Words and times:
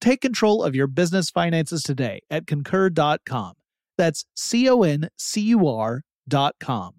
Take 0.00 0.22
control 0.22 0.62
of 0.62 0.74
your 0.74 0.86
business 0.86 1.28
finances 1.28 1.82
today 1.82 2.20
at 2.30 2.46
concur.com. 2.46 3.52
That's 3.98 4.24
C 4.34 4.68
O 4.68 4.82
N 4.82 5.08
C 5.18 5.42
U 5.42 5.66
R.com. 5.68 6.92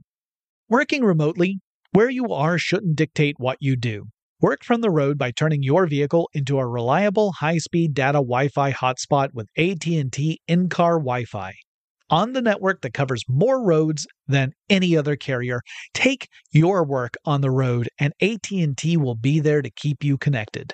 Working 0.69 1.03
remotely, 1.03 1.59
where 1.93 2.09
you 2.09 2.27
are 2.27 2.59
shouldn't 2.59 2.95
dictate 2.95 3.35
what 3.39 3.57
you 3.59 3.75
do. 3.75 4.05
Work 4.39 4.63
from 4.63 4.81
the 4.81 4.91
road 4.91 5.17
by 5.17 5.31
turning 5.31 5.63
your 5.63 5.87
vehicle 5.87 6.29
into 6.33 6.59
a 6.59 6.67
reliable 6.67 7.31
high-speed 7.33 7.93
data 7.93 8.19
Wi-Fi 8.19 8.71
hotspot 8.71 9.29
with 9.33 9.47
AT&T 9.57 10.39
in-car 10.47 10.99
Wi-Fi. 10.99 11.53
On 12.09 12.33
the 12.33 12.41
network 12.41 12.81
that 12.81 12.93
covers 12.93 13.23
more 13.27 13.63
roads 13.63 14.05
than 14.27 14.51
any 14.69 14.95
other 14.95 15.15
carrier, 15.15 15.61
take 15.93 16.27
your 16.51 16.83
work 16.83 17.15
on 17.25 17.41
the 17.41 17.51
road 17.51 17.89
and 17.99 18.13
AT&T 18.21 18.97
will 18.97 19.15
be 19.15 19.39
there 19.39 19.61
to 19.61 19.71
keep 19.71 20.03
you 20.03 20.17
connected. 20.17 20.73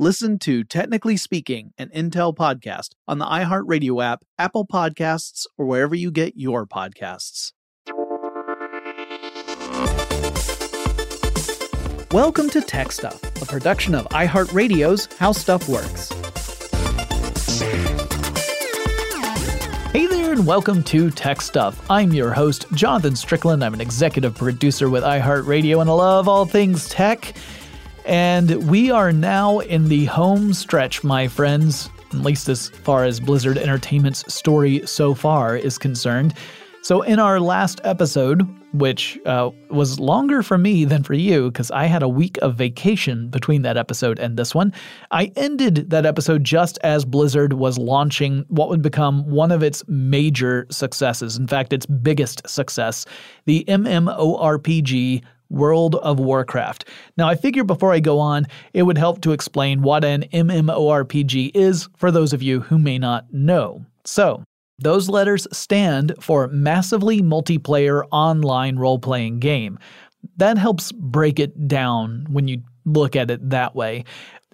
Listen 0.00 0.40
to 0.40 0.64
Technically 0.64 1.16
Speaking, 1.16 1.72
an 1.78 1.88
Intel 1.94 2.34
podcast 2.34 2.88
on 3.06 3.18
the 3.18 3.26
iHeartRadio 3.26 4.02
app, 4.02 4.24
Apple 4.36 4.66
Podcasts, 4.66 5.46
or 5.56 5.66
wherever 5.66 5.94
you 5.94 6.10
get 6.10 6.32
your 6.36 6.66
podcasts. 6.66 7.52
Welcome 12.10 12.50
to 12.50 12.60
Tech 12.60 12.90
Stuff, 12.90 13.22
a 13.40 13.46
production 13.46 13.94
of 13.94 14.06
iHeartRadio's 14.06 15.06
How 15.16 15.30
Stuff 15.30 15.68
Works. 15.68 16.08
Hey 19.92 20.08
there, 20.08 20.32
and 20.32 20.44
welcome 20.44 20.82
to 20.82 21.12
Tech 21.12 21.40
Stuff. 21.40 21.88
I'm 21.88 22.12
your 22.12 22.32
host, 22.32 22.66
Jonathan 22.72 23.14
Strickland. 23.14 23.62
I'm 23.62 23.74
an 23.74 23.80
executive 23.80 24.34
producer 24.34 24.90
with 24.90 25.04
iHeartRadio, 25.04 25.80
and 25.80 25.88
I 25.88 25.92
love 25.92 26.26
all 26.26 26.46
things 26.46 26.88
tech. 26.88 27.32
And 28.04 28.68
we 28.68 28.90
are 28.90 29.12
now 29.12 29.60
in 29.60 29.88
the 29.88 30.04
home 30.06 30.52
stretch, 30.52 31.02
my 31.02 31.26
friends, 31.26 31.88
at 32.10 32.20
least 32.20 32.48
as 32.48 32.68
far 32.68 33.04
as 33.04 33.18
Blizzard 33.18 33.56
Entertainment's 33.56 34.32
story 34.32 34.86
so 34.86 35.14
far 35.14 35.56
is 35.56 35.78
concerned. 35.78 36.34
So, 36.82 37.00
in 37.00 37.18
our 37.18 37.40
last 37.40 37.80
episode, 37.82 38.46
which 38.74 39.18
uh, 39.24 39.50
was 39.70 39.98
longer 39.98 40.42
for 40.42 40.58
me 40.58 40.84
than 40.84 41.02
for 41.02 41.14
you 41.14 41.50
because 41.50 41.70
I 41.70 41.86
had 41.86 42.02
a 42.02 42.08
week 42.08 42.36
of 42.42 42.56
vacation 42.56 43.28
between 43.28 43.62
that 43.62 43.78
episode 43.78 44.18
and 44.18 44.36
this 44.36 44.54
one, 44.54 44.72
I 45.10 45.32
ended 45.36 45.88
that 45.90 46.04
episode 46.04 46.44
just 46.44 46.78
as 46.82 47.06
Blizzard 47.06 47.54
was 47.54 47.78
launching 47.78 48.44
what 48.48 48.68
would 48.68 48.82
become 48.82 49.24
one 49.30 49.50
of 49.50 49.62
its 49.62 49.82
major 49.86 50.66
successes. 50.70 51.38
In 51.38 51.46
fact, 51.46 51.72
its 51.72 51.86
biggest 51.86 52.46
success, 52.46 53.06
the 53.46 53.64
MMORPG 53.66 55.22
World 55.54 55.94
of 55.96 56.18
Warcraft. 56.18 56.88
Now, 57.16 57.28
I 57.28 57.34
figure 57.34 57.64
before 57.64 57.92
I 57.92 58.00
go 58.00 58.18
on, 58.18 58.46
it 58.72 58.82
would 58.82 58.98
help 58.98 59.20
to 59.22 59.32
explain 59.32 59.82
what 59.82 60.04
an 60.04 60.24
MMORPG 60.32 61.52
is 61.54 61.88
for 61.96 62.10
those 62.10 62.32
of 62.32 62.42
you 62.42 62.60
who 62.60 62.78
may 62.78 62.98
not 62.98 63.32
know. 63.32 63.84
So, 64.04 64.44
those 64.78 65.08
letters 65.08 65.46
stand 65.52 66.14
for 66.20 66.48
Massively 66.48 67.20
Multiplayer 67.20 68.04
Online 68.10 68.76
Role 68.76 68.98
Playing 68.98 69.38
Game. 69.38 69.78
That 70.36 70.58
helps 70.58 70.90
break 70.90 71.38
it 71.38 71.68
down 71.68 72.26
when 72.28 72.48
you 72.48 72.62
look 72.84 73.14
at 73.14 73.30
it 73.30 73.50
that 73.50 73.76
way. 73.76 74.04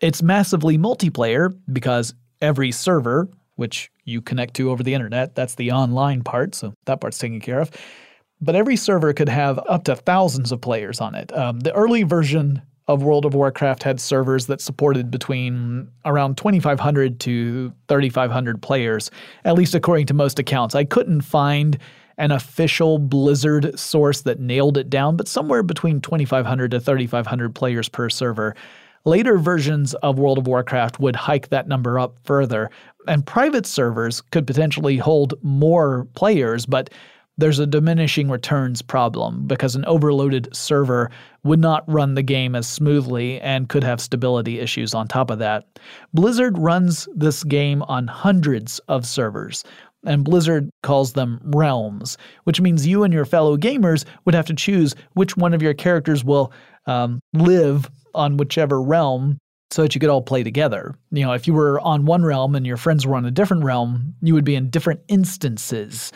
It's 0.02 0.22
massively 0.22 0.76
multiplayer 0.76 1.54
because 1.72 2.14
every 2.40 2.70
server, 2.70 3.28
which 3.56 3.90
you 4.04 4.20
connect 4.20 4.54
to 4.54 4.70
over 4.70 4.82
the 4.82 4.94
internet, 4.94 5.34
that's 5.34 5.54
the 5.54 5.72
online 5.72 6.22
part, 6.22 6.54
so 6.54 6.74
that 6.84 7.00
part's 7.00 7.18
taken 7.18 7.40
care 7.40 7.60
of 7.60 7.70
but 8.40 8.54
every 8.54 8.76
server 8.76 9.12
could 9.12 9.28
have 9.28 9.58
up 9.68 9.84
to 9.84 9.96
thousands 9.96 10.52
of 10.52 10.60
players 10.60 11.00
on 11.00 11.14
it. 11.14 11.36
Um, 11.36 11.60
the 11.60 11.72
early 11.72 12.02
version 12.02 12.62
of 12.88 13.02
World 13.02 13.24
of 13.24 13.34
Warcraft 13.34 13.82
had 13.84 14.00
servers 14.00 14.46
that 14.46 14.60
supported 14.60 15.10
between 15.10 15.88
around 16.04 16.36
2,500 16.36 17.20
to 17.20 17.72
3,500 17.88 18.62
players, 18.62 19.10
at 19.44 19.54
least 19.54 19.74
according 19.74 20.06
to 20.06 20.14
most 20.14 20.38
accounts. 20.38 20.74
I 20.74 20.84
couldn't 20.84 21.20
find 21.20 21.78
an 22.18 22.32
official 22.32 22.98
Blizzard 22.98 23.78
source 23.78 24.22
that 24.22 24.40
nailed 24.40 24.76
it 24.76 24.90
down, 24.90 25.16
but 25.16 25.28
somewhere 25.28 25.62
between 25.62 26.00
2,500 26.00 26.70
to 26.72 26.80
3,500 26.80 27.54
players 27.54 27.88
per 27.88 28.10
server. 28.10 28.56
Later 29.04 29.38
versions 29.38 29.94
of 29.94 30.18
World 30.18 30.36
of 30.36 30.46
Warcraft 30.46 31.00
would 31.00 31.16
hike 31.16 31.48
that 31.48 31.68
number 31.68 31.98
up 31.98 32.18
further, 32.24 32.70
and 33.06 33.24
private 33.24 33.66
servers 33.66 34.20
could 34.20 34.46
potentially 34.46 34.98
hold 34.98 35.34
more 35.42 36.06
players, 36.14 36.66
but 36.66 36.90
there's 37.38 37.58
a 37.58 37.66
diminishing 37.66 38.28
returns 38.28 38.82
problem 38.82 39.46
because 39.46 39.74
an 39.74 39.84
overloaded 39.86 40.48
server 40.54 41.10
would 41.42 41.60
not 41.60 41.84
run 41.90 42.14
the 42.14 42.22
game 42.22 42.54
as 42.54 42.68
smoothly 42.68 43.40
and 43.40 43.68
could 43.68 43.82
have 43.82 44.00
stability 44.00 44.60
issues 44.60 44.94
on 44.94 45.08
top 45.08 45.30
of 45.30 45.38
that. 45.38 45.78
Blizzard 46.12 46.58
runs 46.58 47.08
this 47.14 47.42
game 47.44 47.82
on 47.84 48.06
hundreds 48.06 48.78
of 48.88 49.06
servers. 49.06 49.64
And 50.04 50.24
Blizzard 50.24 50.70
calls 50.82 51.12
them 51.12 51.40
realms, 51.44 52.16
which 52.44 52.60
means 52.60 52.86
you 52.86 53.04
and 53.04 53.12
your 53.12 53.26
fellow 53.26 53.56
gamers 53.56 54.04
would 54.24 54.34
have 54.34 54.46
to 54.46 54.54
choose 54.54 54.94
which 55.12 55.36
one 55.36 55.52
of 55.52 55.60
your 55.60 55.74
characters 55.74 56.24
will 56.24 56.52
um, 56.86 57.20
live 57.34 57.90
on 58.14 58.38
whichever 58.38 58.80
realm 58.80 59.38
so 59.70 59.82
that 59.82 59.94
you 59.94 60.00
could 60.00 60.10
all 60.10 60.22
play 60.22 60.42
together. 60.42 60.94
You 61.10 61.26
know, 61.26 61.32
if 61.32 61.46
you 61.46 61.54
were 61.54 61.80
on 61.80 62.06
one 62.06 62.24
realm 62.24 62.54
and 62.54 62.66
your 62.66 62.78
friends 62.78 63.06
were 63.06 63.14
on 63.14 63.26
a 63.26 63.30
different 63.30 63.62
realm, 63.62 64.14
you 64.22 64.34
would 64.34 64.44
be 64.44 64.56
in 64.56 64.70
different 64.70 65.00
instances 65.08 66.12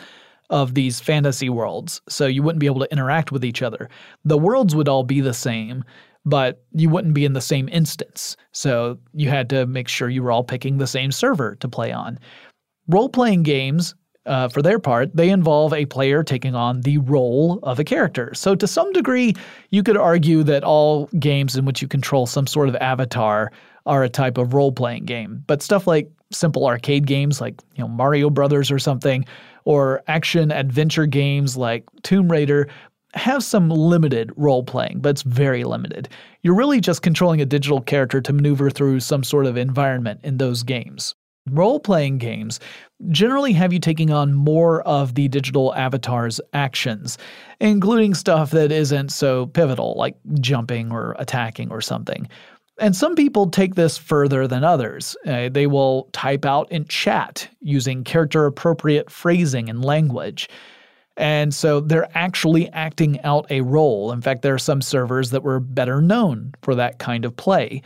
of 0.49 0.73
these 0.73 0.99
fantasy 0.99 1.49
worlds, 1.49 2.01
so 2.07 2.27
you 2.27 2.43
wouldn't 2.43 2.59
be 2.59 2.65
able 2.65 2.79
to 2.79 2.91
interact 2.91 3.31
with 3.31 3.43
each 3.43 3.61
other. 3.61 3.89
The 4.23 4.37
worlds 4.37 4.75
would 4.75 4.87
all 4.87 5.03
be 5.03 5.21
the 5.21 5.33
same, 5.33 5.83
but 6.25 6.63
you 6.73 6.89
wouldn't 6.89 7.13
be 7.13 7.25
in 7.25 7.33
the 7.33 7.41
same 7.41 7.69
instance, 7.69 8.37
so 8.51 8.97
you 9.13 9.29
had 9.29 9.49
to 9.49 9.65
make 9.65 9.87
sure 9.87 10.09
you 10.09 10.23
were 10.23 10.31
all 10.31 10.43
picking 10.43 10.77
the 10.77 10.87
same 10.87 11.11
server 11.11 11.55
to 11.55 11.67
play 11.67 11.91
on. 11.91 12.19
Role 12.87 13.09
playing 13.09 13.43
games 13.43 13.95
uh, 14.25 14.47
for 14.47 14.61
their 14.61 14.79
part, 14.79 15.15
they 15.15 15.29
involve 15.29 15.73
a 15.73 15.85
player 15.85 16.23
taking 16.23 16.55
on 16.55 16.81
the 16.81 16.97
role 16.99 17.59
of 17.63 17.79
a 17.79 17.83
character. 17.83 18.33
So, 18.33 18.55
to 18.55 18.67
some 18.67 18.91
degree, 18.91 19.35
you 19.69 19.83
could 19.83 19.97
argue 19.97 20.41
that 20.43 20.63
all 20.63 21.05
games 21.19 21.55
in 21.55 21.65
which 21.65 21.81
you 21.81 21.87
control 21.87 22.25
some 22.25 22.47
sort 22.47 22.69
of 22.69 22.75
avatar 22.77 23.51
are 23.85 24.03
a 24.03 24.09
type 24.09 24.37
of 24.37 24.53
role 24.53 24.71
playing 24.71 25.05
game. 25.05 25.43
But 25.45 25.61
stuff 25.61 25.85
like 25.85 26.09
simple 26.31 26.65
arcade 26.65 27.05
games 27.05 27.39
like 27.39 27.61
you 27.75 27.83
know 27.83 27.87
Mario 27.87 28.29
Brothers 28.29 28.71
or 28.71 28.79
something, 28.79 29.25
or 29.65 30.01
action 30.07 30.51
adventure 30.51 31.05
games 31.05 31.57
like 31.57 31.83
Tomb 32.03 32.31
Raider, 32.31 32.67
have 33.15 33.43
some 33.43 33.69
limited 33.69 34.31
role 34.35 34.63
playing, 34.63 34.99
but 34.99 35.09
it's 35.09 35.21
very 35.21 35.63
limited. 35.63 36.09
You're 36.43 36.55
really 36.55 36.81
just 36.81 37.01
controlling 37.01 37.41
a 37.41 37.45
digital 37.45 37.81
character 37.81 38.21
to 38.21 38.33
maneuver 38.33 38.69
through 38.69 38.99
some 38.99 39.23
sort 39.23 39.45
of 39.45 39.57
environment 39.57 40.19
in 40.23 40.37
those 40.37 40.63
games. 40.63 41.15
Role 41.51 41.79
playing 41.79 42.17
games 42.17 42.59
generally 43.09 43.53
have 43.53 43.71
you 43.71 43.79
taking 43.79 44.11
on 44.11 44.33
more 44.33 44.81
of 44.81 45.13
the 45.13 45.27
digital 45.27 45.75
avatar's 45.75 46.41
actions, 46.53 47.19
including 47.59 48.15
stuff 48.15 48.49
that 48.51 48.71
isn't 48.71 49.09
so 49.09 49.45
pivotal, 49.47 49.93
like 49.95 50.15
jumping 50.39 50.91
or 50.91 51.15
attacking 51.19 51.71
or 51.71 51.81
something. 51.81 52.27
And 52.77 52.95
some 52.95 53.15
people 53.15 53.49
take 53.49 53.75
this 53.75 53.97
further 53.97 54.47
than 54.47 54.63
others. 54.63 55.15
Uh, 55.25 55.49
they 55.49 55.65
will 55.65 56.09
type 56.11 56.45
out 56.45 56.69
in 56.71 56.85
chat 56.85 57.47
using 57.61 58.03
character 58.03 58.45
appropriate 58.45 59.09
phrasing 59.09 59.69
and 59.69 59.83
language. 59.83 60.49
And 61.17 61.53
so 61.53 61.79
they're 61.79 62.09
actually 62.17 62.69
acting 62.73 63.21
out 63.21 63.49
a 63.49 63.61
role. 63.61 64.11
In 64.11 64.21
fact, 64.21 64.41
there 64.41 64.53
are 64.53 64.59
some 64.59 64.81
servers 64.81 65.31
that 65.31 65.43
were 65.43 65.61
better 65.61 66.01
known 66.01 66.53
for 66.61 66.75
that 66.75 66.99
kind 66.99 67.23
of 67.23 67.37
play. 67.37 67.81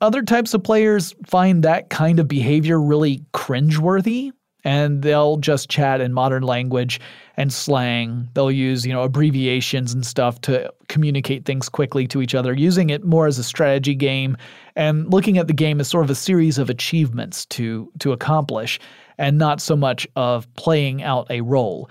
Other 0.00 0.22
types 0.22 0.52
of 0.52 0.62
players 0.62 1.14
find 1.26 1.64
that 1.64 1.88
kind 1.88 2.20
of 2.20 2.28
behavior 2.28 2.80
really 2.80 3.24
cringeworthy, 3.32 4.32
and 4.64 5.02
they'll 5.02 5.36
just 5.36 5.68
chat 5.68 6.00
in 6.00 6.12
modern 6.12 6.42
language 6.42 7.00
and 7.36 7.52
slang. 7.52 8.28
They'll 8.34 8.50
use, 8.50 8.84
you 8.84 8.92
know, 8.92 9.02
abbreviations 9.02 9.92
and 9.92 10.04
stuff 10.04 10.40
to 10.42 10.72
communicate 10.88 11.44
things 11.44 11.68
quickly 11.68 12.06
to 12.08 12.20
each 12.20 12.34
other, 12.34 12.52
using 12.52 12.90
it 12.90 13.04
more 13.04 13.26
as 13.26 13.38
a 13.38 13.44
strategy 13.44 13.94
game 13.94 14.36
and 14.76 15.10
looking 15.12 15.38
at 15.38 15.46
the 15.46 15.52
game 15.52 15.80
as 15.80 15.88
sort 15.88 16.04
of 16.04 16.10
a 16.10 16.14
series 16.14 16.58
of 16.58 16.70
achievements 16.70 17.46
to 17.46 17.90
to 18.00 18.12
accomplish 18.12 18.80
and 19.18 19.38
not 19.38 19.60
so 19.60 19.76
much 19.76 20.06
of 20.16 20.52
playing 20.54 21.02
out 21.02 21.26
a 21.30 21.40
role. 21.40 21.88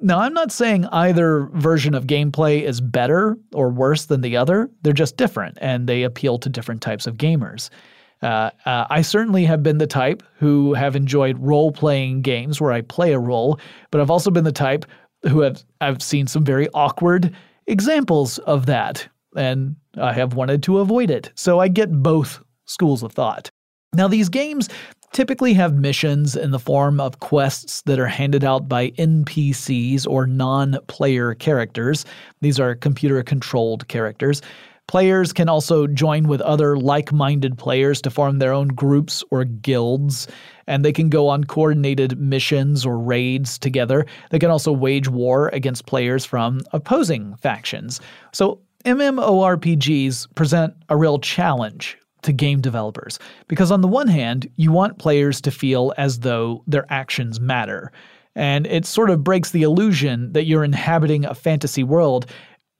Now, 0.00 0.18
I'm 0.18 0.34
not 0.34 0.52
saying 0.52 0.84
either 0.86 1.48
version 1.54 1.94
of 1.94 2.06
gameplay 2.06 2.62
is 2.62 2.82
better 2.82 3.38
or 3.54 3.70
worse 3.70 4.06
than 4.06 4.20
the 4.20 4.36
other. 4.36 4.70
They're 4.82 4.92
just 4.92 5.16
different 5.16 5.56
and 5.60 5.88
they 5.88 6.02
appeal 6.02 6.38
to 6.38 6.50
different 6.50 6.82
types 6.82 7.06
of 7.06 7.16
gamers. 7.16 7.70
Uh, 8.22 8.50
uh, 8.64 8.86
I 8.88 9.02
certainly 9.02 9.44
have 9.44 9.62
been 9.62 9.78
the 9.78 9.86
type 9.86 10.22
who 10.38 10.74
have 10.74 10.96
enjoyed 10.96 11.38
role 11.38 11.70
playing 11.70 12.22
games 12.22 12.60
where 12.60 12.72
I 12.72 12.80
play 12.80 13.12
a 13.12 13.18
role, 13.18 13.60
but 13.90 14.00
I've 14.00 14.10
also 14.10 14.30
been 14.30 14.44
the 14.44 14.52
type 14.52 14.86
who 15.28 15.40
have 15.40 15.62
I've 15.80 16.02
seen 16.02 16.26
some 16.26 16.44
very 16.44 16.68
awkward 16.74 17.34
examples 17.66 18.38
of 18.40 18.66
that, 18.66 19.06
and 19.36 19.76
I 20.00 20.12
have 20.12 20.34
wanted 20.34 20.62
to 20.64 20.78
avoid 20.78 21.10
it. 21.10 21.30
So 21.34 21.58
I 21.60 21.68
get 21.68 22.02
both 22.02 22.42
schools 22.64 23.02
of 23.02 23.12
thought. 23.12 23.50
Now, 23.92 24.08
these 24.08 24.28
games 24.28 24.68
typically 25.12 25.54
have 25.54 25.74
missions 25.74 26.36
in 26.36 26.50
the 26.50 26.58
form 26.58 27.00
of 27.00 27.20
quests 27.20 27.82
that 27.82 27.98
are 27.98 28.06
handed 28.06 28.44
out 28.44 28.68
by 28.68 28.90
NPCs 28.90 30.06
or 30.06 30.26
non 30.26 30.78
player 30.88 31.34
characters. 31.34 32.04
These 32.40 32.60
are 32.60 32.74
computer 32.74 33.22
controlled 33.22 33.88
characters. 33.88 34.42
Players 34.88 35.32
can 35.32 35.48
also 35.48 35.88
join 35.88 36.28
with 36.28 36.40
other 36.42 36.76
like 36.76 37.12
minded 37.12 37.58
players 37.58 38.00
to 38.02 38.10
form 38.10 38.38
their 38.38 38.52
own 38.52 38.68
groups 38.68 39.24
or 39.30 39.44
guilds, 39.44 40.28
and 40.68 40.84
they 40.84 40.92
can 40.92 41.08
go 41.08 41.28
on 41.28 41.44
coordinated 41.44 42.18
missions 42.18 42.86
or 42.86 42.96
raids 42.96 43.58
together. 43.58 44.06
They 44.30 44.38
can 44.38 44.50
also 44.50 44.70
wage 44.70 45.08
war 45.08 45.48
against 45.48 45.86
players 45.86 46.24
from 46.24 46.60
opposing 46.72 47.34
factions. 47.36 48.00
So, 48.32 48.60
MMORPGs 48.84 50.32
present 50.36 50.74
a 50.88 50.96
real 50.96 51.18
challenge 51.18 51.98
to 52.22 52.32
game 52.32 52.60
developers. 52.60 53.18
Because 53.48 53.72
on 53.72 53.80
the 53.80 53.88
one 53.88 54.06
hand, 54.06 54.48
you 54.54 54.70
want 54.70 54.98
players 54.98 55.40
to 55.40 55.50
feel 55.50 55.92
as 55.96 56.20
though 56.20 56.62
their 56.68 56.86
actions 56.88 57.40
matter. 57.40 57.90
And 58.36 58.66
it 58.66 58.86
sort 58.86 59.10
of 59.10 59.24
breaks 59.24 59.50
the 59.50 59.62
illusion 59.62 60.32
that 60.32 60.44
you're 60.44 60.62
inhabiting 60.62 61.24
a 61.24 61.34
fantasy 61.34 61.82
world 61.82 62.26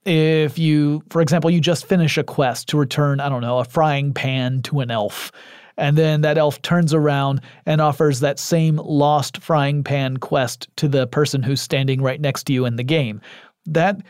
if 0.07 0.57
you, 0.57 1.03
for 1.09 1.21
example, 1.21 1.51
you 1.51 1.59
just 1.59 1.85
finish 1.85 2.17
a 2.17 2.23
quest 2.23 2.69
to 2.69 2.77
return, 2.77 3.19
I 3.19 3.27
don't 3.27 3.41
know, 3.41 3.59
a 3.59 3.65
frying 3.65 4.13
pan 4.13 4.61
to 4.63 4.79
an 4.79 4.89
elf. 4.89 5.31
And 5.77 5.97
then 5.97 6.21
that 6.21 6.37
elf 6.37 6.61
turns 6.61 6.93
around 6.93 7.41
and 7.65 7.81
offers 7.81 8.21
that 8.21 8.39
same 8.39 8.77
lost 8.77 9.37
frying 9.39 9.83
pan 9.83 10.17
quest 10.17 10.69
to 10.77 10.87
the 10.87 11.07
person 11.07 11.43
who's 11.43 11.61
standing 11.61 12.01
right 12.01 12.21
next 12.21 12.45
to 12.45 12.53
you 12.53 12.65
in 12.65 12.77
the 12.77 12.83
game. 12.83 13.21
That 13.65 14.01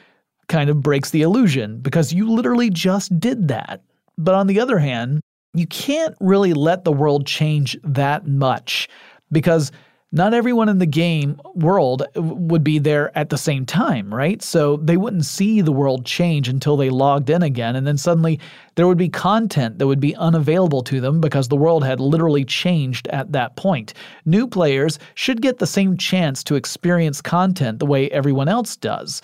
kind 0.47 0.69
of 0.69 0.81
breaks 0.81 1.09
the 1.09 1.23
illusion 1.23 1.79
because 1.79 2.13
you 2.13 2.29
literally 2.29 2.69
just 2.69 3.19
did 3.19 3.47
that. 3.47 3.81
But 4.17 4.35
on 4.35 4.47
the 4.47 4.59
other 4.59 4.77
hand, 4.77 5.19
you 5.55 5.67
can't 5.67 6.15
really 6.19 6.53
let 6.53 6.83
the 6.83 6.91
world 6.91 7.25
change 7.25 7.75
that 7.83 8.27
much 8.27 8.88
because 9.31 9.71
not 10.13 10.33
everyone 10.33 10.69
in 10.69 10.80
the 10.80 10.86
game 10.86 11.39
world 11.54 12.07
would 12.15 12.63
be 12.63 12.80
there 12.80 13.15
at 13.18 13.30
the 13.30 13.38
same 13.38 13.65
time, 13.65 14.13
right? 14.13 14.42
So 14.42 14.77
they 14.77 14.95
wouldn't 14.95 15.25
see 15.25 15.59
the 15.59 15.74
world 15.74 16.06
change 16.06 16.48
until 16.48 16.77
they 16.77 16.89
logged 16.89 17.30
in 17.30 17.44
again. 17.44 17.75
And 17.75 17.86
then 17.86 17.98
suddenly 17.98 18.39
there 18.75 18.88
would 18.88 18.98
be 18.98 19.09
content 19.09 19.80
that 19.80 19.88
would 19.88 20.00
be 20.00 20.15
unavailable 20.15 20.81
to 20.83 21.01
them 21.01 21.19
because 21.19 21.50
the 21.50 21.57
world 21.57 21.83
had 21.83 22.00
literally 22.00 22.45
changed 22.45 23.07
at 23.09 23.33
that 23.33 23.57
point. 23.57 23.94
New 24.25 24.48
players 24.48 24.98
should 25.15 25.42
get 25.42 25.57
the 25.57 25.68
same 25.68 25.98
chance 25.98 26.42
to 26.45 26.56
experience 26.56 27.21
content 27.21 27.80
the 27.80 27.86
way 27.86 28.09
everyone 28.12 28.48
else 28.48 28.77
does. 28.77 29.21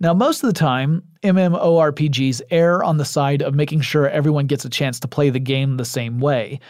Now, 0.00 0.12
most 0.12 0.42
of 0.42 0.48
the 0.48 0.58
time, 0.58 1.02
MMORPGs 1.22 2.42
err 2.50 2.84
on 2.84 2.98
the 2.98 3.04
side 3.06 3.40
of 3.40 3.54
making 3.54 3.80
sure 3.80 4.10
everyone 4.10 4.46
gets 4.46 4.66
a 4.66 4.70
chance 4.70 5.00
to 5.00 5.08
play 5.08 5.30
the 5.30 5.40
game 5.40 5.78
the 5.78 5.86
same 5.86 6.20
way. 6.20 6.60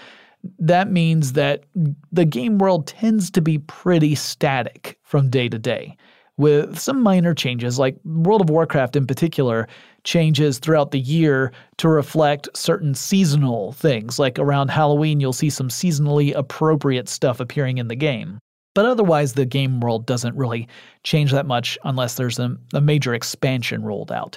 That 0.58 0.90
means 0.90 1.32
that 1.34 1.64
the 2.12 2.24
game 2.24 2.58
world 2.58 2.86
tends 2.86 3.30
to 3.32 3.40
be 3.40 3.58
pretty 3.58 4.14
static 4.14 4.98
from 5.02 5.30
day 5.30 5.48
to 5.48 5.58
day, 5.58 5.96
with 6.36 6.78
some 6.78 7.02
minor 7.02 7.34
changes, 7.34 7.78
like 7.78 7.96
World 8.04 8.42
of 8.42 8.50
Warcraft 8.50 8.96
in 8.96 9.06
particular, 9.06 9.68
changes 10.04 10.58
throughout 10.58 10.90
the 10.90 11.00
year 11.00 11.52
to 11.78 11.88
reflect 11.88 12.48
certain 12.54 12.94
seasonal 12.94 13.72
things. 13.72 14.18
Like 14.18 14.38
around 14.38 14.68
Halloween, 14.68 15.20
you'll 15.20 15.32
see 15.32 15.50
some 15.50 15.68
seasonally 15.68 16.34
appropriate 16.34 17.08
stuff 17.08 17.40
appearing 17.40 17.78
in 17.78 17.88
the 17.88 17.96
game. 17.96 18.38
But 18.74 18.84
otherwise, 18.84 19.32
the 19.32 19.46
game 19.46 19.80
world 19.80 20.06
doesn't 20.06 20.36
really 20.36 20.68
change 21.02 21.32
that 21.32 21.46
much 21.46 21.78
unless 21.84 22.16
there's 22.16 22.38
a, 22.38 22.54
a 22.74 22.80
major 22.80 23.14
expansion 23.14 23.82
rolled 23.82 24.12
out. 24.12 24.36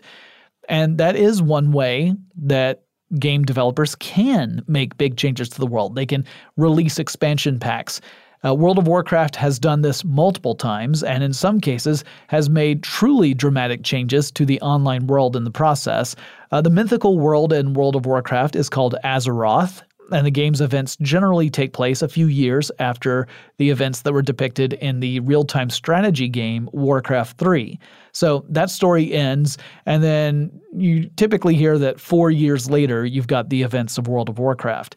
And 0.69 0.97
that 0.99 1.15
is 1.17 1.41
one 1.41 1.73
way 1.73 2.13
that 2.37 2.83
game 3.17 3.43
developers 3.43 3.95
can 3.95 4.63
make 4.67 4.97
big 4.97 5.17
changes 5.17 5.49
to 5.49 5.59
the 5.59 5.67
world. 5.67 5.95
They 5.95 6.05
can 6.05 6.25
release 6.57 6.99
expansion 6.99 7.59
packs. 7.59 8.01
Uh, 8.45 8.55
World 8.55 8.77
of 8.77 8.87
Warcraft 8.87 9.35
has 9.35 9.59
done 9.59 9.81
this 9.81 10.05
multiple 10.05 10.55
times, 10.55 11.03
and 11.03 11.23
in 11.23 11.33
some 11.33 11.59
cases 11.59 12.05
has 12.27 12.49
made 12.49 12.83
truly 12.83 13.33
dramatic 13.33 13.83
changes 13.83 14.31
to 14.31 14.45
the 14.45 14.61
online 14.61 15.07
world 15.07 15.35
in 15.35 15.43
the 15.43 15.51
process. 15.51 16.15
Uh, 16.51 16.61
the 16.61 16.69
mythical 16.69 17.19
world 17.19 17.51
in 17.51 17.73
World 17.73 17.97
of 17.97 18.05
Warcraft 18.05 18.55
is 18.55 18.69
called 18.69 18.95
Azeroth, 19.03 19.81
and 20.11 20.25
the 20.25 20.31
game's 20.31 20.61
events 20.61 20.97
generally 21.01 21.49
take 21.49 21.73
place 21.73 22.01
a 22.01 22.07
few 22.07 22.27
years 22.27 22.71
after 22.79 23.27
the 23.57 23.69
events 23.69 24.01
that 24.01 24.13
were 24.13 24.21
depicted 24.21 24.73
in 24.73 24.99
the 24.99 25.19
real 25.21 25.43
time 25.43 25.69
strategy 25.69 26.27
game 26.27 26.69
Warcraft 26.73 27.37
3. 27.37 27.79
So 28.11 28.45
that 28.49 28.69
story 28.69 29.13
ends, 29.13 29.57
and 29.85 30.03
then 30.03 30.51
you 30.73 31.09
typically 31.15 31.55
hear 31.55 31.77
that 31.77 31.99
four 31.99 32.31
years 32.31 32.69
later, 32.69 33.05
you've 33.05 33.27
got 33.27 33.49
the 33.49 33.63
events 33.63 33.97
of 33.97 34.07
World 34.07 34.29
of 34.29 34.39
Warcraft. 34.39 34.95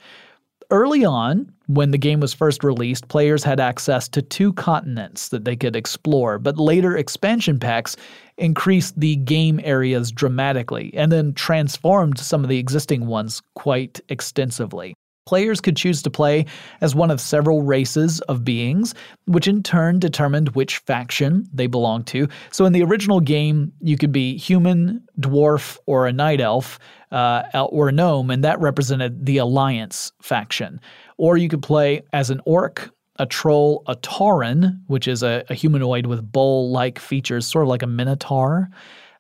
Early 0.71 1.05
on, 1.05 1.53
when 1.67 1.91
the 1.91 1.99
game 1.99 2.21
was 2.21 2.33
first 2.33 2.65
released, 2.65 3.09
players 3.09 3.45
had 3.45 3.61
access 3.61 4.09
to 4.09 4.23
two 4.23 4.55
continents 4.55 5.29
that 5.29 5.45
they 5.45 5.55
could 5.55 5.77
explore, 5.77 6.39
but 6.39 6.59
later 6.59 6.97
expansion 6.97 7.59
packs 7.59 7.95
increased 8.39 8.99
the 8.99 9.17
game 9.17 9.61
areas 9.65 10.11
dramatically 10.11 10.91
and 10.95 11.13
then 11.13 11.35
transformed 11.35 12.19
some 12.19 12.43
of 12.43 12.49
the 12.49 12.59
existing 12.59 13.07
ones 13.07 13.43
quite 13.55 14.01
extensively. 14.09 14.95
Players 15.25 15.61
could 15.61 15.77
choose 15.77 16.03
to 16.03 16.11
play 16.11 16.47
as 16.81 16.95
one 16.95 17.11
of 17.11 17.21
several 17.21 17.63
races 17.63 18.21
of 18.23 18.45
beings, 18.45 18.95
which 19.27 19.47
in 19.47 19.63
turn 19.63 20.01
determined 20.01 20.51
which 20.51 20.79
faction 20.79 21.47
they 21.53 21.69
belonged 21.69 22.09
to. 22.09 22.29
So 22.51 22.65
in 22.65 22.73
the 22.73 22.83
original 22.83 23.21
game, 23.21 23.73
you 23.81 23.97
could 23.97 24.11
be 24.11 24.37
human, 24.37 25.07
dwarf, 25.21 25.79
or 25.87 26.07
a 26.07 26.13
night 26.13 26.41
elf, 26.41 26.81
uh, 27.13 27.43
or 27.71 27.89
a 27.89 27.93
gnome, 27.93 28.31
and 28.31 28.43
that 28.43 28.61
represented 28.61 29.25
the 29.25 29.39
Alliance 29.39 30.13
faction. 30.21 30.81
Or 31.19 31.37
you 31.37 31.49
could 31.49 31.63
play 31.63 32.03
as 32.13 32.31
an 32.31 32.41
orc, 32.45 32.91
a 33.19 33.27
troll, 33.27 33.85
a 33.87 33.95
tauren, 33.97 34.81
which 34.89 35.07
is 35.07 35.23
a, 35.23 35.45
a 35.49 35.55
humanoid 35.55 36.07
with 36.07 36.33
bull 36.33 36.73
like 36.73 36.99
features, 36.99 37.47
sort 37.47 37.63
of 37.63 37.69
like 37.69 37.83
a 37.83 37.87
minotaur 37.87 38.71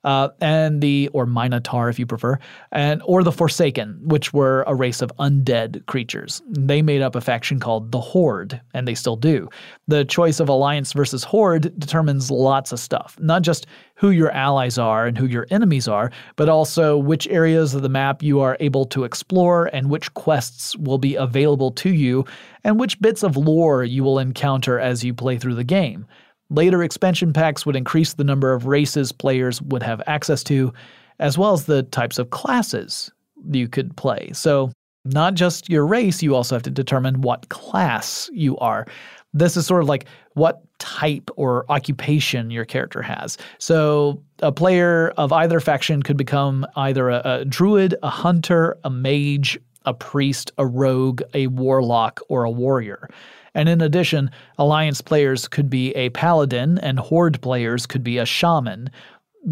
uh, 0.04 0.28
and 0.40 0.80
the 0.80 1.08
or 1.12 1.26
Minotaur 1.26 1.88
if 1.88 1.98
you 1.98 2.06
prefer, 2.06 2.38
and 2.72 3.02
or 3.04 3.22
the 3.22 3.32
Forsaken, 3.32 4.00
which 4.02 4.32
were 4.32 4.64
a 4.66 4.74
race 4.74 5.02
of 5.02 5.12
undead 5.18 5.84
creatures. 5.86 6.42
They 6.48 6.82
made 6.82 7.02
up 7.02 7.14
a 7.14 7.20
faction 7.20 7.60
called 7.60 7.92
the 7.92 8.00
Horde, 8.00 8.60
and 8.74 8.86
they 8.86 8.94
still 8.94 9.16
do. 9.16 9.48
The 9.88 10.04
choice 10.04 10.40
of 10.40 10.48
alliance 10.48 10.92
versus 10.92 11.24
horde 11.24 11.78
determines 11.78 12.30
lots 12.30 12.72
of 12.72 12.80
stuff, 12.80 13.16
not 13.20 13.42
just 13.42 13.66
who 13.96 14.10
your 14.10 14.32
allies 14.32 14.78
are 14.78 15.06
and 15.06 15.16
who 15.16 15.26
your 15.26 15.46
enemies 15.50 15.86
are, 15.86 16.10
but 16.36 16.48
also 16.48 16.96
which 16.96 17.28
areas 17.28 17.74
of 17.74 17.82
the 17.82 17.88
map 17.88 18.22
you 18.22 18.40
are 18.40 18.56
able 18.58 18.84
to 18.86 19.04
explore 19.04 19.66
and 19.72 19.88
which 19.88 20.12
quests 20.14 20.76
will 20.76 20.98
be 20.98 21.14
available 21.14 21.70
to 21.70 21.90
you, 21.90 22.24
and 22.64 22.80
which 22.80 23.00
bits 23.00 23.22
of 23.22 23.36
lore 23.36 23.84
you 23.84 24.02
will 24.02 24.18
encounter 24.18 24.78
as 24.78 25.04
you 25.04 25.14
play 25.14 25.38
through 25.38 25.54
the 25.54 25.64
game. 25.64 26.06
Later 26.52 26.82
expansion 26.82 27.32
packs 27.32 27.64
would 27.64 27.76
increase 27.76 28.12
the 28.12 28.24
number 28.24 28.52
of 28.52 28.66
races 28.66 29.10
players 29.10 29.62
would 29.62 29.82
have 29.82 30.02
access 30.06 30.44
to, 30.44 30.70
as 31.18 31.38
well 31.38 31.54
as 31.54 31.64
the 31.64 31.82
types 31.84 32.18
of 32.18 32.28
classes 32.28 33.10
you 33.50 33.68
could 33.68 33.96
play. 33.96 34.30
So, 34.34 34.70
not 35.06 35.32
just 35.32 35.70
your 35.70 35.86
race, 35.86 36.22
you 36.22 36.36
also 36.36 36.54
have 36.54 36.62
to 36.64 36.70
determine 36.70 37.22
what 37.22 37.48
class 37.48 38.28
you 38.34 38.58
are. 38.58 38.86
This 39.32 39.56
is 39.56 39.66
sort 39.66 39.82
of 39.82 39.88
like 39.88 40.04
what 40.34 40.62
type 40.78 41.30
or 41.36 41.64
occupation 41.70 42.50
your 42.50 42.66
character 42.66 43.00
has. 43.00 43.38
So, 43.56 44.22
a 44.42 44.52
player 44.52 45.08
of 45.16 45.32
either 45.32 45.58
faction 45.58 46.02
could 46.02 46.18
become 46.18 46.66
either 46.76 47.08
a, 47.08 47.22
a 47.24 47.44
druid, 47.46 47.94
a 48.02 48.10
hunter, 48.10 48.76
a 48.84 48.90
mage, 48.90 49.58
a 49.86 49.94
priest, 49.94 50.52
a 50.58 50.66
rogue, 50.66 51.22
a 51.32 51.46
warlock, 51.46 52.20
or 52.28 52.44
a 52.44 52.50
warrior. 52.50 53.08
And 53.54 53.68
in 53.68 53.80
addition, 53.80 54.30
Alliance 54.58 55.00
players 55.00 55.46
could 55.48 55.68
be 55.68 55.94
a 55.94 56.10
paladin, 56.10 56.78
and 56.78 56.98
Horde 56.98 57.40
players 57.42 57.86
could 57.86 58.02
be 58.02 58.18
a 58.18 58.26
shaman. 58.26 58.90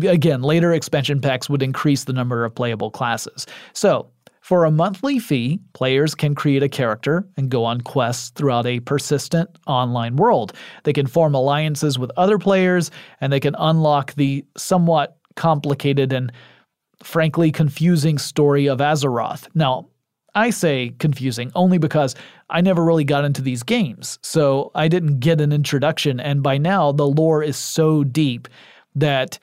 Again, 0.02 0.42
later 0.42 0.73
expansion 0.73 1.21
packs 1.21 1.50
would 1.50 1.62
increase 1.62 2.04
the 2.04 2.12
number 2.12 2.45
of 2.45 2.54
playable 2.54 2.90
classes. 2.90 3.47
So, 3.73 4.11
for 4.40 4.64
a 4.64 4.71
monthly 4.71 5.19
fee, 5.19 5.61
players 5.75 6.14
can 6.14 6.35
create 6.35 6.62
a 6.62 6.69
character 6.69 7.28
and 7.37 7.50
go 7.50 7.64
on 7.64 7.83
quests 7.83 8.30
throughout 8.30 8.66
a 8.66 8.80
persistent 8.80 9.50
online 9.66 10.16
world. 10.16 10.54
They 10.85 10.92
can 10.92 11.07
form 11.07 11.35
alliances 11.35 11.99
with 11.99 12.11
other 12.16 12.38
players, 12.38 12.90
and 13.21 13.33
they 13.33 13.40
can 13.40 13.54
unlock 13.59 14.14
the 14.14 14.45
somewhat 14.57 15.19
complicated 15.37 16.12
and 16.12 16.33
frankly 17.02 17.52
confusing 17.52 18.19
story 18.19 18.66
of 18.66 18.78
Azeroth. 18.78 19.47
Now, 19.54 19.88
I 20.34 20.50
say 20.50 20.94
confusing 20.99 21.50
only 21.54 21.78
because 21.78 22.14
I 22.49 22.60
never 22.60 22.84
really 22.84 23.04
got 23.04 23.25
into 23.25 23.42
these 23.42 23.62
games, 23.62 24.18
so 24.22 24.70
I 24.75 24.88
didn't 24.88 25.20
get 25.20 25.40
an 25.40 25.52
introduction, 25.52 26.20
and 26.20 26.42
by 26.42 26.58
now 26.58 26.92
the 26.92 27.06
lore 27.06 27.42
is 27.42 27.56
so 27.56 28.04
deep 28.04 28.49
that 28.94 29.38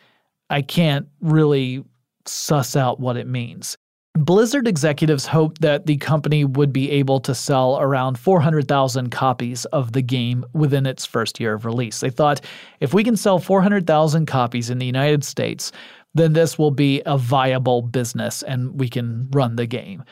I 0.50 0.62
can't 0.62 1.08
really 1.22 1.84
suss 2.26 2.76
out 2.76 3.00
what 3.00 3.18
it 3.18 3.28
means. 3.28 3.78
Blizzard 4.18 4.68
executives 4.68 5.28
hoped 5.28 5.62
that 5.62 5.86
the 5.86 5.98
company 5.98 6.44
would 6.44 6.74
be 6.74 6.90
able 6.90 7.20
to 7.20 7.36
sell 7.36 7.80
around 7.80 8.18
400,000 8.18 9.12
copies 9.12 9.66
of 9.66 9.92
the 9.92 10.02
game 10.02 10.44
within 10.54 10.88
its 10.88 11.06
first 11.06 11.40
year 11.40 11.54
of 11.54 11.66
release. 11.66 12.00
They 12.00 12.10
thought 12.10 12.42
if 12.80 12.96
we 12.96 13.04
can 13.04 13.16
sell 13.16 13.38
400,000 13.38 14.26
copies 14.26 14.72
in 14.72 14.80
the 14.80 14.88
United 14.88 15.24
States, 15.24 15.72
then 16.16 16.34
this 16.34 16.58
will 16.58 16.72
be 16.72 17.04
a 17.06 17.16
viable 17.16 17.84
business 17.84 18.42
and 18.42 18.80
we 18.80 18.90
can 18.90 19.30
run 19.32 19.56
the 19.56 19.68
game 19.68 20.04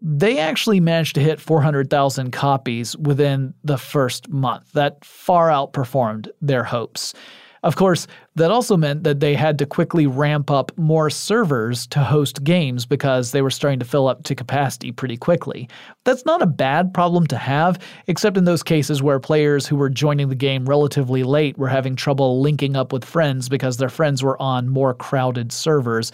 they 0.00 0.38
actually 0.38 0.80
managed 0.80 1.14
to 1.14 1.20
hit 1.20 1.40
400,000 1.40 2.30
copies 2.30 2.96
within 2.96 3.54
the 3.64 3.78
first 3.78 4.28
month. 4.28 4.72
That 4.72 5.04
far 5.04 5.48
outperformed 5.48 6.28
their 6.40 6.64
hopes. 6.64 7.14
Of 7.62 7.74
course, 7.74 8.06
that 8.36 8.52
also 8.52 8.76
meant 8.76 9.02
that 9.02 9.18
they 9.18 9.34
had 9.34 9.58
to 9.58 9.66
quickly 9.66 10.06
ramp 10.06 10.52
up 10.52 10.70
more 10.78 11.10
servers 11.10 11.86
to 11.88 12.00
host 12.00 12.44
games 12.44 12.86
because 12.86 13.32
they 13.32 13.42
were 13.42 13.50
starting 13.50 13.80
to 13.80 13.84
fill 13.84 14.06
up 14.06 14.22
to 14.24 14.36
capacity 14.36 14.92
pretty 14.92 15.16
quickly. 15.16 15.68
That's 16.04 16.24
not 16.24 16.42
a 16.42 16.46
bad 16.46 16.94
problem 16.94 17.26
to 17.28 17.36
have, 17.36 17.80
except 18.06 18.36
in 18.36 18.44
those 18.44 18.62
cases 18.62 19.02
where 19.02 19.18
players 19.18 19.66
who 19.66 19.74
were 19.74 19.88
joining 19.88 20.28
the 20.28 20.36
game 20.36 20.68
relatively 20.68 21.24
late 21.24 21.58
were 21.58 21.68
having 21.68 21.96
trouble 21.96 22.40
linking 22.40 22.76
up 22.76 22.92
with 22.92 23.04
friends 23.04 23.48
because 23.48 23.78
their 23.78 23.88
friends 23.88 24.22
were 24.22 24.40
on 24.40 24.68
more 24.68 24.94
crowded 24.94 25.50
servers 25.50 26.12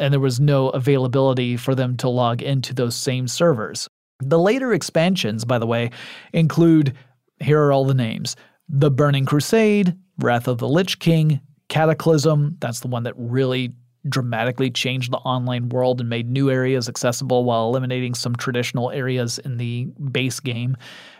and 0.00 0.12
there 0.12 0.20
was 0.20 0.40
no 0.40 0.70
availability 0.70 1.56
for 1.56 1.74
them 1.74 1.96
to 1.98 2.08
log 2.08 2.42
into 2.42 2.74
those 2.74 2.96
same 2.96 3.28
servers. 3.28 3.88
The 4.20 4.38
later 4.38 4.72
expansions, 4.72 5.44
by 5.44 5.58
the 5.58 5.66
way, 5.66 5.90
include 6.32 6.94
here 7.38 7.62
are 7.62 7.72
all 7.72 7.84
the 7.84 7.94
names 7.94 8.36
The 8.68 8.90
Burning 8.90 9.26
Crusade, 9.26 9.94
Wrath 10.18 10.48
of 10.48 10.58
the 10.58 10.68
Lich 10.68 10.98
King, 10.98 11.40
Cataclysm, 11.68 12.56
that's 12.60 12.80
the 12.80 12.88
one 12.88 13.04
that 13.04 13.14
really 13.16 13.72
dramatically 14.08 14.70
changed 14.70 15.12
the 15.12 15.18
online 15.18 15.68
world 15.68 16.00
and 16.00 16.08
made 16.08 16.28
new 16.28 16.50
areas 16.50 16.88
accessible 16.88 17.44
while 17.44 17.68
eliminating 17.68 18.14
some 18.14 18.34
traditional 18.34 18.90
areas 18.90 19.38
in 19.40 19.58
the 19.58 19.84
base 20.10 20.40
game. 20.40 20.76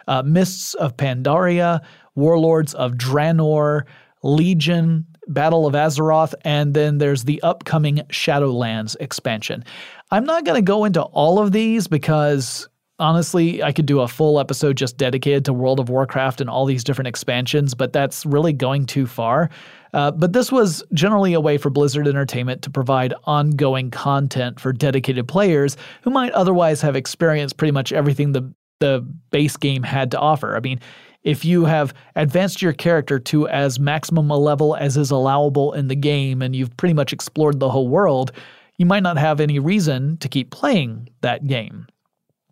Uh, 0.09 0.23
Mists 0.23 0.75
of 0.75 0.97
Pandaria, 0.97 1.81
Warlords 2.15 2.75
of 2.75 2.93
Draenor, 2.93 3.83
Legion, 4.23 5.07
Battle 5.33 5.67
of 5.67 5.75
Azeroth, 5.75 6.35
and 6.43 6.75
then 6.75 6.99
there's 6.99 7.25
the 7.25 7.41
upcoming 7.43 7.97
Shadowlands 8.09 8.97
expansion. 9.01 9.65
I'm 10.11 10.25
not 10.25 10.45
going 10.45 10.57
to 10.57 10.63
go 10.63 10.85
into 10.85 11.03
all 11.03 11.39
of 11.39 11.53
these 11.53 11.87
because 11.87 12.69
honestly, 12.99 13.63
I 13.63 13.73
could 13.73 13.87
do 13.87 14.01
a 14.01 14.09
full 14.09 14.39
episode 14.39 14.77
just 14.77 14.97
dedicated 14.97 15.45
to 15.47 15.53
World 15.53 15.81
of 15.81 15.89
Warcraft 15.89 16.41
and 16.41 16.51
all 16.51 16.67
these 16.67 16.85
different 16.85 17.09
expansions, 17.09 17.75
but 17.75 17.93
that's 17.93 18.27
really 18.27 18.53
going 18.53 18.87
too 18.87 19.07
far. 19.07 19.51
Uh, 19.93 20.11
but 20.11 20.33
this 20.33 20.53
was 20.53 20.85
generally 20.93 21.33
a 21.33 21.41
way 21.41 21.59
for 21.59 21.71
Blizzard 21.71 22.07
Entertainment 22.07 22.63
to 22.63 22.71
provide 22.71 23.15
ongoing 23.25 23.91
content 23.91 24.61
for 24.61 24.73
dedicated 24.73 25.27
players 25.27 25.77
who 26.03 26.11
might 26.11 26.33
otherwise 26.33 26.81
have 26.83 26.95
experienced 26.95 27.57
pretty 27.57 27.73
much 27.73 27.93
everything 27.93 28.33
the 28.33 28.53
the 28.81 29.07
base 29.31 29.59
game 29.59 29.83
had 29.83 30.11
to 30.11 30.19
offer. 30.19 30.57
I 30.57 30.61
mean, 30.61 30.81
if 31.23 31.45
you 31.45 31.65
have 31.65 31.93
advanced 32.17 32.62
your 32.62 32.73
character 32.73 33.19
to 33.19 33.49
as 33.49 33.79
maximum 33.79 34.31
a 34.31 34.39
level 34.39 34.77
as 34.77 34.97
is 34.97 35.11
allowable 35.11 35.73
in 35.73 35.89
the 35.89 35.97
game 35.97 36.43
and 36.43 36.57
you've 36.57 36.77
pretty 36.77 36.95
much 36.95 37.12
explored 37.12 37.61
the 37.61 37.71
whole 37.71 37.89
world, 37.89 38.33
you 38.79 38.87
might 38.87 39.03
not 39.03 39.19
have 39.19 39.41
any 39.41 39.59
reason 39.59 40.17
to 40.19 40.29
keep 40.29 40.50
playing 40.50 41.09
that 41.21 41.47
game. 41.47 41.87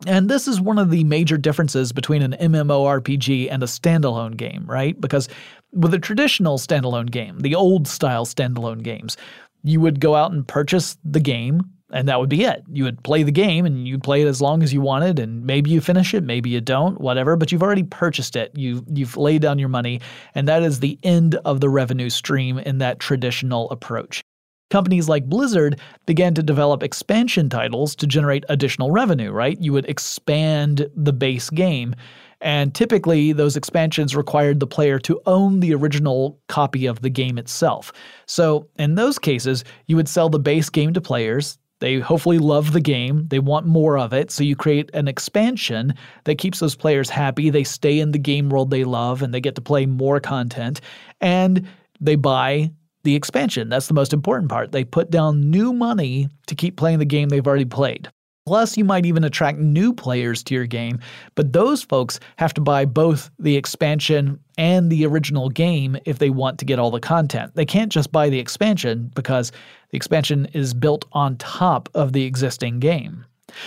And 0.06 0.28
this 0.28 0.46
is 0.46 0.60
one 0.60 0.78
of 0.78 0.90
the 0.90 1.02
major 1.04 1.36
differences 1.36 1.92
between 1.92 2.22
an 2.22 2.36
MMORPG 2.38 3.48
and 3.50 3.62
a 3.62 3.66
standalone 3.66 4.36
game, 4.36 4.64
right? 4.66 4.98
Because 5.00 5.28
with 5.72 5.92
a 5.92 5.98
traditional 5.98 6.58
standalone 6.58 7.10
game, 7.10 7.40
the 7.40 7.54
old 7.54 7.88
style 7.88 8.24
standalone 8.24 8.82
games, 8.82 9.16
you 9.64 9.80
would 9.80 9.98
go 10.00 10.14
out 10.14 10.30
and 10.30 10.46
purchase 10.46 10.96
the 11.04 11.20
game, 11.20 11.62
and 11.90 12.08
that 12.08 12.20
would 12.20 12.28
be 12.28 12.44
it. 12.44 12.62
You 12.70 12.84
would 12.84 13.02
play 13.02 13.22
the 13.22 13.32
game 13.32 13.64
and 13.64 13.88
you'd 13.88 14.02
play 14.02 14.22
it 14.22 14.26
as 14.26 14.40
long 14.40 14.62
as 14.62 14.72
you 14.72 14.80
wanted, 14.80 15.18
and 15.18 15.44
maybe 15.44 15.70
you 15.70 15.80
finish 15.80 16.14
it, 16.14 16.22
maybe 16.22 16.50
you 16.50 16.60
don't, 16.60 17.00
whatever. 17.00 17.36
But 17.36 17.50
you've 17.50 17.62
already 17.62 17.84
purchased 17.84 18.36
it. 18.36 18.52
You 18.54 18.84
you've 18.92 19.16
laid 19.16 19.42
down 19.42 19.58
your 19.58 19.68
money, 19.68 20.00
and 20.34 20.46
that 20.48 20.62
is 20.62 20.80
the 20.80 20.98
end 21.02 21.36
of 21.44 21.60
the 21.60 21.68
revenue 21.68 22.10
stream 22.10 22.58
in 22.58 22.78
that 22.78 23.00
traditional 23.00 23.70
approach. 23.70 24.22
Companies 24.70 25.08
like 25.08 25.24
Blizzard 25.24 25.80
began 26.04 26.34
to 26.34 26.42
develop 26.42 26.82
expansion 26.82 27.48
titles 27.48 27.96
to 27.96 28.06
generate 28.06 28.44
additional 28.50 28.90
revenue, 28.90 29.30
right? 29.30 29.58
You 29.60 29.72
would 29.72 29.86
expand 29.86 30.90
the 30.94 31.12
base 31.12 31.48
game. 31.48 31.94
And 32.40 32.74
typically, 32.74 33.32
those 33.32 33.56
expansions 33.56 34.14
required 34.14 34.60
the 34.60 34.66
player 34.66 34.98
to 35.00 35.20
own 35.26 35.60
the 35.60 35.74
original 35.74 36.38
copy 36.48 36.86
of 36.86 37.00
the 37.00 37.10
game 37.10 37.38
itself. 37.38 37.92
So, 38.26 38.68
in 38.78 38.94
those 38.94 39.18
cases, 39.18 39.64
you 39.86 39.96
would 39.96 40.08
sell 40.08 40.28
the 40.28 40.38
base 40.38 40.68
game 40.68 40.92
to 40.92 41.00
players, 41.00 41.58
they 41.80 42.00
hopefully 42.00 42.38
love 42.38 42.72
the 42.72 42.80
game. 42.80 43.26
They 43.28 43.38
want 43.38 43.66
more 43.66 43.98
of 43.98 44.12
it. 44.12 44.30
So 44.30 44.42
you 44.42 44.56
create 44.56 44.90
an 44.94 45.08
expansion 45.08 45.94
that 46.24 46.38
keeps 46.38 46.58
those 46.58 46.74
players 46.74 47.08
happy. 47.08 47.50
They 47.50 47.64
stay 47.64 48.00
in 48.00 48.12
the 48.12 48.18
game 48.18 48.48
world 48.48 48.70
they 48.70 48.84
love 48.84 49.22
and 49.22 49.32
they 49.32 49.40
get 49.40 49.54
to 49.56 49.60
play 49.60 49.86
more 49.86 50.20
content. 50.20 50.80
And 51.20 51.68
they 52.00 52.16
buy 52.16 52.72
the 53.04 53.14
expansion. 53.14 53.68
That's 53.68 53.86
the 53.86 53.94
most 53.94 54.12
important 54.12 54.50
part. 54.50 54.72
They 54.72 54.84
put 54.84 55.10
down 55.10 55.50
new 55.50 55.72
money 55.72 56.28
to 56.46 56.54
keep 56.54 56.76
playing 56.76 56.98
the 56.98 57.04
game 57.04 57.28
they've 57.28 57.46
already 57.46 57.64
played. 57.64 58.10
Plus, 58.48 58.78
you 58.78 58.84
might 58.84 59.04
even 59.04 59.24
attract 59.24 59.58
new 59.58 59.92
players 59.92 60.42
to 60.42 60.54
your 60.54 60.64
game, 60.64 60.98
but 61.34 61.52
those 61.52 61.82
folks 61.82 62.18
have 62.36 62.54
to 62.54 62.62
buy 62.62 62.86
both 62.86 63.30
the 63.38 63.58
expansion 63.58 64.40
and 64.56 64.90
the 64.90 65.04
original 65.04 65.50
game 65.50 65.98
if 66.06 66.18
they 66.18 66.30
want 66.30 66.58
to 66.58 66.64
get 66.64 66.78
all 66.78 66.90
the 66.90 66.98
content. 66.98 67.54
They 67.56 67.66
can't 67.66 67.92
just 67.92 68.10
buy 68.10 68.30
the 68.30 68.38
expansion 68.38 69.12
because 69.14 69.52
the 69.90 69.98
expansion 69.98 70.46
is 70.54 70.72
built 70.72 71.04
on 71.12 71.36
top 71.36 71.90
of 71.92 72.14
the 72.14 72.24
existing 72.24 72.78
game. 72.78 73.26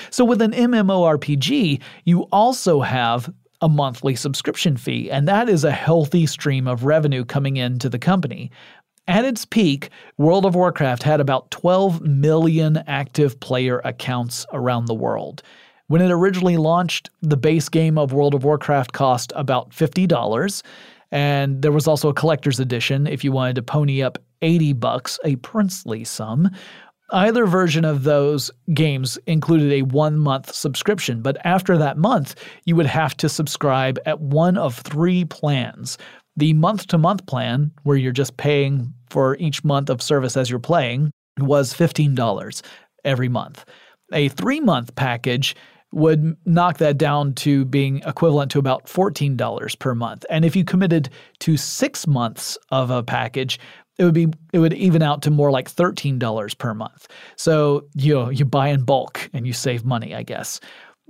So, 0.09 0.25
with 0.25 0.41
an 0.41 0.51
MMORPG, 0.51 1.79
you 2.05 2.23
also 2.31 2.81
have 2.81 3.31
a 3.61 3.69
monthly 3.69 4.15
subscription 4.15 4.77
fee, 4.77 5.11
and 5.11 5.27
that 5.27 5.47
is 5.47 5.63
a 5.63 5.71
healthy 5.71 6.25
stream 6.25 6.67
of 6.67 6.85
revenue 6.85 7.23
coming 7.23 7.57
into 7.57 7.87
the 7.87 7.99
company. 7.99 8.49
At 9.07 9.25
its 9.25 9.45
peak, 9.45 9.89
World 10.17 10.45
of 10.45 10.55
Warcraft 10.55 11.03
had 11.03 11.19
about 11.19 11.49
12 11.51 12.01
million 12.01 12.83
active 12.87 13.39
player 13.39 13.79
accounts 13.83 14.45
around 14.53 14.85
the 14.85 14.93
world. 14.93 15.41
When 15.87 16.01
it 16.01 16.11
originally 16.11 16.57
launched, 16.57 17.09
the 17.21 17.35
base 17.35 17.67
game 17.67 17.97
of 17.97 18.13
World 18.13 18.33
of 18.33 18.43
Warcraft 18.43 18.93
cost 18.93 19.33
about 19.35 19.71
$50, 19.71 20.61
And 21.11 21.61
there 21.61 21.73
was 21.73 21.87
also 21.87 22.07
a 22.07 22.13
collector's 22.13 22.59
edition 22.59 23.05
if 23.05 23.23
you 23.23 23.33
wanted 23.33 23.55
to 23.55 23.63
pony 23.63 24.01
up 24.01 24.17
80 24.41 24.73
bucks, 24.73 25.19
a 25.25 25.35
princely 25.37 26.05
sum. 26.05 26.49
Either 27.11 27.45
version 27.45 27.83
of 27.83 28.03
those 28.03 28.49
games 28.73 29.19
included 29.27 29.73
a 29.73 29.81
one 29.81 30.17
month 30.17 30.53
subscription, 30.53 31.21
but 31.21 31.35
after 31.43 31.77
that 31.77 31.97
month, 31.97 32.35
you 32.63 32.77
would 32.77 32.85
have 32.85 33.17
to 33.17 33.27
subscribe 33.27 33.99
at 34.05 34.21
one 34.21 34.57
of 34.57 34.77
three 34.77 35.25
plans. 35.25 35.97
The 36.37 36.53
month 36.53 36.87
to 36.87 36.97
month 36.97 37.25
plan, 37.25 37.71
where 37.83 37.97
you're 37.97 38.11
just 38.11 38.37
paying 38.37 38.93
for 39.09 39.35
each 39.37 39.63
month 39.63 39.89
of 39.89 40.01
service 40.01 40.37
as 40.37 40.49
you're 40.49 40.59
playing, 40.59 41.11
was 41.39 41.73
$15 41.73 42.61
every 43.03 43.29
month. 43.29 43.65
A 44.13 44.29
three 44.29 44.59
month 44.59 44.95
package 44.95 45.55
would 45.93 46.37
knock 46.45 46.77
that 46.77 46.97
down 46.97 47.33
to 47.33 47.65
being 47.65 48.01
equivalent 48.05 48.49
to 48.51 48.59
about 48.59 48.85
$14 48.85 49.79
per 49.79 49.93
month. 49.93 50.25
And 50.29 50.45
if 50.45 50.55
you 50.55 50.63
committed 50.63 51.09
to 51.39 51.57
six 51.57 52.07
months 52.07 52.57
of 52.69 52.89
a 52.89 53.03
package, 53.03 53.59
it 53.97 54.05
would 54.05 54.13
be 54.13 54.27
it 54.53 54.59
would 54.59 54.73
even 54.73 55.01
out 55.01 55.21
to 55.23 55.31
more 55.31 55.51
like 55.51 55.69
$13 55.69 56.57
per 56.57 56.73
month. 56.73 57.07
So 57.35 57.87
you 57.95 58.13
know, 58.13 58.29
you 58.29 58.45
buy 58.45 58.69
in 58.69 58.83
bulk 58.83 59.29
and 59.33 59.45
you 59.45 59.53
save 59.53 59.83
money, 59.83 60.15
I 60.15 60.23
guess. 60.23 60.59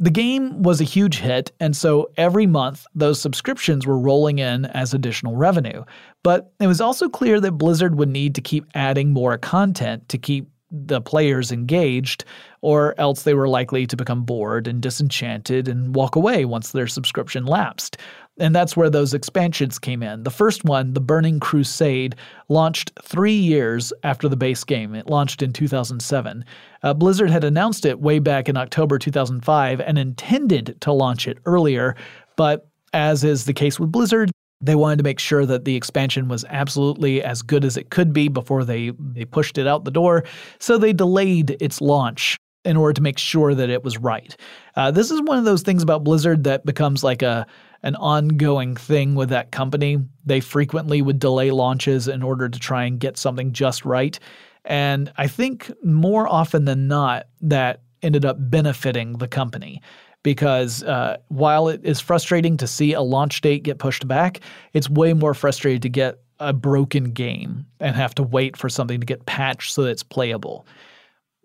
The 0.02 0.10
game 0.10 0.64
was 0.64 0.82
a 0.82 0.84
huge 0.84 1.20
hit, 1.20 1.52
and 1.60 1.78
so 1.78 2.10
every 2.18 2.48
month 2.48 2.88
those 2.96 3.22
subscriptions 3.22 3.86
were 3.86 4.00
rolling 4.00 4.40
in 4.40 4.66
as 4.66 4.96
additional 4.96 5.36
revenue. 5.36 5.84
But 6.24 6.52
it 6.60 6.66
was 6.66 6.82
also 6.82 7.08
clear 7.08 7.40
that 7.40 7.52
Blizzard 7.52 7.94
would 8.00 8.10
need 8.10 8.34
to 8.34 8.42
keep 8.42 8.66
adding 8.74 9.12
more 9.12 9.38
content 9.38 10.10
to 10.10 10.18
keep 10.18 10.50
the 10.72 11.02
players 11.02 11.52
engaged, 11.52 12.26
or 12.62 13.00
else 13.00 13.22
they 13.24 13.36
were 13.36 13.48
likely 13.48 13.86
to 13.86 13.96
become 13.96 14.24
bored 14.24 14.68
and 14.68 14.82
disenchanted 14.82 15.68
and 15.68 15.94
walk 15.94 16.16
away 16.16 16.46
once 16.46 16.72
their 16.72 16.88
subscription 16.88 17.46
lapsed. 17.46 17.98
And 18.40 18.56
that's 18.56 18.78
where 18.78 18.90
those 18.90 19.14
expansions 19.14 19.78
came 19.78 20.02
in. 20.02 20.24
The 20.24 20.32
first 20.32 20.64
one, 20.64 20.94
The 20.94 21.02
Burning 21.02 21.40
Crusade, 21.40 22.16
launched 22.48 22.92
three 23.04 23.36
years 23.36 23.92
after 24.04 24.30
the 24.30 24.38
base 24.38 24.64
game. 24.64 24.96
It 24.96 25.08
launched 25.08 25.42
in 25.42 25.52
2007. 25.54 26.46
Uh, 26.82 26.94
Blizzard 26.94 27.30
had 27.30 27.44
announced 27.44 27.86
it 27.86 28.00
way 28.00 28.20
back 28.20 28.48
in 28.48 28.58
October 28.58 28.98
2005 28.98 29.82
and 29.82 29.98
intended 29.98 30.78
to 30.82 30.94
launch 30.94 31.28
it 31.28 31.40
earlier, 31.46 31.96
but 32.38 32.68
as 32.94 33.24
is 33.24 33.46
the 33.46 33.54
case 33.54 33.80
with 33.80 33.92
Blizzard, 33.92 34.32
they 34.62 34.76
wanted 34.76 34.98
to 34.98 35.04
make 35.04 35.20
sure 35.20 35.46
that 35.46 35.66
the 35.66 35.76
expansion 35.76 36.28
was 36.28 36.46
absolutely 36.50 37.24
as 37.24 37.42
good 37.42 37.66
as 37.66 37.78
it 37.78 37.90
could 37.90 38.14
be 38.14 38.28
before 38.28 38.64
they, 38.64 38.92
they 38.92 39.26
pushed 39.26 39.58
it 39.58 39.68
out 39.68 39.86
the 39.86 39.92
door, 39.92 40.24
so 40.60 40.78
they 40.78 40.94
delayed 40.94 41.58
its 41.60 41.82
launch 41.82 42.38
in 42.64 42.78
order 42.78 42.94
to 42.94 43.02
make 43.02 43.18
sure 43.18 43.56
that 43.56 43.70
it 43.70 43.84
was 43.84 43.98
right. 43.98 44.36
Uh, 44.76 44.92
this 44.92 45.12
is 45.12 45.22
one 45.22 45.38
of 45.38 45.46
those 45.46 45.62
things 45.62 45.82
about 45.82 46.04
Blizzard 46.04 46.44
that 46.44 46.66
becomes 46.66 47.04
like 47.04 47.22
a 47.22 47.46
an 47.84 47.96
ongoing 47.96 48.76
thing 48.76 49.16
with 49.16 49.30
that 49.30 49.52
company. 49.52 49.98
They 50.24 50.40
frequently 50.40 51.02
would 51.02 51.18
delay 51.18 51.50
launches 51.50 52.08
in 52.08 52.22
order 52.22 52.48
to 52.48 52.60
try 52.60 52.84
and 52.84 53.00
get 53.00 53.18
something 53.18 53.54
just 53.54 53.86
right. 53.86 54.20
And 54.66 55.12
I 55.18 55.28
think 55.28 55.72
more 55.84 56.28
often 56.28 56.66
than 56.66 56.88
not, 56.88 57.28
that 57.42 57.82
ended 58.04 58.24
up 58.24 58.38
benefiting 58.40 59.14
the 59.14 59.28
company 59.28 59.82
because 60.24 60.84
uh, 60.84 61.18
while 61.30 61.68
it 61.68 61.82
is 61.84 62.00
frustrating 62.00 62.58
to 62.58 62.68
see 62.68 62.94
a 62.94 63.02
launch 63.02 63.42
date 63.42 63.64
get 63.64 63.80
pushed 63.80 64.08
back, 64.08 64.42
it's 64.74 64.90
way 64.90 65.14
more 65.14 65.34
frustrating 65.34 65.82
to 65.82 65.90
get 65.90 66.20
a 66.40 66.54
broken 66.54 67.06
game 67.12 67.66
and 67.80 67.96
have 67.96 68.16
to 68.16 68.24
wait 68.24 68.58
for 68.58 68.70
something 68.70 69.00
to 69.00 69.06
get 69.06 69.26
patched 69.26 69.74
so 69.74 69.84
that 69.84 69.90
it's 69.90 70.04
playable. 70.04 70.66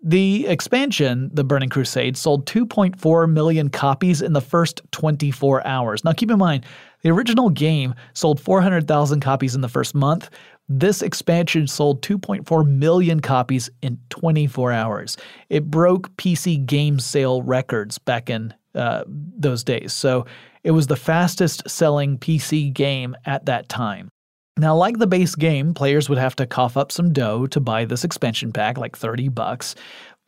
The 0.03 0.45
expansion, 0.47 1.29
The 1.33 1.43
Burning 1.43 1.69
Crusade, 1.69 2.17
sold 2.17 2.45
2.4 2.45 3.31
million 3.31 3.69
copies 3.69 4.21
in 4.21 4.33
the 4.33 4.41
first 4.41 4.81
24 4.91 5.65
hours. 5.65 6.03
Now, 6.03 6.13
keep 6.13 6.29
in 6.29 6.37
mind, 6.37 6.65
the 7.01 7.09
original 7.09 7.49
game 7.49 7.95
sold 8.13 8.39
400,000 8.39 9.19
copies 9.21 9.55
in 9.55 9.61
the 9.61 9.69
first 9.69 9.95
month. 9.95 10.29
This 10.69 11.01
expansion 11.01 11.65
sold 11.65 12.01
2.4 12.03 12.67
million 12.67 13.21
copies 13.21 13.69
in 13.81 13.97
24 14.09 14.71
hours. 14.71 15.17
It 15.49 15.71
broke 15.71 16.15
PC 16.17 16.63
game 16.65 16.99
sale 16.99 17.41
records 17.41 17.97
back 17.97 18.29
in 18.29 18.53
uh, 18.75 19.03
those 19.07 19.63
days. 19.63 19.93
So 19.93 20.25
it 20.63 20.71
was 20.71 20.87
the 20.87 20.95
fastest 20.95 21.67
selling 21.69 22.17
PC 22.17 22.71
game 22.71 23.15
at 23.25 23.45
that 23.45 23.69
time. 23.69 24.09
Now, 24.57 24.75
like 24.75 24.97
the 24.97 25.07
base 25.07 25.35
game, 25.35 25.73
players 25.73 26.09
would 26.09 26.17
have 26.17 26.35
to 26.37 26.47
cough 26.47 26.77
up 26.77 26.91
some 26.91 27.13
dough 27.13 27.45
to 27.47 27.59
buy 27.59 27.85
this 27.85 28.03
expansion 28.03 28.51
pack, 28.51 28.77
like 28.77 28.97
30 28.97 29.29
bucks, 29.29 29.75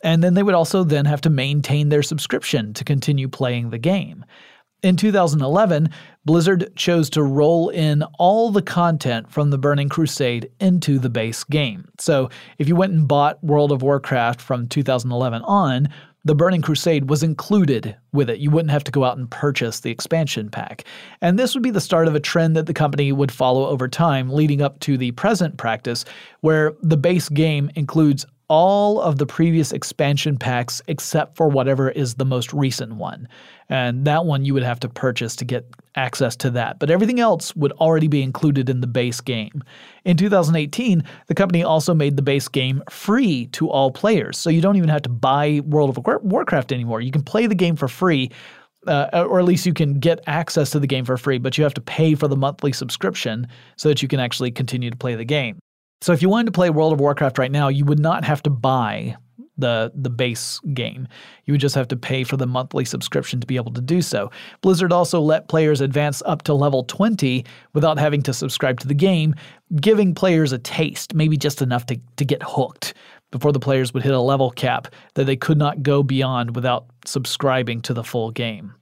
and 0.03 0.23
then 0.23 0.35
they 0.35 0.43
would 0.43 0.55
also 0.55 0.83
then 0.83 1.05
have 1.05 1.21
to 1.21 1.29
maintain 1.29 1.89
their 1.89 2.03
subscription 2.03 2.73
to 2.75 2.83
continue 2.83 3.27
playing 3.27 3.69
the 3.69 3.79
game. 3.79 4.23
In 4.81 4.95
2011, 4.95 5.89
Blizzard 6.23 6.71
chose 6.77 7.09
to 7.09 7.23
roll 7.23 7.67
in 7.67 8.03
all 8.17 8.49
the 8.49 8.61
content 8.61 9.29
from 9.29 9.49
the 9.49 9.57
Burning 9.57 9.89
Crusade 9.89 10.49
into 10.61 10.99
the 10.99 11.09
base 11.09 11.43
game. 11.43 11.89
So, 11.99 12.29
if 12.59 12.69
you 12.69 12.77
went 12.77 12.93
and 12.93 13.05
bought 13.05 13.43
World 13.43 13.73
of 13.73 13.81
Warcraft 13.81 14.39
from 14.39 14.69
2011 14.69 15.41
on, 15.41 15.89
the 16.29 16.35
Burning 16.35 16.61
Crusade 16.61 17.09
was 17.09 17.23
included 17.23 17.95
with 18.13 18.29
it. 18.29 18.37
You 18.37 18.51
wouldn't 18.51 18.69
have 18.69 18.83
to 18.83 18.91
go 18.91 19.03
out 19.03 19.17
and 19.17 19.31
purchase 19.31 19.79
the 19.79 19.89
expansion 19.89 20.51
pack. 20.51 20.83
And 21.21 21.39
this 21.39 21.55
would 21.55 21.63
be 21.63 21.71
the 21.71 21.81
start 21.81 22.07
of 22.07 22.13
a 22.13 22.19
trend 22.19 22.55
that 22.55 22.67
the 22.67 22.73
company 22.75 23.11
would 23.11 23.31
follow 23.31 23.65
over 23.65 23.87
time, 23.87 24.29
leading 24.29 24.61
up 24.61 24.79
to 24.81 24.95
the 24.95 25.09
present 25.13 25.57
practice, 25.57 26.05
where 26.41 26.75
the 26.83 26.97
base 26.97 27.29
game 27.29 27.71
includes 27.73 28.27
all 28.49 28.99
of 28.99 29.19
the 29.19 29.27
previous 29.27 29.71
expansion 29.71 30.35
packs 30.35 30.81
except 30.87 31.37
for 31.37 31.47
whatever 31.47 31.89
is 31.91 32.15
the 32.15 32.25
most 32.25 32.51
recent 32.51 32.95
one. 32.95 33.27
And 33.69 34.05
that 34.05 34.25
one 34.25 34.43
you 34.43 34.55
would 34.55 34.63
have 34.63 34.79
to 34.79 34.89
purchase 34.89 35.35
to 35.37 35.45
get 35.45 35.65
access 35.95 36.35
to 36.37 36.49
that. 36.51 36.79
But 36.79 36.89
everything 36.89 37.19
else 37.19 37.55
would 37.55 37.71
already 37.73 38.07
be 38.07 38.23
included 38.23 38.67
in 38.67 38.81
the 38.81 38.87
base 38.87 39.21
game. 39.21 39.63
In 40.03 40.17
2018, 40.17 41.03
the 41.27 41.35
company 41.35 41.63
also 41.63 41.93
made 41.93 42.15
the 42.15 42.23
base 42.23 42.47
game 42.47 42.81
free 42.89 43.45
to 43.47 43.69
all 43.69 43.91
players. 43.91 44.37
So 44.37 44.49
you 44.49 44.61
don't 44.61 44.77
even 44.77 44.89
have 44.89 45.03
to 45.03 45.09
buy 45.09 45.61
World 45.63 45.95
of 45.95 46.03
Warcraft 46.23 46.71
anymore. 46.71 47.01
You 47.01 47.11
can 47.11 47.23
play 47.23 47.45
the 47.45 47.55
game 47.55 47.75
for 47.75 47.87
free. 47.87 48.31
Uh, 48.87 49.25
or 49.29 49.39
at 49.39 49.45
least 49.45 49.65
you 49.65 49.73
can 49.73 49.99
get 49.99 50.21
access 50.25 50.69
to 50.69 50.79
the 50.79 50.87
game 50.87 51.03
for 51.03 51.17
free, 51.17 51.37
but 51.37 51.57
you 51.57 51.65
have 51.65 51.73
to 51.73 51.81
pay 51.81 52.15
for 52.15 52.29
the 52.29 52.37
monthly 52.37 52.71
subscription 52.71 53.45
so 53.75 53.89
that 53.89 54.01
you 54.01 54.07
can 54.07 54.21
actually 54.21 54.49
continue 54.49 54.89
to 54.89 54.95
play 54.95 55.15
the 55.15 55.25
game. 55.25 55.59
So 56.01 56.13
if 56.13 56.21
you 56.21 56.29
wanted 56.29 56.45
to 56.45 56.51
play 56.51 56.69
World 56.69 56.93
of 56.93 56.99
Warcraft 56.99 57.37
right 57.37 57.51
now, 57.51 57.67
you 57.67 57.85
would 57.85 57.99
not 57.99 58.23
have 58.23 58.41
to 58.43 58.49
buy 58.49 59.17
the 59.59 59.91
the 59.93 60.09
base 60.09 60.59
game. 60.73 61.07
You 61.45 61.53
would 61.53 61.61
just 61.61 61.75
have 61.75 61.87
to 61.89 61.97
pay 61.97 62.23
for 62.23 62.37
the 62.37 62.47
monthly 62.47 62.85
subscription 62.85 63.39
to 63.41 63.47
be 63.47 63.57
able 63.57 63.73
to 63.73 63.81
do 63.81 64.01
so. 64.01 64.31
Blizzard 64.61 64.93
also 64.93 65.19
let 65.19 65.49
players 65.49 65.81
advance 65.81 66.23
up 66.25 66.43
to 66.43 66.53
level 66.53 66.83
20 66.85 67.45
without 67.73 67.99
having 67.99 68.21
to 68.23 68.33
subscribe 68.33 68.79
to 68.79 68.87
the 68.87 68.93
game, 68.93 69.35
giving 69.81 70.15
players 70.15 70.53
a 70.53 70.57
taste, 70.57 71.13
maybe 71.13 71.37
just 71.37 71.61
enough 71.61 71.85
to, 71.87 71.99
to 72.15 72.25
get 72.25 72.41
hooked 72.43 72.93
before 73.31 73.51
the 73.51 73.59
players 73.59 73.93
would 73.93 74.03
hit 74.03 74.13
a 74.13 74.19
level 74.19 74.51
cap 74.51 74.87
that 75.15 75.25
they 75.25 75.35
could 75.35 75.57
not 75.57 75.83
go 75.83 76.03
beyond 76.03 76.55
without 76.55 76.85
subscribing 77.05 77.81
to 77.81 77.93
the 77.93 78.03
full 78.03 78.31
game. 78.31 78.73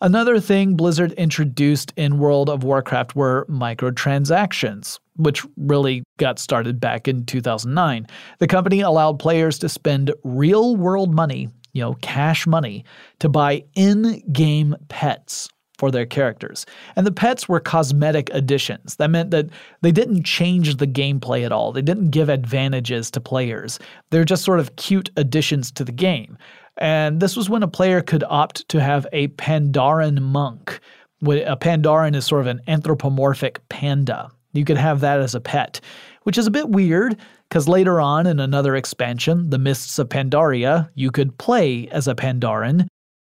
Another 0.00 0.40
thing 0.40 0.76
Blizzard 0.76 1.12
introduced 1.12 1.92
in 1.96 2.18
World 2.18 2.48
of 2.50 2.64
Warcraft 2.64 3.16
were 3.16 3.46
microtransactions, 3.48 4.98
which 5.16 5.44
really 5.56 6.02
got 6.18 6.38
started 6.38 6.80
back 6.80 7.08
in 7.08 7.24
2009. 7.24 8.06
The 8.38 8.46
company 8.46 8.80
allowed 8.80 9.18
players 9.18 9.58
to 9.60 9.68
spend 9.68 10.12
real 10.22 10.76
world 10.76 11.14
money, 11.14 11.48
you 11.72 11.82
know, 11.82 11.94
cash 11.94 12.46
money, 12.46 12.84
to 13.20 13.28
buy 13.28 13.64
in 13.74 14.22
game 14.32 14.76
pets 14.88 15.48
for 15.78 15.90
their 15.90 16.06
characters. 16.06 16.66
And 16.96 17.06
the 17.06 17.12
pets 17.12 17.48
were 17.48 17.60
cosmetic 17.60 18.30
additions. 18.32 18.96
That 18.96 19.10
meant 19.10 19.30
that 19.32 19.48
they 19.82 19.92
didn't 19.92 20.24
change 20.24 20.76
the 20.76 20.86
gameplay 20.86 21.44
at 21.44 21.52
all, 21.52 21.72
they 21.72 21.82
didn't 21.82 22.10
give 22.10 22.28
advantages 22.28 23.10
to 23.12 23.20
players. 23.20 23.78
They're 24.10 24.24
just 24.24 24.44
sort 24.44 24.60
of 24.60 24.76
cute 24.76 25.10
additions 25.16 25.70
to 25.72 25.84
the 25.84 25.92
game. 25.92 26.38
And 26.78 27.20
this 27.20 27.36
was 27.36 27.48
when 27.48 27.62
a 27.62 27.68
player 27.68 28.00
could 28.00 28.24
opt 28.28 28.68
to 28.68 28.80
have 28.80 29.06
a 29.12 29.28
Pandaren 29.28 30.20
monk. 30.20 30.80
A 31.22 31.56
Pandaren 31.56 32.14
is 32.14 32.26
sort 32.26 32.40
of 32.42 32.46
an 32.48 32.60
anthropomorphic 32.66 33.66
panda. 33.68 34.30
You 34.52 34.64
could 34.64 34.76
have 34.76 35.00
that 35.00 35.20
as 35.20 35.34
a 35.34 35.40
pet, 35.40 35.80
which 36.22 36.38
is 36.38 36.46
a 36.46 36.50
bit 36.50 36.68
weird 36.68 37.16
because 37.48 37.68
later 37.68 38.00
on 38.00 38.26
in 38.26 38.40
another 38.40 38.76
expansion, 38.76 39.50
The 39.50 39.58
Mists 39.58 39.98
of 39.98 40.08
Pandaria, 40.08 40.88
you 40.94 41.10
could 41.10 41.36
play 41.38 41.88
as 41.88 42.08
a 42.08 42.14
Pandaren. 42.14 42.86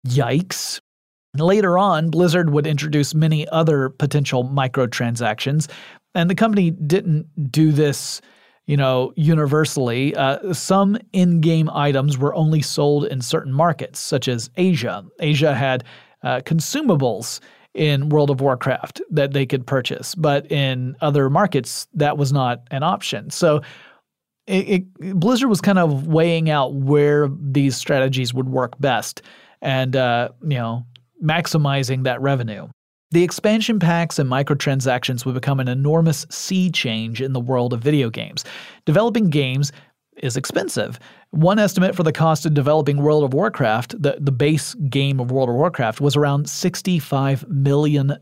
Yikes. 0.07 0.79
Later 1.39 1.77
on, 1.77 2.09
Blizzard 2.09 2.51
would 2.51 2.67
introduce 2.67 3.15
many 3.15 3.47
other 3.49 3.89
potential 3.89 4.43
microtransactions, 4.43 5.69
and 6.15 6.29
the 6.29 6.35
company 6.35 6.71
didn't 6.71 7.27
do 7.51 7.71
this, 7.71 8.21
you 8.65 8.77
know, 8.77 9.13
universally. 9.15 10.15
Uh, 10.15 10.53
some 10.53 10.97
in-game 11.13 11.69
items 11.71 12.17
were 12.17 12.33
only 12.35 12.61
sold 12.61 13.05
in 13.05 13.21
certain 13.21 13.53
markets, 13.53 13.99
such 13.99 14.27
as 14.27 14.49
Asia. 14.57 15.05
Asia 15.19 15.53
had 15.53 15.83
uh, 16.23 16.41
consumables 16.41 17.39
in 17.73 18.09
World 18.09 18.29
of 18.29 18.41
Warcraft 18.41 19.01
that 19.11 19.33
they 19.33 19.45
could 19.45 19.65
purchase, 19.65 20.15
but 20.15 20.51
in 20.51 20.95
other 21.01 21.29
markets 21.29 21.87
that 21.93 22.17
was 22.17 22.33
not 22.33 22.63
an 22.71 22.83
option. 22.83 23.29
So 23.29 23.61
it, 24.47 24.69
it, 24.99 25.19
Blizzard 25.19 25.49
was 25.49 25.61
kind 25.61 25.77
of 25.77 26.07
weighing 26.07 26.49
out 26.49 26.73
where 26.73 27.29
these 27.39 27.75
strategies 27.75 28.33
would 28.33 28.49
work 28.49 28.79
best, 28.79 29.21
and 29.61 29.95
uh, 29.95 30.29
you 30.41 30.57
know 30.57 30.85
maximizing 31.23 32.03
that 32.03 32.21
revenue. 32.21 32.67
The 33.11 33.23
expansion 33.23 33.79
packs 33.79 34.19
and 34.19 34.29
microtransactions 34.29 35.25
would 35.25 35.35
become 35.35 35.61
an 35.61 35.69
enormous 35.69 36.25
sea 36.29 36.69
change 36.69 37.21
in 37.21 37.31
the 37.31 37.39
world 37.39 37.71
of 37.71 37.81
video 37.81 38.09
games. 38.09 38.43
Developing 38.85 39.29
games 39.29 39.71
is 40.17 40.35
expensive. 40.35 40.99
One 41.29 41.59
estimate 41.59 41.95
for 41.95 42.03
the 42.03 42.11
cost 42.11 42.45
of 42.45 42.53
developing 42.53 42.97
World 42.97 43.23
of 43.23 43.33
Warcraft, 43.33 44.01
the, 44.01 44.17
the 44.19 44.31
base 44.31 44.73
game 44.73 45.19
of 45.19 45.31
World 45.31 45.49
of 45.49 45.55
Warcraft, 45.55 46.01
was 46.01 46.15
around 46.15 46.47
$65 46.47 47.47
million 47.47 48.17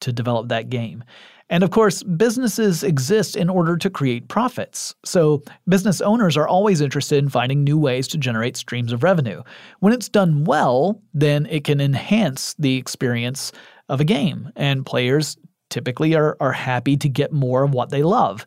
to 0.00 0.12
develop 0.12 0.48
that 0.48 0.68
game. 0.68 1.04
And 1.50 1.64
of 1.64 1.70
course, 1.70 2.02
businesses 2.02 2.82
exist 2.82 3.34
in 3.34 3.48
order 3.48 3.76
to 3.76 3.88
create 3.88 4.28
profits. 4.28 4.94
So, 5.04 5.42
business 5.68 6.00
owners 6.00 6.36
are 6.36 6.46
always 6.46 6.80
interested 6.80 7.18
in 7.18 7.30
finding 7.30 7.64
new 7.64 7.78
ways 7.78 8.06
to 8.08 8.18
generate 8.18 8.56
streams 8.56 8.92
of 8.92 9.02
revenue. 9.02 9.42
When 9.80 9.92
it's 9.92 10.08
done 10.08 10.44
well, 10.44 11.00
then 11.14 11.46
it 11.46 11.64
can 11.64 11.80
enhance 11.80 12.54
the 12.58 12.76
experience 12.76 13.52
of 13.88 14.00
a 14.00 14.04
game, 14.04 14.50
and 14.56 14.84
players 14.84 15.36
typically 15.70 16.14
are, 16.14 16.36
are 16.40 16.52
happy 16.52 16.96
to 16.96 17.08
get 17.08 17.32
more 17.32 17.62
of 17.62 17.72
what 17.72 17.90
they 17.90 18.02
love. 18.02 18.44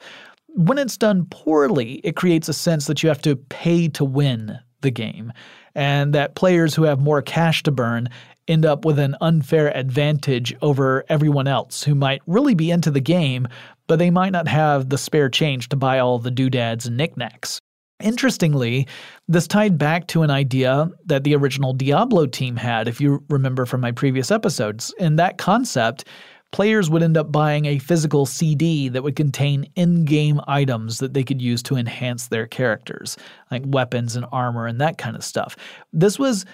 When 0.48 0.78
it's 0.78 0.98
done 0.98 1.26
poorly, 1.30 2.02
it 2.04 2.16
creates 2.16 2.50
a 2.50 2.54
sense 2.54 2.86
that 2.88 3.02
you 3.02 3.10
have 3.10 3.22
to 3.22 3.36
pay 3.36 3.88
to 3.90 4.06
win 4.06 4.60
the 4.82 4.92
game, 4.92 5.32
and 5.74 6.14
that 6.14 6.36
players 6.36 6.76
who 6.76 6.84
have 6.84 7.00
more 7.00 7.22
cash 7.22 7.64
to 7.64 7.72
burn 7.72 8.10
end 8.52 8.66
up 8.66 8.86
with 8.86 9.00
an 9.00 9.16
unfair 9.22 9.76
advantage 9.76 10.56
over 10.62 11.06
everyone 11.10 11.48
else 11.48 11.84
who 11.84 11.96
might 11.96 12.22
really 12.28 12.54
be 12.54 12.70
into 12.70 12.92
the 12.92 13.00
game, 13.00 13.48
but 13.88 13.98
they 13.98 14.12
might 14.12 14.32
not 14.32 14.48
have 14.48 14.90
the 14.90 14.98
spare 14.98 15.30
change 15.30 15.70
to 15.70 15.76
buy 15.76 16.00
all 16.00 16.20
the 16.20 16.32
doodads 16.32 16.86
and 16.86 16.98
knickknacks. 16.98 17.60
Interestingly, 18.02 18.88
this 19.28 19.48
tied 19.48 19.78
back 19.78 20.08
to 20.08 20.24
an 20.24 20.32
idea 20.32 20.90
that 21.06 21.24
the 21.24 21.36
original 21.36 21.74
Diablo 21.74 22.26
team 22.26 22.56
had, 22.56 22.88
if 22.88 23.00
you 23.00 23.24
remember 23.30 23.66
from 23.66 23.82
my 23.82 23.92
previous 23.92 24.32
episodes. 24.32 24.94
In 24.98 25.18
that 25.18 25.38
concept, 25.38 26.06
players 26.52 26.90
would 26.90 27.04
end 27.04 27.18
up 27.18 27.32
buying 27.32 27.66
a 27.66 27.80
physical 27.80 28.26
CD 28.26 28.90
that 28.90 29.04
would 29.04 29.16
contain 29.16 29.66
in 29.76 30.06
game 30.06 30.42
items 30.48 31.00
that 31.00 31.14
they 31.14 31.24
could 31.24 31.42
use 31.42 31.64
to 31.64 31.78
enhance 31.78 32.28
their 32.28 32.48
characters, 32.48 33.18
like 33.50 33.64
weapons 33.66 34.16
and 34.16 34.26
armor 34.32 34.68
and 34.68 34.82
that 34.82 34.98
kind 34.98 35.16
of 35.16 35.24
stuff. 35.24 35.56
This 35.94 36.20
was 36.20 36.46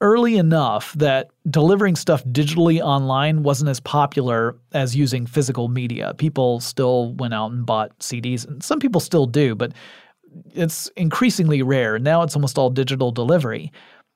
early 0.00 0.36
enough 0.36 0.92
that 0.94 1.30
delivering 1.50 1.96
stuff 1.96 2.24
digitally 2.26 2.80
online 2.80 3.42
wasn't 3.42 3.68
as 3.68 3.80
popular 3.80 4.56
as 4.72 4.94
using 4.94 5.26
physical 5.26 5.68
media. 5.68 6.14
People 6.18 6.60
still 6.60 7.14
went 7.14 7.34
out 7.34 7.50
and 7.50 7.66
bought 7.66 7.98
CDs, 7.98 8.46
and 8.46 8.62
some 8.62 8.78
people 8.78 9.00
still 9.00 9.26
do, 9.26 9.54
but 9.54 9.72
it's 10.54 10.88
increasingly 10.96 11.62
rare. 11.62 11.98
Now 11.98 12.22
it's 12.22 12.36
almost 12.36 12.58
all 12.58 12.70
digital 12.70 13.10
delivery. 13.10 13.72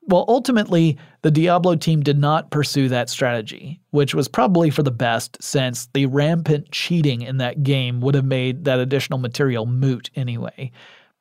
Well, 0.07 0.25
ultimately, 0.27 0.99
the 1.23 1.31
Diablo 1.31 1.77
team 1.77 2.03
did 2.03 2.19
not 2.19 2.51
pursue 2.51 2.89
that 2.89 3.09
strategy, 3.09 3.81
which 3.91 4.15
was 4.15 4.27
probably 4.27 4.69
for 4.69 4.83
the 4.83 4.91
best 4.91 5.39
since 5.41 5.87
the 5.95 6.07
rampant 6.07 6.73
cheating 6.73 7.23
in 7.23 7.37
that 7.37 7.63
game 7.63 8.01
would 8.01 8.17
have 8.17 8.25
made 8.25 8.65
that 8.65 8.81
additional 8.81 9.21
material 9.21 9.65
moot 9.65 10.11
anyway. 10.17 10.73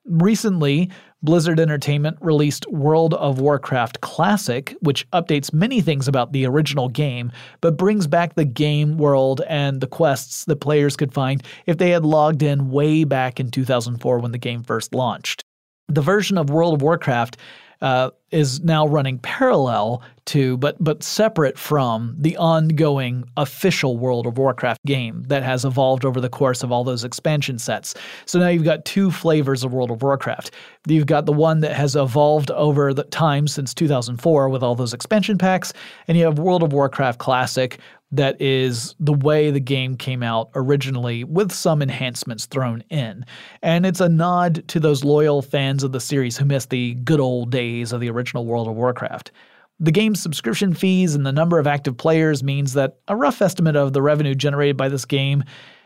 Recently, 0.05 0.89
Blizzard 1.21 1.59
Entertainment 1.59 2.17
released 2.21 2.65
World 2.71 3.13
of 3.13 3.39
Warcraft 3.39 4.01
Classic, 4.01 4.75
which 4.81 5.09
updates 5.11 5.53
many 5.53 5.81
things 5.81 6.07
about 6.07 6.33
the 6.33 6.45
original 6.47 6.89
game, 6.89 7.31
but 7.61 7.77
brings 7.77 8.07
back 8.07 8.33
the 8.33 8.45
game 8.45 8.97
world 8.97 9.41
and 9.47 9.79
the 9.79 9.87
quests 9.87 10.45
that 10.45 10.55
players 10.55 10.97
could 10.97 11.13
find 11.13 11.43
if 11.67 11.77
they 11.77 11.91
had 11.91 12.03
logged 12.03 12.41
in 12.41 12.71
way 12.71 13.03
back 13.03 13.39
in 13.39 13.51
2004 13.51 14.19
when 14.19 14.31
the 14.31 14.39
game 14.39 14.63
first 14.63 14.95
launched. 14.95 15.43
The 15.87 16.01
version 16.01 16.37
of 16.37 16.49
World 16.49 16.73
of 16.73 16.81
Warcraft 16.81 17.37
uh, 17.81 18.11
is 18.31 18.61
now 18.61 18.87
running 18.87 19.17
parallel 19.19 20.01
to, 20.25 20.57
but 20.57 20.81
but 20.81 21.03
separate 21.03 21.57
from 21.57 22.15
the 22.17 22.37
ongoing 22.37 23.23
official 23.37 23.97
World 23.97 24.27
of 24.27 24.37
Warcraft 24.37 24.83
game 24.85 25.23
that 25.27 25.43
has 25.43 25.65
evolved 25.65 26.05
over 26.05 26.21
the 26.21 26.29
course 26.29 26.63
of 26.63 26.71
all 26.71 26.83
those 26.83 27.03
expansion 27.03 27.57
sets. 27.59 27.95
So 28.25 28.39
now 28.39 28.47
you've 28.47 28.63
got 28.63 28.85
two 28.85 29.11
flavors 29.11 29.63
of 29.63 29.73
World 29.73 29.91
of 29.91 30.01
Warcraft. 30.01 30.51
You've 30.87 31.07
got 31.07 31.25
the 31.25 31.33
one 31.33 31.59
that 31.61 31.75
has 31.75 31.95
evolved 31.95 32.51
over 32.51 32.93
the 32.93 33.03
time 33.03 33.47
since 33.47 33.73
2004 33.73 34.49
with 34.49 34.63
all 34.63 34.75
those 34.75 34.93
expansion 34.93 35.37
packs, 35.37 35.73
and 36.07 36.17
you 36.17 36.25
have 36.25 36.39
World 36.39 36.63
of 36.63 36.73
Warcraft 36.73 37.19
Classic, 37.19 37.79
that 38.11 38.39
is 38.41 38.95
the 38.99 39.13
way 39.13 39.51
the 39.51 39.59
game 39.59 39.95
came 39.95 40.21
out 40.21 40.49
originally 40.53 41.23
with 41.23 41.51
some 41.51 41.81
enhancements 41.81 42.45
thrown 42.45 42.83
in. 42.89 43.25
And 43.61 43.85
it's 43.85 44.01
a 44.01 44.09
nod 44.09 44.67
to 44.69 44.79
those 44.79 45.03
loyal 45.03 45.41
fans 45.41 45.83
of 45.83 45.91
the 45.91 45.99
series 45.99 46.37
who 46.37 46.45
miss 46.45 46.65
the 46.65 46.95
good 46.95 47.19
old 47.19 47.51
days 47.51 47.93
of 47.93 48.01
the 48.01 48.09
original 48.09 48.45
World 48.45 48.67
of 48.67 48.75
Warcraft. 48.75 49.31
The 49.79 49.91
game's 49.91 50.21
subscription 50.21 50.73
fees 50.73 51.15
and 51.15 51.25
the 51.25 51.31
number 51.31 51.57
of 51.57 51.67
active 51.67 51.97
players 51.97 52.43
means 52.43 52.73
that 52.73 52.97
a 53.07 53.15
rough 53.15 53.41
estimate 53.41 53.75
of 53.75 53.93
the 53.93 54.01
revenue 54.01 54.35
generated 54.35 54.77
by 54.77 54.89
this 54.89 55.05
game 55.05 55.43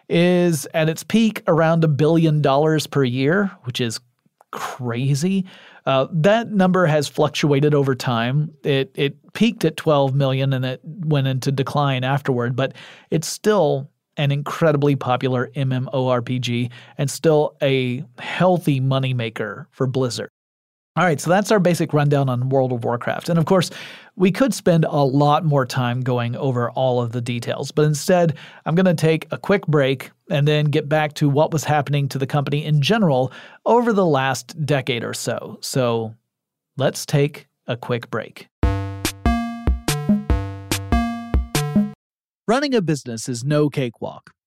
is 0.10 0.68
at 0.74 0.90
its 0.90 1.04
peak 1.04 1.42
around 1.48 1.84
a 1.84 1.88
billion 1.88 2.42
dollars 2.42 2.88
per 2.88 3.04
year, 3.04 3.52
which 3.64 3.80
is 3.80 4.00
crazy. 4.52 5.46
Uh, 5.86 6.08
that 6.12 6.52
number 6.52 6.86
has 6.86 7.08
fluctuated 7.08 7.74
over 7.74 7.96
time. 7.96 8.52
It 8.64 8.92
it 8.96 9.34
peaked 9.34 9.66
at 9.66 9.78
12 9.78 10.16
million 10.16 10.54
and 10.54 10.66
it 10.66 10.82
went 10.84 11.28
into 11.28 11.52
decline 11.52 12.04
afterward, 12.04 12.56
but 12.56 12.74
it's 13.12 13.28
still 13.28 13.90
an 14.18 14.32
incredibly 14.32 14.96
popular 14.96 15.52
MMORPG 15.56 16.72
and 16.98 17.12
still 17.12 17.56
a 17.62 18.04
healthy 18.18 18.80
moneymaker 18.80 19.66
for 19.72 19.88
Blizzard. 19.88 20.30
All 20.98 21.04
right, 21.04 21.20
so 21.20 21.30
that's 21.30 21.52
our 21.52 21.60
basic 21.60 21.92
rundown 21.92 22.30
on 22.30 22.48
World 22.48 22.72
of 22.72 22.86
Warcraft. 22.86 23.28
And 23.28 23.38
of 23.38 23.44
course, 23.44 23.70
we 24.16 24.32
could 24.32 24.54
spend 24.54 24.86
a 24.86 25.04
lot 25.04 25.44
more 25.44 25.66
time 25.66 26.00
going 26.00 26.38
over 26.38 26.72
all 26.72 27.02
of 27.02 27.12
the 27.12 27.20
details, 27.20 27.70
but 27.70 27.84
instead, 27.84 28.38
I'm 28.66 28.76
going 28.76 28.86
to 28.86 28.94
take 28.94 29.28
a 29.30 29.38
quick 29.38 29.68
break 29.68 30.12
and 30.30 30.48
then 30.48 30.68
get 30.68 30.88
back 30.88 31.12
to 31.16 31.28
what 31.28 31.52
was 31.52 31.66
happening 31.66 32.08
to 32.08 32.18
the 32.18 32.26
company 32.26 32.64
in 32.64 32.82
general 32.82 33.34
over 33.66 33.92
the 33.92 34.06
last 34.06 34.66
decade 34.66 35.04
or 35.04 35.14
so. 35.14 35.58
So 35.60 36.16
let's 36.78 37.06
take 37.06 37.48
a 37.68 37.76
quick 37.76 38.10
break. 38.10 38.48
Running 42.48 42.74
a 42.74 42.82
business 42.82 43.28
is 43.28 43.44
no 43.44 43.70
cakewalk. 43.70 44.32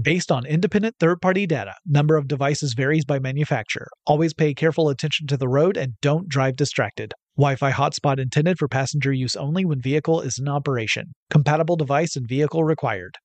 Based 0.00 0.32
on 0.32 0.44
independent 0.44 0.96
third 0.98 1.20
party 1.20 1.46
data, 1.46 1.74
number 1.86 2.16
of 2.16 2.26
devices 2.26 2.74
varies 2.74 3.04
by 3.04 3.20
manufacturer. 3.20 3.86
Always 4.06 4.34
pay 4.34 4.52
careful 4.52 4.88
attention 4.88 5.28
to 5.28 5.36
the 5.36 5.48
road 5.48 5.76
and 5.76 5.92
don't 6.00 6.28
drive 6.28 6.56
distracted. 6.56 7.14
Wi 7.36 7.54
Fi 7.54 7.70
hotspot 7.70 8.18
intended 8.18 8.58
for 8.58 8.66
passenger 8.66 9.12
use 9.12 9.36
only 9.36 9.64
when 9.64 9.80
vehicle 9.80 10.20
is 10.20 10.36
in 10.36 10.48
operation. 10.48 11.14
Compatible 11.30 11.76
device 11.76 12.16
and 12.16 12.28
vehicle 12.28 12.64
required. 12.64 13.18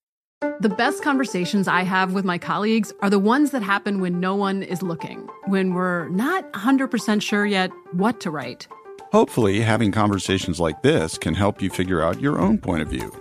The 0.62 0.70
best 0.70 1.04
conversations 1.04 1.68
I 1.68 1.82
have 1.82 2.14
with 2.14 2.24
my 2.24 2.38
colleagues 2.38 2.94
are 3.02 3.10
the 3.10 3.18
ones 3.18 3.50
that 3.50 3.64
happen 3.64 4.00
when 4.00 4.20
no 4.20 4.36
one 4.36 4.62
is 4.62 4.84
looking, 4.84 5.28
when 5.48 5.74
we're 5.74 6.08
not 6.10 6.52
100% 6.54 7.22
sure 7.22 7.48
yet 7.48 7.72
what 7.94 8.20
to 8.22 8.30
write. 8.30 8.68
Hopefully, 9.12 9.62
having 9.62 9.92
conversations 9.92 10.60
like 10.60 10.84
this 10.84 11.18
can 11.18 11.34
help 11.34 11.64
you 11.64 11.70
figure 11.72 12.04
out 12.04 12.22
your 12.22 12.40
own 12.40 12.60
point 12.60 12.84
of 12.84 12.90
view. 12.90 13.12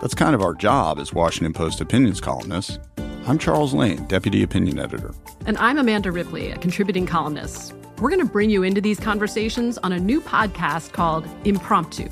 That's 0.00 0.14
kind 0.14 0.34
of 0.34 0.42
our 0.42 0.54
job 0.54 0.98
as 0.98 1.14
Washington 1.14 1.54
Post 1.54 1.80
opinions 1.80 2.20
columnists. 2.20 2.78
I'm 3.26 3.38
Charles 3.38 3.72
Lane, 3.72 4.04
Deputy 4.06 4.42
Opinion 4.42 4.78
Editor. 4.78 5.14
And 5.46 5.56
I'm 5.56 5.78
Amanda 5.78 6.12
Ripley, 6.12 6.50
a 6.50 6.58
contributing 6.58 7.06
columnist. 7.06 7.74
We're 7.98 8.10
going 8.10 8.20
to 8.20 8.30
bring 8.30 8.50
you 8.50 8.62
into 8.62 8.82
these 8.82 9.00
conversations 9.00 9.78
on 9.78 9.92
a 9.92 9.98
new 9.98 10.20
podcast 10.20 10.92
called 10.92 11.26
Impromptu. 11.44 12.10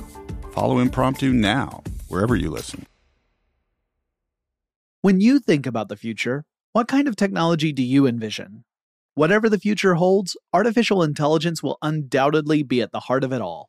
Follow 0.53 0.79
Impromptu 0.79 1.33
now, 1.33 1.83
wherever 2.09 2.35
you 2.35 2.51
listen. 2.51 2.87
When 5.03 5.21
you 5.21 5.39
think 5.39 5.67
about 5.67 5.89
the 5.89 5.97
future, 5.97 6.47
what 6.73 6.89
kind 6.89 7.07
of 7.07 7.17
technology 7.17 7.71
do 7.71 7.83
you 7.83 8.07
envision? 8.07 8.65
Whatever 9.15 9.51
the 9.51 9.59
future 9.59 9.95
holds, 9.95 10.39
artificial 10.55 11.03
intelligence 11.03 11.63
will 11.63 11.77
undoubtedly 11.83 12.63
be 12.63 12.81
at 12.81 12.93
the 12.93 13.01
heart 13.01 13.25
of 13.25 13.33
it 13.33 13.43
all. 13.43 13.69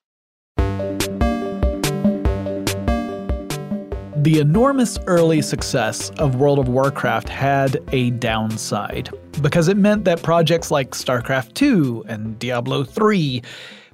The 4.21 4.37
enormous 4.37 4.99
early 5.07 5.41
success 5.41 6.11
of 6.19 6.35
World 6.35 6.59
of 6.59 6.67
Warcraft 6.67 7.27
had 7.27 7.79
a 7.91 8.11
downside 8.11 9.09
because 9.41 9.67
it 9.67 9.77
meant 9.77 10.05
that 10.05 10.21
projects 10.21 10.69
like 10.69 10.91
StarCraft 10.91 11.55
2 11.55 12.05
and 12.07 12.37
Diablo 12.37 12.83
3 12.83 13.41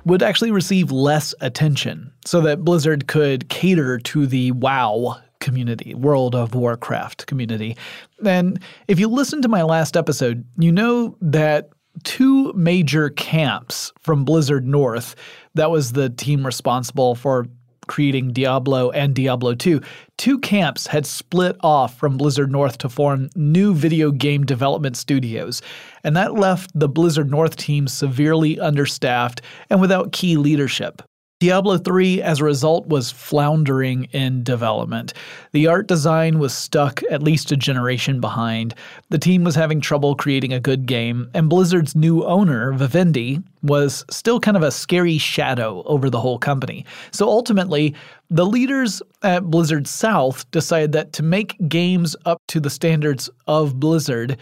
would 0.04 0.22
actually 0.22 0.52
receive 0.52 0.92
less 0.92 1.34
attention 1.40 2.12
so 2.26 2.42
that 2.42 2.66
Blizzard 2.66 3.08
could 3.08 3.48
cater 3.48 4.00
to 4.00 4.28
the 4.28 4.52
WoW 4.52 5.18
community, 5.40 5.96
World 5.96 6.36
of 6.36 6.54
Warcraft 6.54 7.26
community. 7.28 7.78
And 8.26 8.62
if 8.90 9.00
you 9.00 9.08
listen 9.08 9.42
to 9.44 9.48
my 9.48 9.64
last 9.64 9.96
episode, 9.96 10.44
you 10.58 10.74
know 10.74 11.16
that 11.22 11.70
two 12.04 12.52
major 12.52 13.12
camps 13.12 13.94
from 14.02 14.26
Blizzard 14.26 14.68
North. 14.68 15.16
That 15.54 15.72
was 15.72 15.94
the 15.94 16.10
team 16.10 16.46
responsible 16.46 17.16
for 17.16 17.48
creating 17.88 18.34
Diablo 18.34 18.92
and 18.92 19.16
Diablo 19.16 19.56
2. 19.56 19.82
Two 20.18 20.40
camps 20.40 20.88
had 20.88 21.06
split 21.06 21.56
off 21.62 21.98
from 21.98 22.18
Blizzard 22.18 22.52
North 22.52 22.78
to 22.80 22.90
form 22.90 23.30
new 23.36 23.74
video 23.74 24.12
game 24.12 24.46
development 24.46 24.98
studios, 24.98 25.62
and 26.04 26.16
that 26.16 26.34
left 26.34 26.72
the 26.74 26.90
Blizzard 26.90 27.32
North 27.32 27.56
team 27.56 27.88
severely 27.88 28.60
understaffed 28.60 29.42
and 29.70 29.82
without 29.82 30.12
key 30.12 30.38
leadership. 30.38 31.02
Diablo 31.40 31.78
3, 31.78 32.20
as 32.24 32.40
a 32.40 32.46
result, 32.46 32.88
was 32.88 33.12
floundering 33.12 34.06
in 34.06 34.44
development. 34.44 35.14
The 35.52 35.68
art 35.68 35.88
design 35.88 36.40
was 36.40 36.52
stuck 36.52 37.04
at 37.12 37.22
least 37.22 37.52
a 37.52 37.56
generation 37.56 38.20
behind. 38.20 38.74
The 39.10 39.20
team 39.20 39.44
was 39.44 39.54
having 39.54 39.80
trouble 39.80 40.16
creating 40.16 40.52
a 40.52 40.60
good 40.60 40.88
game, 40.88 41.30
and 41.36 41.48
Blizzard's 41.48 41.96
new 41.96 42.26
owner, 42.26 42.74
Vivendi, 42.74 43.40
was 43.62 44.04
still 44.10 44.40
kind 44.40 44.58
of 44.58 44.64
a 44.64 44.72
scary 44.72 45.20
shadow 45.20 45.84
over 45.86 46.10
the 46.10 46.20
whole 46.20 46.40
company. 46.40 46.88
So 47.12 47.30
ultimately, 47.30 47.94
the 48.32 48.46
leaders 48.46 49.04
at 49.22 49.44
Blizzard 49.44 49.88
South 49.88 50.50
decided 50.50 50.92
that 50.94 51.14
to 51.14 51.24
make 51.24 51.56
games 51.70 52.16
up 52.26 52.42
to 52.48 52.60
the 52.60 52.72
standards 52.72 53.30
of 53.46 53.80
Blizzard, 53.80 54.38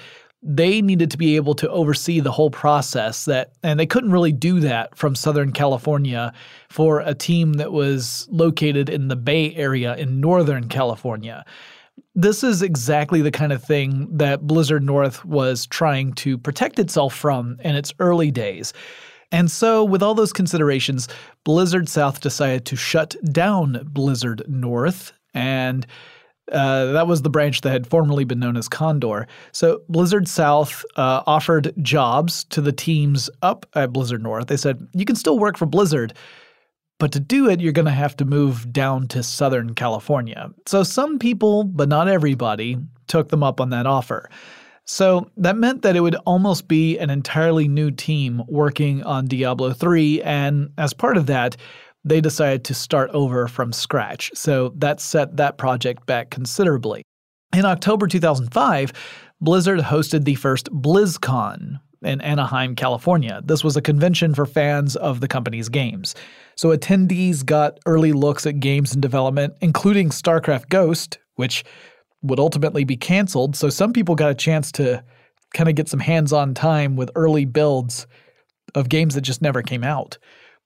they 0.48 0.80
needed 0.80 1.10
to 1.10 1.18
be 1.18 1.36
able 1.36 1.56
to 1.56 1.70
oversee 1.72 2.20
the 2.20 2.32
whole 2.32 2.52
process 2.52 3.26
that 3.26 3.54
and 3.64 3.80
they 3.80 3.86
couldn't 3.88 4.12
really 4.12 4.32
do 4.32 4.60
that 4.60 4.96
from 4.96 5.16
southern 5.16 5.52
california 5.52 6.32
for 6.70 7.00
a 7.00 7.16
team 7.16 7.54
that 7.54 7.72
was 7.72 8.28
located 8.30 8.88
in 8.88 9.08
the 9.08 9.16
bay 9.16 9.54
area 9.56 9.96
in 9.96 10.22
northern 10.22 10.70
california. 10.70 11.44
This 12.14 12.44
is 12.44 12.62
exactly 12.62 13.22
the 13.22 13.32
kind 13.32 13.52
of 13.52 13.64
thing 13.64 14.08
that 14.18 14.46
blizzard 14.46 14.84
north 14.84 15.26
was 15.26 15.66
trying 15.66 16.14
to 16.14 16.38
protect 16.38 16.78
itself 16.78 17.16
from 17.16 17.58
in 17.62 17.76
its 17.76 17.92
early 18.00 18.30
days. 18.30 18.72
And 19.32 19.50
so, 19.50 19.84
with 19.84 20.04
all 20.04 20.14
those 20.14 20.32
considerations, 20.32 21.10
Blizzard 21.44 21.90
South 21.90 22.22
decided 22.22 22.64
to 22.68 22.76
shut 22.76 23.16
down 23.34 23.82
Blizzard 23.92 24.44
North 24.48 25.12
and 25.34 25.86
uh, 26.52 26.92
that 26.92 27.08
was 27.08 27.22
the 27.22 27.30
branch 27.30 27.62
that 27.62 27.72
had 27.72 27.88
formerly 27.88 28.24
been 28.24 28.40
known 28.40 28.58
as 28.58 28.68
Condor. 28.68 29.28
So 29.52 29.82
Blizzard 29.90 30.28
South 30.28 30.86
uh, 30.96 31.24
offered 31.26 31.74
jobs 31.82 32.44
to 32.46 32.62
the 32.62 32.72
teams 32.72 33.30
up 33.42 33.66
at 33.74 33.92
Blizzard 33.92 34.22
North. 34.22 34.48
They 34.48 34.58
said, 34.58 34.88
you 34.94 35.06
can 35.06 35.16
still 35.16 35.40
work 35.40 35.58
for 35.58 35.66
Blizzard, 35.66 36.14
but 37.00 37.12
to 37.14 37.20
do 37.20 37.50
it, 37.50 37.60
you're 37.60 37.74
going 37.74 37.86
to 37.86 37.92
have 37.92 38.16
to 38.18 38.26
move 38.26 38.72
down 38.72 39.08
to 39.10 39.24
Southern 39.24 39.74
California. 39.74 40.52
So 40.68 40.84
some 40.84 41.20
people, 41.20 41.64
but 41.64 41.90
not 41.90 42.08
everybody, 42.08 42.78
took 43.08 43.30
them 43.30 43.44
up 43.44 43.60
on 43.60 43.72
that 43.72 43.88
offer. 43.88 44.30
So 44.86 45.32
that 45.38 45.58
meant 45.58 45.82
that 45.82 45.96
it 45.96 46.02
would 46.02 46.16
almost 46.26 46.68
be 46.68 47.00
an 47.00 47.10
entirely 47.10 47.68
new 47.68 47.90
team 47.90 48.44
working 48.48 49.02
on 49.04 49.26
Diablo 49.26 49.74
3, 49.74 50.22
and 50.22 50.70
as 50.78 50.94
part 50.94 51.18
of 51.18 51.26
that, 51.26 51.58
they 52.06 52.22
decided 52.22 52.64
to 52.66 52.74
start 52.74 53.10
over 53.12 53.48
from 53.48 53.74
scratch. 53.74 54.32
So 54.36 54.72
that 54.78 55.02
set 55.02 55.38
that 55.38 55.58
project 55.58 56.06
back 56.06 56.30
considerably. 56.30 57.02
In 57.54 57.66
October 57.66 58.08
2005, 58.08 58.94
Blizzard 59.42 59.80
hosted 59.80 60.24
the 60.24 60.36
first 60.36 60.72
BlizzCon 60.72 61.80
in 62.04 62.22
Anaheim, 62.22 62.76
California. 62.76 63.42
This 63.44 63.64
was 63.64 63.76
a 63.76 63.82
convention 63.82 64.36
for 64.36 64.46
fans 64.46 64.96
of 64.96 65.20
the 65.20 65.28
company's 65.28 65.68
games. 65.68 66.14
So 66.56 66.70
attendees 66.70 67.44
got 67.46 67.80
early 67.86 68.14
looks 68.14 68.46
at 68.46 68.60
games 68.60 68.94
in 68.94 69.02
development, 69.02 69.56
including 69.62 70.10
StarCraft 70.10 70.70
Ghost, 70.70 71.18
which 71.36 71.66
would 72.22 72.40
ultimately 72.40 72.84
be 72.84 72.98
canceled. 72.98 73.56
So 73.56 73.70
some 73.70 73.94
people 73.94 74.16
got 74.16 74.32
a 74.32 74.36
chance 74.36 74.72
to 74.74 75.04
kind 75.54 75.70
of 75.70 75.76
get 75.76 75.90
some 75.90 76.00
hands 76.00 76.32
on 76.32 76.54
time 76.54 76.96
with 76.96 77.10
early 77.16 77.46
builds 77.46 78.06
of 78.76 78.90
games 78.90 79.16
that 79.16 79.22
just 79.22 79.42
never 79.42 79.62
came 79.62 79.84
out. 79.84 80.18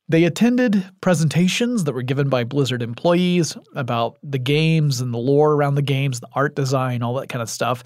They 0.10 0.24
attended 0.24 0.84
presentations 1.02 1.84
that 1.84 1.94
were 1.94 2.02
given 2.02 2.30
by 2.30 2.44
Blizzard 2.44 2.82
employees 2.82 3.56
about 3.76 4.18
the 4.24 4.40
games 4.40 5.02
and 5.02 5.14
the 5.14 5.20
lore 5.20 5.54
around 5.54 5.76
the 5.76 5.84
games, 5.84 6.20
the 6.20 6.28
art 6.34 6.56
design, 6.56 7.04
all 7.04 7.14
that 7.20 7.30
kind 7.30 7.44
of 7.44 7.50
stuff. 7.50 7.84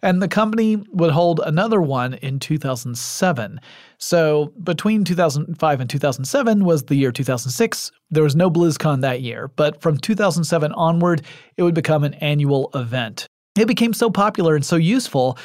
And 0.00 0.22
the 0.22 0.28
company 0.28 0.82
would 0.92 1.10
hold 1.10 1.40
another 1.44 1.82
one 1.82 2.14
in 2.14 2.38
2007. 2.38 3.60
So 3.98 4.54
between 4.64 5.04
2005 5.04 5.80
and 5.80 5.90
2007 5.90 6.64
was 6.64 6.84
the 6.84 6.94
year 6.94 7.12
2006. 7.12 7.92
There 8.10 8.22
was 8.22 8.34
no 8.34 8.50
BlizzCon 8.50 9.02
that 9.02 9.20
year, 9.20 9.48
but 9.48 9.82
from 9.82 9.98
2007 9.98 10.72
onward, 10.72 11.22
it 11.58 11.62
would 11.62 11.74
become 11.74 12.04
an 12.04 12.14
annual 12.14 12.70
event. 12.74 13.26
It 13.58 13.68
became 13.68 13.92
so 13.92 14.08
popular 14.08 14.54
and 14.54 14.64
so 14.64 14.76
useful 14.76 15.36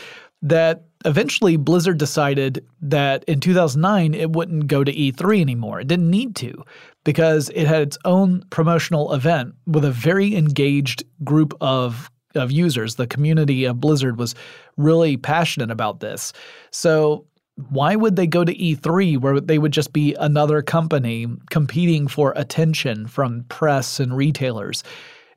that 0.43 0.85
eventually 1.05 1.57
Blizzard 1.57 1.97
decided 1.97 2.65
that 2.81 3.23
in 3.25 3.39
2009 3.39 4.13
it 4.13 4.31
wouldn't 4.31 4.67
go 4.67 4.83
to 4.83 4.93
E3 4.93 5.41
anymore. 5.41 5.79
It 5.79 5.87
didn't 5.87 6.09
need 6.09 6.35
to 6.37 6.63
because 7.03 7.49
it 7.49 7.67
had 7.67 7.81
its 7.81 7.97
own 8.05 8.43
promotional 8.49 9.13
event 9.13 9.55
with 9.65 9.85
a 9.85 9.91
very 9.91 10.35
engaged 10.35 11.03
group 11.23 11.53
of 11.61 12.09
of 12.35 12.51
users. 12.51 12.95
The 12.95 13.07
community 13.07 13.65
of 13.65 13.81
Blizzard 13.81 14.17
was 14.17 14.35
really 14.77 15.17
passionate 15.17 15.69
about 15.69 15.99
this. 15.99 16.31
So 16.71 17.25
why 17.69 17.95
would 17.95 18.15
they 18.15 18.27
go 18.27 18.43
to 18.43 18.55
E3 18.55 19.19
where 19.19 19.39
they 19.39 19.59
would 19.59 19.73
just 19.73 19.93
be 19.93 20.15
another 20.15 20.61
company 20.61 21.27
competing 21.49 22.07
for 22.07 22.33
attention 22.35 23.07
from 23.07 23.43
press 23.49 23.99
and 23.99 24.15
retailers? 24.15 24.83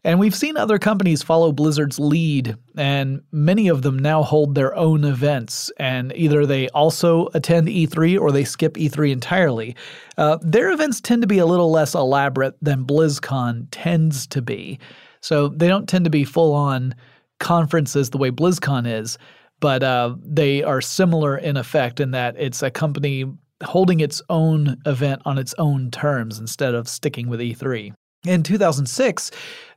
And 0.04 0.20
we've 0.20 0.34
seen 0.34 0.58
other 0.58 0.78
companies 0.78 1.22
follow 1.22 1.50
Blizzard's 1.50 1.98
lead, 1.98 2.56
and 2.76 3.22
many 3.32 3.68
of 3.68 3.80
them 3.80 3.98
now 3.98 4.22
hold 4.22 4.54
their 4.54 4.76
own 4.76 5.02
events, 5.02 5.72
and 5.78 6.12
either 6.14 6.44
they 6.44 6.68
also 6.68 7.28
attend 7.32 7.68
E3 7.68 8.20
or 8.20 8.30
they 8.30 8.44
skip 8.44 8.74
E3 8.74 9.12
entirely. 9.12 9.74
Uh, 10.18 10.36
their 10.42 10.70
events 10.70 11.00
tend 11.00 11.22
to 11.22 11.28
be 11.28 11.38
a 11.38 11.46
little 11.46 11.70
less 11.70 11.94
elaborate 11.94 12.54
than 12.60 12.84
BlizzCon 12.84 13.68
tends 13.70 14.26
to 14.26 14.42
be. 14.42 14.78
So 15.22 15.48
they 15.48 15.68
don't 15.68 15.88
tend 15.88 16.04
to 16.04 16.10
be 16.10 16.24
full 16.24 16.52
on 16.52 16.94
conferences 17.40 18.10
the 18.10 18.18
way 18.18 18.30
BlizzCon 18.30 18.86
is, 18.86 19.16
but 19.58 19.82
uh, 19.82 20.16
they 20.20 20.62
are 20.62 20.82
similar 20.82 21.38
in 21.38 21.56
effect 21.56 21.98
in 21.98 22.10
that 22.10 22.34
it's 22.38 22.62
a 22.62 22.70
company 22.70 23.24
holding 23.62 24.00
its 24.00 24.20
own 24.28 24.76
event 24.84 25.22
on 25.24 25.38
its 25.38 25.54
own 25.56 25.90
terms 25.90 26.38
instead 26.38 26.74
of 26.74 26.88
sticking 26.88 27.30
with 27.30 27.40
E3. 27.40 27.94
In 28.26 28.42
2006, 28.42 29.30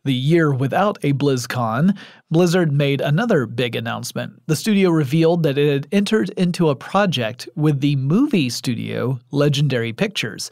the 0.06 0.14
year 0.14 0.54
without 0.54 0.98
a 1.04 1.12
BlizzCon, 1.12 1.98
Blizzard 2.32 2.72
made 2.72 3.02
another 3.02 3.46
big 3.46 3.76
announcement. 3.76 4.42
The 4.48 4.56
studio 4.56 4.90
revealed 4.90 5.44
that 5.44 5.58
it 5.58 5.70
had 5.70 5.88
entered 5.92 6.30
into 6.32 6.70
a 6.70 6.76
project 6.76 7.50
with 7.58 7.82
the 7.82 7.98
movie 7.98 8.50
studio 8.50 9.20
Legendary 9.32 9.92
Pictures 9.92 10.50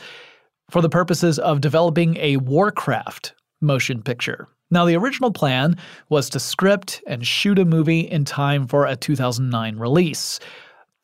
for 0.69 0.81
the 0.81 0.89
purposes 0.89 1.39
of 1.39 1.61
developing 1.61 2.17
a 2.17 2.35
Warcraft 2.37 3.33
motion 3.61 4.01
picture. 4.01 4.49
Now, 4.71 4.83
the 4.83 4.97
original 4.97 5.31
plan 5.31 5.77
was 6.09 6.29
to 6.31 6.39
script 6.39 7.01
and 7.07 7.25
shoot 7.25 7.59
a 7.59 7.63
movie 7.65 8.01
in 8.01 8.25
time 8.25 8.67
for 8.67 8.85
a 8.85 8.97
2009 8.97 9.77
release. 9.77 10.39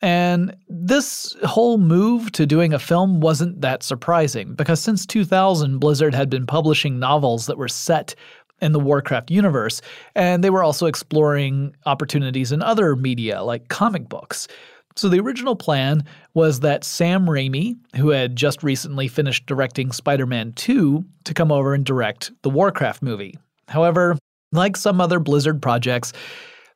And 0.01 0.55
this 0.67 1.35
whole 1.43 1.77
move 1.77 2.31
to 2.31 2.45
doing 2.45 2.73
a 2.73 2.79
film 2.79 3.21
wasn't 3.21 3.61
that 3.61 3.83
surprising 3.83 4.53
because 4.55 4.81
since 4.81 5.05
2000, 5.05 5.77
Blizzard 5.77 6.15
had 6.15 6.29
been 6.29 6.47
publishing 6.47 6.99
novels 6.99 7.45
that 7.45 7.57
were 7.57 7.67
set 7.67 8.15
in 8.61 8.71
the 8.71 8.79
Warcraft 8.79 9.31
universe, 9.31 9.81
and 10.15 10.43
they 10.43 10.49
were 10.49 10.63
also 10.63 10.85
exploring 10.85 11.75
opportunities 11.85 12.51
in 12.51 12.61
other 12.61 12.95
media 12.95 13.43
like 13.43 13.67
comic 13.69 14.07
books. 14.07 14.47
So 14.95 15.07
the 15.07 15.19
original 15.19 15.55
plan 15.55 16.03
was 16.33 16.59
that 16.59 16.83
Sam 16.83 17.25
Raimi, 17.25 17.77
who 17.95 18.09
had 18.09 18.35
just 18.35 18.61
recently 18.61 19.07
finished 19.07 19.45
directing 19.45 19.91
Spider 19.91 20.25
Man 20.25 20.51
2, 20.53 21.03
to 21.23 21.33
come 21.33 21.51
over 21.51 21.73
and 21.73 21.85
direct 21.85 22.31
the 22.41 22.49
Warcraft 22.49 23.01
movie. 23.01 23.37
However, 23.67 24.17
like 24.51 24.75
some 24.75 24.99
other 24.99 25.19
Blizzard 25.19 25.61
projects, 25.61 26.11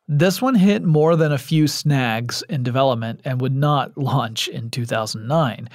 this 0.08 0.42
one 0.42 0.56
hit 0.56 0.84
more 0.84 1.16
than 1.16 1.32
a 1.32 1.38
few 1.38 1.68
snags 1.68 2.44
in 2.50 2.64
development 2.64 3.22
and 3.26 3.42
would 3.42 3.56
not 3.56 3.98
launch 3.98 4.48
in 4.48 4.70
2009. 4.70 5.70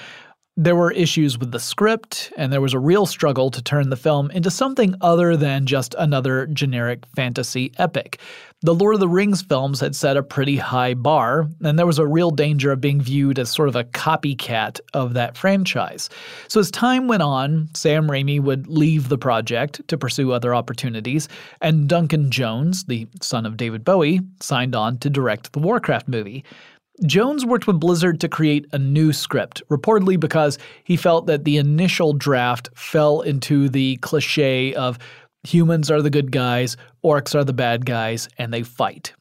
There 0.57 0.77
were 0.77 0.93
issues 0.93 1.39
with 1.39 1.53
the 1.53 1.61
script, 1.61 2.33
and 2.37 2.53
there 2.53 2.61
was 2.61 2.75
a 2.75 2.79
real 2.79 3.07
struggle 3.07 3.51
to 3.51 3.63
turn 3.63 3.89
the 3.89 3.97
film 3.97 4.31
into 4.33 4.51
something 4.51 4.95
other 5.01 5.37
than 5.37 5.65
just 5.65 5.95
another 5.99 6.47
generic 6.49 7.07
fantasy 7.15 7.73
epic. 7.79 8.21
The 8.63 8.75
Lord 8.75 8.93
of 8.93 9.01
the 9.01 9.09
Rings 9.09 9.41
films 9.41 9.81
had 9.81 9.97
set 9.97 10.19
a 10.19 10.23
pretty 10.23 10.57
high 10.57 10.93
bar, 10.93 11.49
and 11.63 11.79
there 11.79 11.87
was 11.87 11.99
a 11.99 12.07
real 12.07 12.31
danger 12.31 12.71
of 12.73 12.81
being 12.83 13.01
viewed 13.01 13.39
as 13.39 13.49
sort 13.49 13.71
of 13.71 13.77
a 13.77 13.85
copycat 13.85 14.81
of 14.93 15.15
that 15.15 15.35
franchise. 15.35 16.11
So, 16.47 16.61
as 16.61 16.71
time 16.71 17.09
went 17.09 17.23
on, 17.23 17.71
Sam 17.73 18.07
Raimi 18.07 18.39
would 18.39 18.67
leave 18.67 19.09
the 19.09 19.17
project 19.17 19.81
to 19.89 19.97
pursue 19.97 20.33
other 20.33 20.55
opportunities, 20.55 21.27
and 21.63 21.89
Duncan 21.89 22.31
Jones, 22.31 22.85
the 22.85 23.09
son 23.23 23.47
of 23.47 23.57
David 23.57 23.83
Bowie, 23.83 24.21
signed 24.41 24.77
on 24.77 24.99
to 24.99 25.09
direct 25.09 25.55
the 25.55 25.61
Warcraft 25.61 26.07
movie. 26.07 26.45
Jones 27.07 27.47
worked 27.47 27.67
with 27.67 27.81
Blizzard 27.81 28.21
to 28.21 28.29
create 28.29 28.67
a 28.73 28.79
new 28.79 29.15
script, 29.15 29.63
reportedly 29.71 30.21
because 30.21 30.59
he 30.85 30.99
felt 30.99 31.25
that 31.29 31.45
the 31.45 31.57
initial 31.57 32.13
draft 32.13 32.69
fell 32.75 33.23
into 33.23 33.71
the 33.71 33.97
cliche 34.03 34.75
of 34.75 34.99
humans 35.45 35.91
are 35.91 36.03
the 36.03 36.11
good 36.11 36.33
guys, 36.33 36.77
orcs 37.05 37.35
are 37.35 37.45
the 37.45 37.53
bad 37.53 37.87
guys, 37.87 38.29
and 38.39 38.53
they 38.53 38.63
fight. 38.63 39.13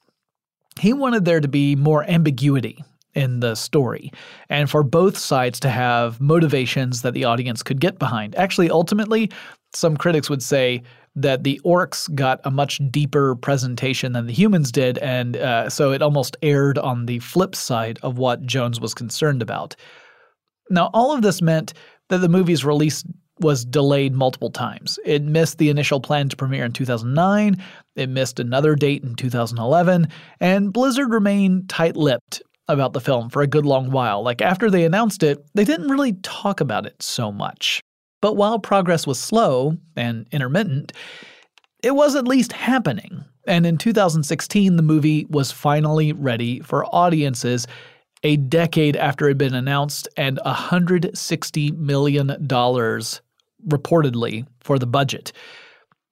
He 0.80 0.94
wanted 0.94 1.26
there 1.26 1.40
to 1.40 1.48
be 1.48 1.76
more 1.76 2.04
ambiguity 2.10 2.84
in 3.16 3.40
the 3.40 3.56
story, 3.56 4.12
and 4.50 4.70
for 4.70 4.84
both 4.84 5.18
sides 5.18 5.60
to 5.62 5.70
have 5.70 6.22
motivations 6.22 7.02
that 7.02 7.14
the 7.14 7.26
audience 7.26 7.64
could 7.64 7.80
get 7.80 8.00
behind. 8.00 8.36
Actually, 8.36 8.70
ultimately, 8.70 9.30
some 9.74 9.98
critics 9.98 10.30
would 10.30 10.44
say 10.44 10.84
that 11.16 11.44
the 11.44 11.60
orcs 11.66 12.14
got 12.16 12.40
a 12.44 12.52
much 12.52 12.80
deeper 12.92 13.36
presentation 13.36 14.14
than 14.14 14.28
the 14.28 14.34
humans 14.34 14.72
did, 14.72 14.98
and 15.00 15.38
uh, 15.38 15.70
so 15.70 15.92
it 15.92 16.02
almost 16.02 16.38
aired 16.42 16.78
on 16.78 17.08
the 17.08 17.20
flip 17.20 17.56
side 17.56 18.00
of 18.04 18.18
what 18.18 18.46
Jones 18.46 18.80
was 18.80 18.94
concerned 18.94 19.42
about. 19.42 19.76
Now, 20.70 20.90
all 20.94 21.12
of 21.14 21.22
this 21.22 21.42
meant 21.42 21.74
that 22.10 22.20
the 22.20 22.30
movie's 22.30 22.64
release 22.64 23.04
was 23.39 23.65
delayed 23.65 24.13
multiple 24.13 24.52
times. 24.52 24.99
It 25.06 25.23
missed 25.23 25.58
the 25.58 25.69
initial 25.69 25.99
plan 25.99 26.30
to 26.30 26.36
premiere 26.36 26.65
in 26.65 26.71
2009, 26.71 27.62
it 27.95 28.10
missed 28.10 28.39
another 28.39 28.75
date 28.75 29.04
in 29.04 29.15
2011, 29.15 30.08
and 30.39 30.73
Blizzard 30.73 31.12
remained 31.12 31.69
tight 31.69 31.95
lipped 31.95 32.41
about 32.67 32.93
the 32.93 33.02
film 33.02 33.30
for 33.30 33.41
a 33.41 33.47
good 33.47 33.65
long 33.65 33.91
while. 33.91 34.21
Like, 34.21 34.41
after 34.41 34.69
they 34.69 34.86
announced 34.86 35.23
it, 35.23 35.43
they 35.56 35.65
didn't 35.65 35.89
really 35.89 36.13
talk 36.21 36.62
about 36.62 36.86
it 36.86 37.02
so 37.02 37.32
much. 37.32 37.82
But 38.21 38.36
while 38.36 38.60
progress 38.60 39.08
was 39.08 39.19
slow 39.19 39.78
and 39.95 40.28
intermittent, 40.32 40.93
it 41.84 41.95
was 41.95 42.15
at 42.15 42.28
least 42.28 42.52
happening. 42.52 43.23
And 43.47 43.65
in 43.65 43.78
2016, 43.78 44.75
the 44.75 44.84
movie 44.84 45.25
was 45.30 45.52
finally 45.52 46.13
ready 46.13 46.60
for 46.60 46.86
audiences 46.93 47.65
a 48.23 48.36
decade 48.38 48.95
after 48.97 49.25
it 49.25 49.32
had 49.32 49.38
been 49.38 49.56
announced 49.56 50.08
and 50.17 50.39
$160 50.45 51.78
million 51.78 52.47
reportedly, 53.67 54.45
for 54.62 54.80
the 54.80 54.88
budget. 54.88 55.32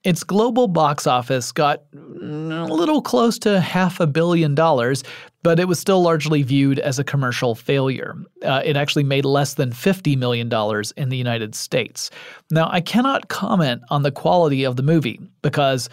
Its 0.03 0.23
global 0.23 0.67
box 0.67 1.05
office 1.05 1.51
got 1.51 1.83
a 1.93 1.97
little 1.97 3.01
close 3.01 3.37
to 3.39 3.59
half 3.59 3.99
a 3.99 4.07
billion 4.07 4.55
dollars, 4.55 5.03
but 5.43 5.59
it 5.59 5.67
was 5.67 5.79
still 5.79 6.01
largely 6.01 6.43
viewed 6.43 6.79
as 6.79 6.99
a 6.99 7.03
commercial 7.03 7.55
failure. 7.55 8.15
Uh, 8.43 8.61
it 8.63 8.77
actually 8.77 9.03
made 9.03 9.25
less 9.25 9.55
than 9.55 9.71
$50 9.71 10.17
million 10.17 10.49
in 10.95 11.09
the 11.09 11.17
United 11.17 11.55
States. 11.55 12.09
Now, 12.51 12.69
I 12.71 12.79
cannot 12.79 13.27
comment 13.27 13.81
on 13.89 14.03
the 14.03 14.11
quality 14.11 14.63
of 14.63 14.75
the 14.75 14.83
movie 14.83 15.19
because 15.41 15.89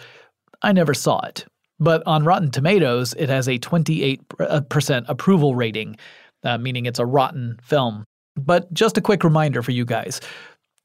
I 0.61 0.71
never 0.71 0.93
saw 0.93 1.19
it. 1.25 1.45
But 1.79 2.01
on 2.05 2.23
Rotten 2.23 2.51
Tomatoes, 2.51 3.13
it 3.17 3.27
has 3.27 3.47
a 3.47 3.59
28% 3.59 5.05
approval 5.09 5.55
rating, 5.55 5.97
uh, 6.43 6.57
meaning 6.57 6.85
it's 6.85 6.99
a 6.99 7.05
rotten 7.05 7.59
film. 7.61 8.05
But 8.37 8.73
just 8.73 8.97
a 8.97 9.01
quick 9.01 9.23
reminder 9.23 9.61
for 9.61 9.71
you 9.71 9.85
guys 9.85 10.21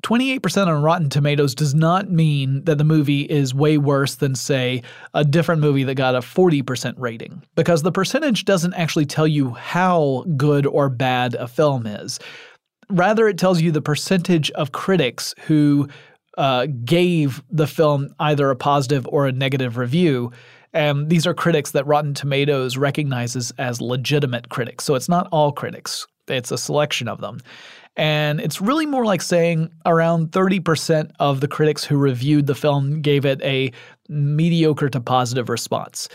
28% 0.03 0.67
on 0.67 0.83
Rotten 0.83 1.11
Tomatoes 1.11 1.55
does 1.55 1.75
not 1.75 2.11
mean 2.11 2.65
that 2.65 2.79
the 2.79 2.85
movie 2.85 3.23
is 3.23 3.55
way 3.55 3.79
worse 3.79 4.15
than, 4.17 4.35
say, 4.35 4.83
a 5.15 5.25
different 5.25 5.61
movie 5.61 5.85
that 5.85 5.95
got 5.95 6.15
a 6.15 6.21
40% 6.21 6.95
rating, 6.97 7.43
because 7.55 7.83
the 7.83 7.93
percentage 7.93 8.45
doesn't 8.45 8.75
actually 8.75 9.07
tell 9.07 9.27
you 9.27 9.51
how 9.51 10.25
good 10.37 10.67
or 10.67 10.89
bad 10.89 11.35
a 11.35 11.47
film 11.47 11.87
is. 11.87 12.19
Rather, 12.89 13.29
it 13.29 13.39
tells 13.39 13.61
you 13.61 13.71
the 13.71 13.83
percentage 13.83 14.51
of 14.53 14.73
critics 14.73 15.35
who 15.47 15.89
uh, 16.39 16.67
gave 16.85 17.43
the 17.51 17.67
film 17.67 18.15
either 18.19 18.51
a 18.51 18.57
positive 18.57 19.07
or 19.09 19.27
a 19.27 19.33
negative 19.33 19.77
review. 19.77 20.33
And 20.73 21.09
these 21.11 21.27
are 21.27 21.35
critics 21.35 21.73
that 21.73 21.87
Rotten 21.87 22.15
Tomatoes 22.15 22.77
recognizes 22.77 23.53
as 23.59 23.81
legitimate 23.81 24.49
critics. 24.49 24.85
So 24.85 24.95
it's 24.95 25.09
not 25.09 25.29
all 25.33 25.53
critics, 25.53 26.07
it's 26.29 26.51
a 26.51 26.59
selection 26.59 27.09
of 27.09 27.21
them. 27.21 27.41
And 27.97 28.41
it's 28.41 28.61
really 28.61 28.87
more 28.87 29.05
like 29.05 29.21
saying 29.21 29.73
around 29.85 30.31
30% 30.31 31.11
of 31.19 31.41
the 31.41 31.49
critics 31.49 31.85
who 31.85 31.97
reviewed 31.97 32.47
the 32.47 32.55
film 32.55 33.03
gave 33.03 33.25
it 33.25 33.43
a 33.43 33.73
mediocre 34.09 34.89
to 34.89 35.01
positive 35.01 35.49
response. 35.49 36.09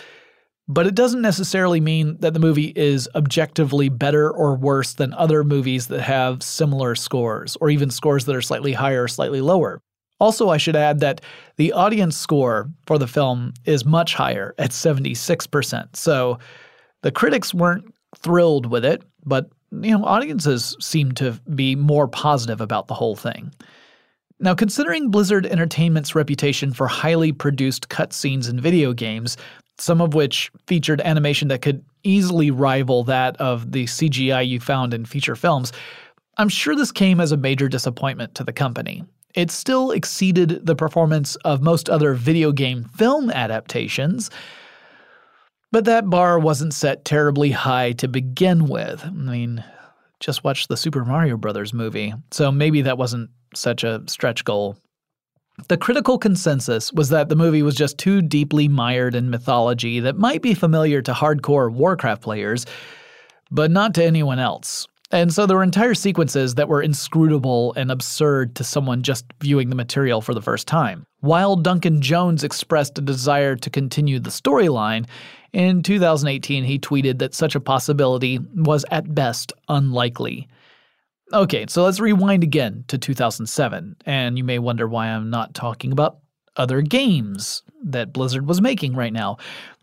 But 0.68 0.88
it 0.88 0.96
doesn't 0.96 1.22
necessarily 1.22 1.80
mean 1.80 2.18
that 2.22 2.34
the 2.34 2.40
movie 2.40 2.74
is 2.76 3.08
objectively 3.14 3.90
better 3.90 4.32
or 4.32 4.56
worse 4.56 4.94
than 4.94 5.14
other 5.14 5.44
movies 5.44 5.88
that 5.88 6.02
have 6.02 6.42
similar 6.42 6.96
scores, 6.96 7.56
or 7.58 7.70
even 7.70 7.92
scores 7.92 8.26
that 8.26 8.36
are 8.36 8.42
slightly 8.42 8.74
higher 8.74 9.04
or 9.04 9.08
slightly 9.08 9.42
lower. 9.42 9.82
Also, 10.20 10.50
I 10.50 10.58
should 10.58 10.76
add 10.76 11.02
that 11.02 11.22
the 11.58 11.74
audience 11.74 12.18
score 12.18 12.72
for 12.88 12.98
the 12.98 13.06
film 13.06 13.54
is 13.66 13.86
much 13.86 14.16
higher 14.16 14.56
at 14.58 14.72
76%. 14.72 15.96
So 15.96 16.40
the 17.04 17.12
critics 17.12 17.54
weren't 17.54 17.94
thrilled 18.18 18.66
with 18.66 18.86
it, 18.86 19.04
but 19.26 19.52
you 19.82 19.98
know, 19.98 20.06
audiences 20.06 20.76
seem 20.80 21.12
to 21.14 21.34
be 21.54 21.76
more 21.76 22.08
positive 22.08 22.62
about 22.62 22.88
the 22.88 22.94
whole 22.94 23.16
thing. 23.16 23.52
Now, 24.40 24.54
considering 24.54 25.12
Blizzard 25.12 25.46
Entertainment's 25.46 26.14
reputation 26.14 26.74
for 26.74 26.88
highly 26.88 27.32
produced 27.32 27.90
cutscenes 27.90 28.50
in 28.50 28.60
video 28.60 28.92
games, 28.92 29.38
some 29.78 30.02
of 30.02 30.14
which 30.14 30.52
featured 30.68 31.02
animation 31.02 31.48
that 31.50 31.62
could 31.62 31.84
easily 32.04 32.52
rival 32.52 33.04
that 33.06 33.38
of 33.38 33.72
the 33.72 33.86
CGI 33.86 34.48
you 34.48 34.60
found 34.60 34.94
in 34.94 35.06
feature 35.06 35.36
films, 35.36 35.72
I'm 36.38 36.50
sure 36.50 36.76
this 36.76 36.92
came 36.92 37.22
as 37.22 37.32
a 37.32 37.38
major 37.38 37.70
disappointment 37.70 38.36
to 38.36 38.44
the 38.44 38.54
company. 38.54 39.04
It 39.36 39.52
still 39.52 39.92
exceeded 39.92 40.66
the 40.66 40.76
performance 40.76 41.36
of 41.38 41.62
most 41.62 41.90
other 41.90 42.14
video 42.14 42.52
game 42.52 42.84
film 42.84 43.30
adaptations, 43.30 44.30
but 45.76 45.84
that 45.84 46.10
bar 46.10 46.40
wasn't 46.40 46.74
set 46.74 47.04
terribly 47.04 47.52
high 47.52 47.92
to 47.92 48.08
begin 48.08 48.70
with. 48.70 49.04
I 49.04 49.10
mean, 49.10 49.62
just 50.22 50.42
watch 50.42 50.70
the 50.70 50.78
Super 50.78 51.04
Mario 51.04 51.36
Brothers 51.36 51.74
movie, 51.74 52.14
so 52.32 52.50
maybe 52.50 52.84
that 52.84 52.98
wasn't 52.98 53.30
such 53.54 53.84
a 53.84 54.02
stretch 54.08 54.46
goal. 54.46 54.78
The 55.68 55.76
critical 55.76 56.18
consensus 56.18 56.94
was 56.94 57.10
that 57.10 57.28
the 57.28 57.36
movie 57.36 57.62
was 57.62 57.76
just 57.76 57.98
too 57.98 58.22
deeply 58.22 58.70
mired 58.70 59.16
in 59.16 59.30
mythology 59.30 60.00
that 60.00 60.16
might 60.16 60.42
be 60.42 60.54
familiar 60.54 61.02
to 61.02 61.12
hardcore 61.12 61.70
Warcraft 61.70 62.22
players, 62.22 62.66
but 63.52 63.70
not 63.70 63.94
to 63.96 64.06
anyone 64.06 64.40
else. 64.40 64.88
And 65.12 65.34
so 65.34 65.46
there 65.46 65.58
were 65.58 65.64
entire 65.64 65.94
sequences 65.94 66.56
that 66.56 66.70
were 66.70 66.82
inscrutable 66.82 67.74
and 67.76 67.92
absurd 67.92 68.56
to 68.56 68.64
someone 68.64 69.04
just 69.04 69.26
viewing 69.42 69.70
the 69.70 69.76
material 69.76 70.22
for 70.22 70.34
the 70.34 70.42
first 70.42 70.68
time. 70.68 71.06
While 71.20 71.56
Duncan 71.56 72.02
Jones 72.02 72.44
expressed 72.44 72.98
a 72.98 73.02
desire 73.02 73.56
to 73.56 73.70
continue 73.70 74.20
the 74.20 74.30
storyline, 74.30 75.06
in 75.56 75.82
2018 75.82 76.66
he 76.66 76.78
tweeted 76.78 77.20
that 77.20 77.34
such 77.34 77.56
a 77.56 77.62
possibility 77.62 78.40
was 78.56 78.86
at 78.92 79.16
best 79.16 79.54
unlikely. 79.70 80.48
Okay, 81.34 81.66
so 81.70 81.84
let's 81.84 82.00
rewind 82.00 82.44
again 82.44 82.84
to 82.90 82.98
2007, 82.98 83.96
and 84.06 84.38
you 84.38 84.44
may 84.44 84.60
wonder 84.60 84.88
why 84.88 85.08
I'm 85.08 85.30
not 85.30 85.56
talking 85.56 85.92
about 85.92 86.20
other 86.58 86.82
games 86.82 87.64
that 87.84 88.14
Blizzard 88.14 88.48
was 88.48 88.62
making 88.62 88.96
right 88.96 89.14
now. 89.14 89.38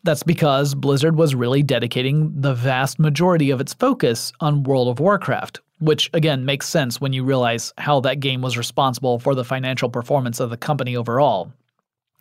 That's 0.04 0.22
because 0.22 0.74
Blizzard 0.74 1.16
was 1.16 1.34
really 1.34 1.62
dedicating 1.62 2.32
the 2.40 2.54
vast 2.54 2.98
majority 2.98 3.50
of 3.50 3.60
its 3.60 3.74
focus 3.74 4.32
on 4.40 4.64
World 4.64 4.88
of 4.88 5.00
Warcraft, 5.00 5.60
which 5.80 6.10
again 6.12 6.44
makes 6.44 6.68
sense 6.68 7.00
when 7.00 7.12
you 7.12 7.24
realize 7.24 7.72
how 7.78 8.00
that 8.00 8.20
game 8.20 8.42
was 8.42 8.58
responsible 8.58 9.18
for 9.18 9.34
the 9.34 9.44
financial 9.44 9.88
performance 9.88 10.38
of 10.38 10.50
the 10.50 10.56
company 10.56 10.96
overall. 10.96 11.52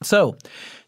So, 0.03 0.35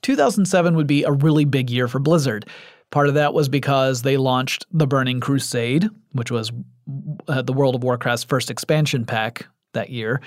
2007 0.04 0.76
would 0.76 0.88
be 0.88 1.04
a 1.04 1.12
really 1.12 1.46
big 1.46 1.70
year 1.70 1.88
for 1.88 2.00
Blizzard. 2.00 2.46
Part 2.92 3.08
of 3.08 3.16
that 3.16 3.34
was 3.34 3.50
because 3.50 4.04
they 4.04 4.18
launched 4.18 4.68
The 4.72 4.86
Burning 4.86 5.20
Crusade, 5.20 5.90
which 6.12 6.30
was 6.30 6.52
uh, 7.28 7.42
the 7.42 7.54
World 7.54 7.74
of 7.74 7.84
Warcraft's 7.84 8.24
first 8.24 8.52
expansion 8.52 9.06
pack 9.06 9.48
that 9.74 9.90
year. 9.90 10.22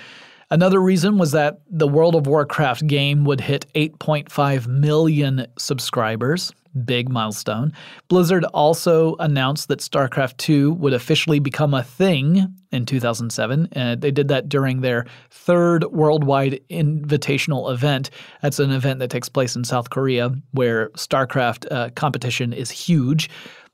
Another 0.49 0.79
reason 0.79 1.17
was 1.17 1.33
that 1.33 1.59
the 1.69 1.89
World 1.89 2.15
of 2.15 2.25
Warcraft 2.25 2.87
game 2.87 3.25
would 3.25 3.41
hit 3.41 3.65
8.5 3.75 4.65
million 4.67 5.45
subscribers, 5.59 6.53
big 6.85 7.09
milestone. 7.09 7.73
Blizzard 8.07 8.45
also 8.45 9.17
announced 9.17 9.67
that 9.67 9.79
StarCraft 9.79 10.37
2 10.37 10.71
would 10.75 10.93
officially 10.93 11.39
become 11.39 11.73
a 11.73 11.83
thing 11.83 12.47
in 12.71 12.85
2007. 12.85 13.67
And 13.73 13.99
they 13.99 14.09
did 14.09 14.29
that 14.29 14.47
during 14.47 14.79
their 14.79 15.05
third 15.31 15.83
worldwide 15.91 16.61
invitational 16.69 17.69
event. 17.69 18.09
That's 18.41 18.59
an 18.59 18.71
event 18.71 18.99
that 18.99 19.09
takes 19.09 19.27
place 19.27 19.57
in 19.57 19.65
South 19.65 19.89
Korea 19.89 20.33
where 20.51 20.91
StarCraft 20.91 21.69
uh, 21.71 21.89
competition 21.95 22.53
is 22.53 22.71
huge. 22.71 23.29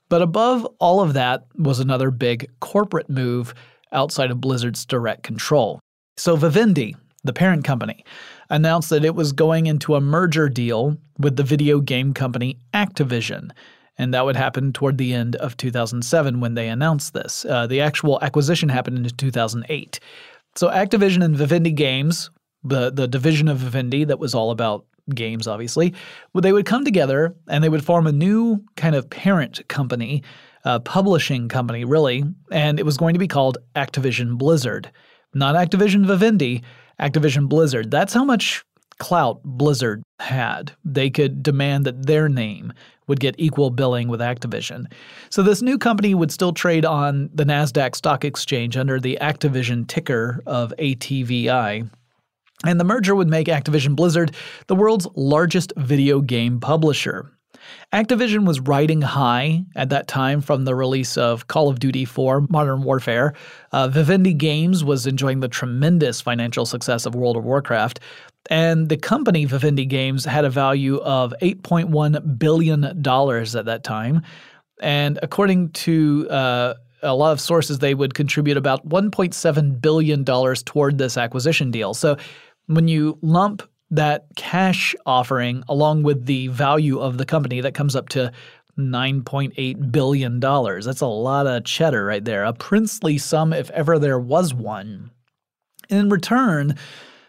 But 0.08 0.22
above 0.22 0.66
all 0.80 1.00
of 1.00 1.12
that 1.12 1.46
was 1.56 1.78
another 1.78 2.10
big 2.10 2.50
corporate 2.58 3.08
move 3.08 3.54
outside 3.92 4.32
of 4.32 4.40
Blizzard's 4.40 4.84
direct 4.84 5.22
control. 5.22 5.78
So 6.16 6.36
Vivendi, 6.36 6.94
the 7.24 7.32
parent 7.32 7.64
company, 7.64 8.04
announced 8.50 8.90
that 8.90 9.04
it 9.04 9.14
was 9.14 9.32
going 9.32 9.66
into 9.66 9.94
a 9.94 10.00
merger 10.00 10.48
deal 10.48 10.96
with 11.18 11.36
the 11.36 11.42
video 11.42 11.80
game 11.80 12.14
company 12.14 12.58
Activision. 12.72 13.50
And 13.98 14.12
that 14.12 14.24
would 14.24 14.36
happen 14.36 14.72
toward 14.72 14.98
the 14.98 15.12
end 15.12 15.36
of 15.36 15.56
2007 15.56 16.40
when 16.40 16.54
they 16.54 16.68
announced 16.68 17.14
this. 17.14 17.44
Uh, 17.44 17.66
the 17.66 17.80
actual 17.80 18.18
acquisition 18.22 18.68
happened 18.68 18.98
in 18.98 19.04
2008. 19.04 20.00
So 20.56 20.68
Activision 20.68 21.24
and 21.24 21.36
Vivendi 21.36 21.72
Games, 21.72 22.30
the, 22.62 22.90
the 22.90 23.08
division 23.08 23.48
of 23.48 23.58
Vivendi 23.58 24.04
that 24.04 24.18
was 24.18 24.34
all 24.34 24.50
about 24.50 24.86
games, 25.14 25.46
obviously, 25.46 25.94
they 26.34 26.52
would 26.52 26.66
come 26.66 26.84
together 26.84 27.34
and 27.48 27.62
they 27.62 27.68
would 27.68 27.84
form 27.84 28.06
a 28.06 28.12
new 28.12 28.64
kind 28.76 28.94
of 28.94 29.10
parent 29.10 29.66
company, 29.68 30.22
a 30.64 30.80
publishing 30.80 31.48
company, 31.48 31.84
really, 31.84 32.24
and 32.50 32.78
it 32.78 32.86
was 32.86 32.96
going 32.96 33.14
to 33.14 33.18
be 33.18 33.28
called 33.28 33.58
Activision 33.76 34.38
Blizzard. 34.38 34.90
Not 35.34 35.54
Activision 35.54 36.06
Vivendi, 36.06 36.62
Activision 37.00 37.48
Blizzard. 37.48 37.90
That's 37.90 38.14
how 38.14 38.24
much 38.24 38.64
clout 38.98 39.40
Blizzard 39.44 40.02
had. 40.20 40.72
They 40.84 41.10
could 41.10 41.42
demand 41.42 41.84
that 41.84 42.06
their 42.06 42.28
name 42.28 42.72
would 43.06 43.20
get 43.20 43.34
equal 43.38 43.70
billing 43.70 44.08
with 44.08 44.20
Activision. 44.20 44.90
So 45.30 45.42
this 45.42 45.60
new 45.60 45.76
company 45.76 46.14
would 46.14 46.30
still 46.30 46.52
trade 46.52 46.84
on 46.84 47.28
the 47.34 47.44
Nasdaq 47.44 47.94
Stock 47.94 48.24
Exchange 48.24 48.76
under 48.76 48.98
the 48.98 49.18
Activision 49.20 49.86
ticker 49.86 50.42
of 50.46 50.72
ATVI. 50.78 51.90
And 52.64 52.80
the 52.80 52.84
merger 52.84 53.14
would 53.14 53.28
make 53.28 53.48
Activision 53.48 53.94
Blizzard 53.94 54.34
the 54.68 54.74
world's 54.74 55.06
largest 55.16 55.72
video 55.76 56.20
game 56.20 56.60
publisher. 56.60 57.30
Activision 57.92 58.46
was 58.46 58.60
riding 58.60 59.02
high 59.02 59.64
at 59.76 59.90
that 59.90 60.08
time 60.08 60.40
from 60.40 60.64
the 60.64 60.74
release 60.74 61.16
of 61.16 61.46
Call 61.48 61.68
of 61.68 61.78
Duty 61.78 62.04
4 62.04 62.46
Modern 62.50 62.82
Warfare. 62.82 63.34
Uh, 63.72 63.88
Vivendi 63.88 64.34
Games 64.34 64.82
was 64.82 65.06
enjoying 65.06 65.40
the 65.40 65.48
tremendous 65.48 66.20
financial 66.20 66.66
success 66.66 67.06
of 67.06 67.14
World 67.14 67.36
of 67.36 67.44
Warcraft. 67.44 68.00
And 68.50 68.88
the 68.88 68.96
company 68.96 69.44
Vivendi 69.44 69.86
Games 69.86 70.24
had 70.24 70.44
a 70.44 70.50
value 70.50 70.98
of 70.98 71.32
$8.1 71.40 72.38
billion 72.38 72.84
at 72.84 73.64
that 73.64 73.80
time. 73.84 74.22
And 74.80 75.18
according 75.22 75.70
to 75.70 76.28
uh, 76.28 76.74
a 77.02 77.14
lot 77.14 77.32
of 77.32 77.40
sources, 77.40 77.78
they 77.78 77.94
would 77.94 78.14
contribute 78.14 78.56
about 78.56 78.86
$1.7 78.88 79.80
billion 79.80 80.24
toward 80.24 80.98
this 80.98 81.16
acquisition 81.16 81.70
deal. 81.70 81.94
So 81.94 82.16
when 82.66 82.88
you 82.88 83.18
lump 83.22 83.62
that 83.90 84.26
cash 84.36 84.94
offering 85.06 85.62
along 85.68 86.02
with 86.02 86.26
the 86.26 86.48
value 86.48 86.98
of 86.98 87.18
the 87.18 87.24
company 87.24 87.60
that 87.60 87.74
comes 87.74 87.94
up 87.94 88.08
to 88.10 88.32
$9.8 88.78 89.92
billion. 89.92 90.40
That's 90.40 91.00
a 91.00 91.06
lot 91.06 91.46
of 91.46 91.64
cheddar 91.64 92.04
right 92.04 92.24
there, 92.24 92.44
a 92.44 92.52
princely 92.52 93.18
sum 93.18 93.52
if 93.52 93.70
ever 93.70 93.98
there 93.98 94.18
was 94.18 94.52
one. 94.52 95.10
In 95.88 96.08
return, 96.08 96.76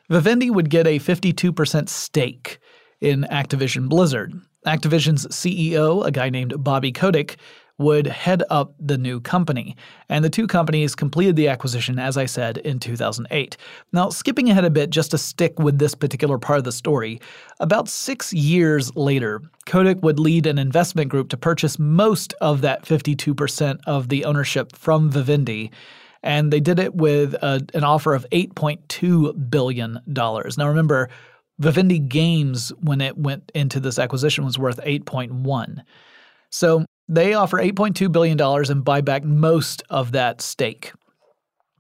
Vivendi 0.10 0.50
would 0.50 0.70
get 0.70 0.88
a 0.88 1.00
52% 1.00 1.90
stake 1.90 2.60
in 3.02 3.28
Activision 3.30 3.90
Blizzard. 3.90 4.34
Activision's 4.66 5.28
CEO, 5.28 6.06
a 6.06 6.12
guy 6.12 6.30
named 6.30 6.64
Bobby 6.64 6.92
Kotick, 6.92 7.38
would 7.78 8.08
head 8.08 8.44
up 8.50 8.74
the 8.80 8.98
new 8.98 9.20
company. 9.20 9.76
And 10.08 10.24
the 10.24 10.30
two 10.30 10.48
companies 10.48 10.96
completed 10.96 11.36
the 11.36 11.48
acquisition, 11.48 12.00
as 12.00 12.18
I 12.18 12.26
said, 12.26 12.58
in 12.60 12.80
2008. 12.80 13.58
Now, 13.92 14.10
skipping 14.10 14.50
ahead 14.50 14.66
a 14.66 14.70
bit 14.70 14.90
just 14.90 15.12
to 15.12 15.18
stick 15.18 15.60
with 15.60 15.78
this 15.78 15.94
particular 15.94 16.38
part 16.38 16.58
of 16.58 16.64
the 16.64 16.72
story, 16.72 17.20
about 17.60 17.90
six 17.90 18.32
years 18.32 18.96
later, 18.96 19.42
Kotick 19.66 20.02
would 20.04 20.20
lead 20.20 20.46
an 20.46 20.58
investment 20.58 21.10
group 21.10 21.30
to 21.30 21.38
purchase 21.38 21.78
most 21.78 22.34
of 22.40 22.62
that 22.62 22.86
52% 22.86 23.80
of 23.86 24.10
the 24.10 24.26
ownership 24.26 24.76
from 24.76 25.10
Vivendi 25.10 25.72
and 26.26 26.52
they 26.52 26.60
did 26.60 26.80
it 26.80 26.96
with 26.96 27.36
a, 27.36 27.66
an 27.76 27.84
offer 27.84 28.16
of 28.16 28.26
$8.2 28.32 29.50
billion. 29.50 30.00
Now 30.08 30.68
remember, 30.68 31.10
Vivendi 31.60 32.00
Games, 32.00 32.74
when 32.82 33.00
it 33.00 33.16
went 33.16 33.52
into 33.54 33.80
this 33.80 34.00
acquisition, 34.00 34.44
was 34.44 34.58
worth 34.58 34.78
8.1. 34.78 35.84
So 36.50 36.86
they 37.08 37.34
offer 37.34 37.58
$8.2 37.58 38.12
billion 38.12 38.40
and 38.42 38.84
buy 38.84 39.02
back 39.02 39.24
most 39.24 39.84
of 39.90 40.12
that 40.14 40.42
stake. 40.42 40.92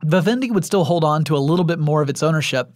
Vivendi 0.03 0.51
would 0.51 0.65
still 0.65 0.84
hold 0.84 1.03
on 1.03 1.23
to 1.26 1.36
a 1.36 1.39
little 1.39 1.65
bit 1.65 1.80
more 1.80 2.01
of 2.01 2.09
its 2.09 2.21
ownership 2.21 2.73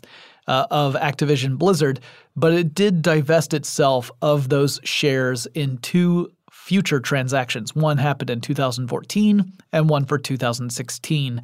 uh, 0.48 0.66
of 0.72 0.96
Activision 0.96 1.58
Blizzard, 1.58 2.00
but 2.36 2.54
it 2.54 2.74
did 2.74 3.02
divest 3.02 3.54
itself 3.54 4.10
of 4.22 4.50
those 4.50 4.80
shares 4.84 5.46
in 5.54 5.78
two 5.78 6.32
future 6.52 7.00
transactions. 7.00 7.76
One 7.76 7.98
happened 7.98 8.30
in 8.30 8.42
2014 8.42 9.54
and 9.72 9.90
one 9.90 10.06
for 10.06 10.18
2016. 10.18 11.42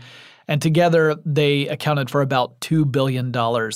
And 0.48 0.62
together 0.62 1.16
they 1.26 1.68
accounted 1.68 2.10
for 2.10 2.22
about 2.22 2.60
$2 2.62 2.92
billion 2.92 3.32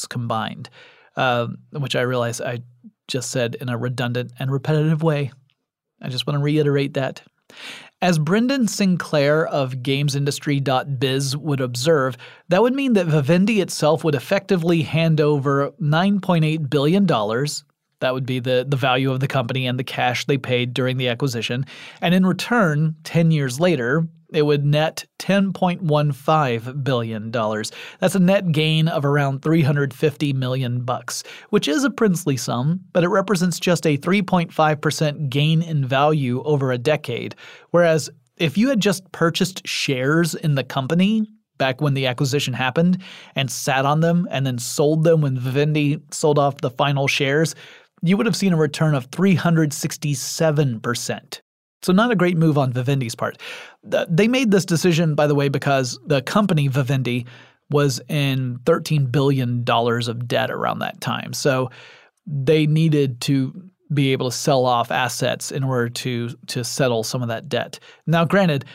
combined, 0.09 0.69
uh, 1.15 1.47
which 1.71 1.95
I 1.95 2.01
realize 2.01 2.41
I 2.41 2.59
just 3.07 3.31
said 3.31 3.55
in 3.55 3.69
a 3.69 3.77
redundant 3.77 4.31
and 4.39 4.51
repetitive 4.51 5.03
way. 5.03 5.31
I 6.01 6.09
just 6.09 6.27
want 6.27 6.39
to 6.39 6.43
reiterate 6.43 6.93
that. 6.93 7.21
As 8.01 8.17
Brendan 8.17 8.67
Sinclair 8.67 9.45
of 9.45 9.75
GamesIndustry.biz 9.77 11.35
would 11.35 11.59
observe, 11.59 12.17
that 12.47 12.61
would 12.61 12.73
mean 12.73 12.93
that 12.93 13.07
Vivendi 13.07 13.59
itself 13.59 14.03
would 14.03 14.15
effectively 14.15 14.83
hand 14.83 15.19
over 15.19 15.71
$9.8 15.81 16.69
billion. 16.69 17.05
That 17.05 18.13
would 18.13 18.25
be 18.25 18.39
the, 18.39 18.65
the 18.67 18.77
value 18.77 19.11
of 19.11 19.19
the 19.19 19.27
company 19.27 19.67
and 19.67 19.77
the 19.77 19.83
cash 19.83 20.25
they 20.25 20.37
paid 20.37 20.73
during 20.73 20.95
the 20.95 21.09
acquisition. 21.09 21.65
And 22.01 22.13
in 22.13 22.25
return, 22.25 22.95
10 23.03 23.31
years 23.31 23.59
later, 23.59 24.07
it 24.33 24.43
would 24.43 24.65
net 24.65 25.05
$10.15 25.19 26.83
billion. 26.83 27.31
That's 27.31 28.15
a 28.15 28.19
net 28.19 28.51
gain 28.51 28.87
of 28.87 29.05
around 29.05 29.41
350 29.41 30.33
million 30.33 30.81
bucks, 30.81 31.23
which 31.49 31.67
is 31.67 31.83
a 31.83 31.89
princely 31.89 32.37
sum, 32.37 32.81
but 32.93 33.03
it 33.03 33.09
represents 33.09 33.59
just 33.59 33.85
a 33.85 33.97
3.5% 33.97 35.29
gain 35.29 35.61
in 35.61 35.85
value 35.85 36.41
over 36.43 36.71
a 36.71 36.77
decade. 36.77 37.35
Whereas 37.71 38.09
if 38.37 38.57
you 38.57 38.69
had 38.69 38.79
just 38.79 39.11
purchased 39.11 39.67
shares 39.67 40.35
in 40.35 40.55
the 40.55 40.63
company 40.63 41.27
back 41.57 41.81
when 41.81 41.93
the 41.93 42.07
acquisition 42.07 42.53
happened 42.53 43.01
and 43.35 43.51
sat 43.51 43.85
on 43.85 43.99
them 43.99 44.25
and 44.31 44.47
then 44.47 44.57
sold 44.57 45.03
them 45.03 45.19
when 45.21 45.37
Vivendi 45.37 45.99
sold 46.11 46.39
off 46.39 46.61
the 46.61 46.71
final 46.71 47.07
shares, 47.07 47.55
you 48.01 48.15
would 48.15 48.25
have 48.25 48.35
seen 48.35 48.53
a 48.53 48.57
return 48.57 48.95
of 48.95 49.11
367%. 49.11 51.41
So, 51.81 51.93
not 51.93 52.11
a 52.11 52.15
great 52.15 52.37
move 52.37 52.57
on 52.57 52.73
Vivendi's 52.73 53.15
part. 53.15 53.39
They 53.83 54.27
made 54.27 54.51
this 54.51 54.65
decision, 54.65 55.15
by 55.15 55.27
the 55.27 55.35
way, 55.35 55.49
because 55.49 55.97
the 56.05 56.21
company 56.21 56.67
Vivendi 56.67 57.25
was 57.69 58.01
in 58.09 58.59
$13 58.63 59.11
billion 59.11 59.63
of 59.67 60.27
debt 60.27 60.51
around 60.51 60.79
that 60.79 60.99
time. 61.01 61.33
So 61.33 61.69
they 62.25 62.65
needed 62.67 63.21
to 63.21 63.69
be 63.93 64.11
able 64.11 64.29
to 64.29 64.35
sell 64.35 64.65
off 64.65 64.91
assets 64.91 65.51
in 65.51 65.63
order 65.63 65.89
to 65.89 66.29
to 66.47 66.63
settle 66.63 67.03
some 67.03 67.21
of 67.23 67.27
that 67.27 67.49
debt. 67.49 67.79
Now, 68.05 68.23
granted, 68.23 68.65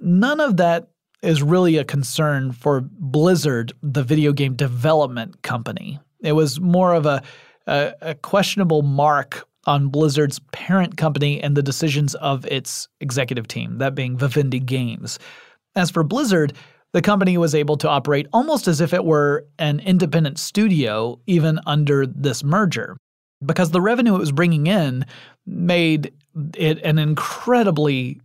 none 0.00 0.40
of 0.40 0.56
that 0.56 0.88
is 1.22 1.42
really 1.42 1.76
a 1.76 1.84
concern 1.84 2.52
for 2.52 2.80
Blizzard, 2.82 3.72
the 3.82 4.02
video 4.02 4.32
game 4.32 4.54
development 4.54 5.42
company. 5.42 6.00
It 6.20 6.32
was 6.32 6.60
more 6.60 6.92
of 6.92 7.06
a, 7.06 7.22
a, 7.66 7.94
a 8.00 8.14
questionable 8.16 8.82
mark 8.82 9.46
on 9.66 9.88
Blizzard's 9.88 10.38
parent 10.52 10.96
company 10.96 11.42
and 11.42 11.56
the 11.56 11.62
decisions 11.62 12.14
of 12.16 12.46
its 12.46 12.88
executive 13.00 13.48
team, 13.48 13.78
that 13.78 13.94
being 13.94 14.16
Vivendi 14.16 14.60
Games. 14.60 15.18
As 15.76 15.90
for 15.90 16.02
Blizzard, 16.02 16.52
the 16.92 17.02
company 17.02 17.36
was 17.36 17.54
able 17.54 17.76
to 17.78 17.88
operate 17.88 18.26
almost 18.32 18.68
as 18.68 18.80
if 18.80 18.92
it 18.92 19.04
were 19.04 19.46
an 19.58 19.80
independent 19.80 20.38
studio, 20.38 21.18
even 21.26 21.58
under 21.66 22.06
this 22.06 22.44
merger 22.44 22.96
because 23.44 23.70
the 23.70 23.80
revenue 23.80 24.14
it 24.14 24.18
was 24.18 24.32
bringing 24.32 24.66
in 24.66 25.04
made 25.46 26.12
it 26.56 26.78
an 26.82 26.98
incredibly 26.98 28.20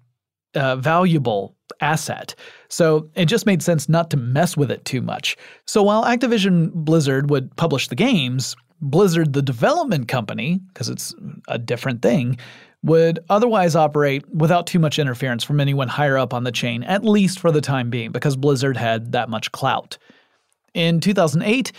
uh, 0.56 0.76
valuable 0.78 1.56
asset. 1.82 2.36
So 2.70 3.10
it 3.16 3.26
just 3.26 3.46
made 3.46 3.62
sense 3.62 3.88
not 3.88 4.10
to 4.12 4.18
mess 4.18 4.58
with 4.58 4.72
it 4.72 4.86
too 4.86 5.02
much. 5.02 5.38
So 5.68 5.84
while 5.84 6.04
Activision 6.04 6.72
Blizzard 6.74 7.30
would 7.30 7.56
publish 7.56 7.88
the 7.88 7.96
games, 7.96 8.56
Blizzard, 8.82 9.34
the 9.34 9.42
development 9.42 10.08
company, 10.08 10.60
because 10.68 10.90
it's 10.90 11.14
a 11.48 11.58
different 11.58 12.02
thing, 12.02 12.38
would 12.82 13.20
otherwise 13.30 13.76
operate 13.76 14.28
without 14.34 14.66
too 14.66 14.80
much 14.80 15.00
interference 15.00 15.44
from 15.44 15.60
anyone 15.60 15.88
higher 15.88 16.18
up 16.18 16.34
on 16.34 16.44
the 16.44 16.52
chain, 16.52 16.84
at 16.84 17.04
least 17.04 17.40
for 17.40 17.52
the 17.52 17.62
time 17.62 17.90
being, 17.90 18.12
because 18.12 18.38
Blizzard 18.38 18.78
had 18.78 19.12
that 19.12 19.30
much 19.30 19.52
clout. 19.52 19.98
In 20.74 21.00
2008, 21.02 21.72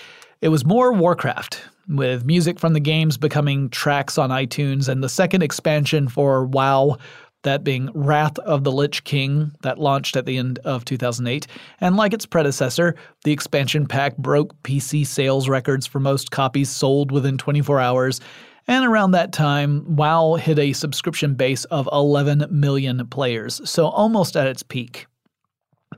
it 0.43 0.49
was 0.49 0.65
more 0.65 0.93
Warcraft, 0.93 1.63
with 1.89 2.25
music 2.25 2.61
from 2.61 2.73
the 2.73 2.81
games 2.81 3.17
becoming 3.17 3.71
tracks 3.71 4.19
on 4.19 4.31
iTunes, 4.31 4.89
and 4.89 5.03
the 5.03 5.09
second 5.09 5.43
expansion 5.43 6.09
for 6.09 6.45
WoW, 6.45 6.99
that 7.43 7.65
being 7.65 7.91
Wrath 7.95 8.39
of 8.41 8.65
the 8.65 8.73
Lich 8.73 9.05
King, 9.05 9.53
that 9.63 9.79
launched 9.79 10.17
at 10.17 10.27
the 10.27 10.37
end 10.37 10.59
of 10.61 10.85
2008. 10.85 11.47
And 11.81 11.97
like 11.97 12.13
its 12.13 12.27
predecessor, 12.27 12.95
the 13.25 13.33
expansion 13.33 13.87
pack 13.87 14.17
broke 14.17 14.61
PC 14.63 15.07
sales 15.07 15.49
records 15.49 15.87
for 15.87 16.01
most 16.01 16.31
copies 16.31 16.71
sold 16.71 17.11
within 17.13 17.39
24 17.39 17.81
hours. 17.81 18.21
And 18.67 18.85
around 18.85 19.13
that 19.13 19.33
time, 19.33 19.97
WoW 19.97 20.35
hit 20.35 20.59
a 20.59 20.73
subscription 20.73 21.35
base 21.35 21.65
of 21.67 21.89
11 21.93 22.47
million 22.51 23.07
players, 23.09 23.61
so 23.69 23.89
almost 23.89 24.37
at 24.37 24.47
its 24.47 24.63
peak. 24.63 25.07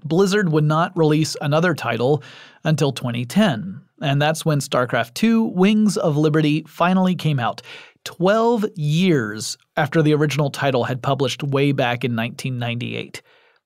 Blizzard 0.04 0.50
would 0.50 0.64
not 0.64 0.96
release 0.96 1.36
another 1.40 1.74
title 1.74 2.22
until 2.64 2.92
2010, 2.92 3.80
and 4.00 4.22
that's 4.22 4.44
when 4.44 4.58
StarCraft 4.58 5.22
II 5.22 5.52
Wings 5.54 5.96
of 5.96 6.16
Liberty 6.16 6.64
finally 6.66 7.14
came 7.14 7.38
out, 7.38 7.62
12 8.04 8.66
years 8.76 9.56
after 9.76 10.02
the 10.02 10.14
original 10.14 10.50
title 10.50 10.84
had 10.84 11.02
published 11.02 11.42
way 11.42 11.72
back 11.72 12.04
in 12.04 12.16
1998. 12.16 13.22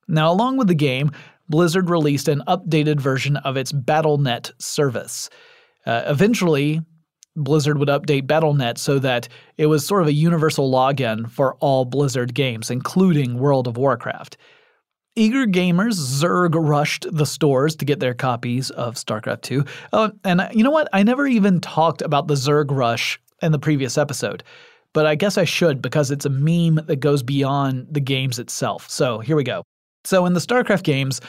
Now, 0.08 0.30
along 0.30 0.56
with 0.56 0.68
the 0.68 0.74
game, 0.74 1.10
Blizzard 1.48 1.90
released 1.90 2.28
an 2.28 2.42
updated 2.46 3.00
version 3.00 3.36
of 3.38 3.56
its 3.56 3.72
BattleNet 3.72 4.52
service. 4.60 5.30
Uh, 5.86 6.02
eventually, 6.06 6.80
Blizzard 7.36 7.78
would 7.78 7.88
update 7.88 8.26
BattleNet 8.26 8.78
so 8.78 8.98
that 8.98 9.28
it 9.56 9.66
was 9.66 9.86
sort 9.86 10.02
of 10.02 10.08
a 10.08 10.12
universal 10.12 10.70
login 10.70 11.30
for 11.30 11.54
all 11.56 11.84
Blizzard 11.84 12.34
games, 12.34 12.70
including 12.70 13.38
World 13.38 13.68
of 13.68 13.76
Warcraft. 13.76 14.36
Eager 15.14 15.46
gamers 15.46 15.94
Zerg 15.94 16.54
rushed 16.54 17.06
the 17.10 17.24
stores 17.24 17.74
to 17.76 17.86
get 17.86 18.00
their 18.00 18.12
copies 18.12 18.70
of 18.70 18.96
StarCraft 18.96 19.42
2. 19.42 19.64
Uh, 19.92 20.10
and 20.24 20.46
you 20.52 20.62
know 20.62 20.70
what? 20.70 20.88
I 20.92 21.02
never 21.04 21.26
even 21.26 21.60
talked 21.60 22.02
about 22.02 22.26
the 22.28 22.34
Zerg 22.34 22.66
rush 22.70 23.18
in 23.42 23.52
the 23.52 23.58
previous 23.58 23.98
episode, 23.98 24.42
but 24.92 25.06
I 25.06 25.14
guess 25.14 25.36
I 25.36 25.44
should 25.44 25.82
because 25.82 26.10
it's 26.10 26.24
a 26.24 26.30
meme 26.30 26.80
that 26.86 27.00
goes 27.00 27.22
beyond 27.22 27.86
the 27.90 28.00
games 28.00 28.38
itself. 28.38 28.88
So 28.88 29.18
here 29.18 29.36
we 29.36 29.44
go. 29.44 29.62
So 30.04 30.24
in 30.26 30.32
the 30.32 30.40
StarCraft 30.40 30.84
games, 30.84 31.20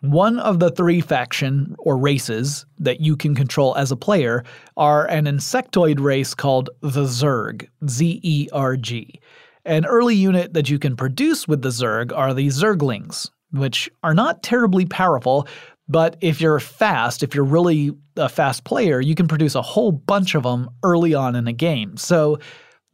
one 0.00 0.38
of 0.40 0.60
the 0.60 0.70
three 0.70 1.00
faction 1.00 1.74
or 1.78 1.96
races 1.96 2.66
that 2.78 3.00
you 3.00 3.16
can 3.16 3.34
control 3.34 3.74
as 3.76 3.90
a 3.90 3.96
player 3.96 4.44
are 4.76 5.06
an 5.06 5.24
insectoid 5.24 6.00
race 6.00 6.34
called 6.34 6.70
the 6.80 7.04
Zerg, 7.04 7.66
Z 7.88 8.20
E 8.22 8.48
R 8.52 8.76
G. 8.76 9.20
An 9.64 9.86
early 9.86 10.14
unit 10.14 10.52
that 10.54 10.70
you 10.70 10.78
can 10.78 10.96
produce 10.96 11.48
with 11.48 11.62
the 11.62 11.70
Zerg 11.70 12.12
are 12.16 12.34
the 12.34 12.48
Zerglings, 12.48 13.30
which 13.52 13.90
are 14.02 14.14
not 14.14 14.42
terribly 14.42 14.86
powerful, 14.86 15.48
but 15.88 16.16
if 16.20 16.40
you're 16.40 16.60
fast, 16.60 17.22
if 17.22 17.34
you're 17.34 17.44
really 17.44 17.92
a 18.16 18.28
fast 18.28 18.64
player, 18.64 19.00
you 19.00 19.14
can 19.14 19.28
produce 19.28 19.54
a 19.54 19.62
whole 19.62 19.92
bunch 19.92 20.34
of 20.34 20.42
them 20.42 20.68
early 20.82 21.14
on 21.14 21.36
in 21.36 21.46
a 21.46 21.52
game. 21.52 21.96
So 21.96 22.38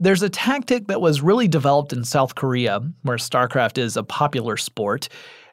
there's 0.01 0.23
a 0.23 0.29
tactic 0.29 0.89
that 0.89 1.01
was 1.01 1.23
really 1.23 1.49
developed 1.49 1.93
in 1.93 2.05
South 2.05 2.35
Korea, 2.35 2.81
where 3.03 3.17
StarCraft 3.17 3.79
is 3.79 3.97
a 3.97 4.03
popular 4.03 4.57
sport, 4.57 5.09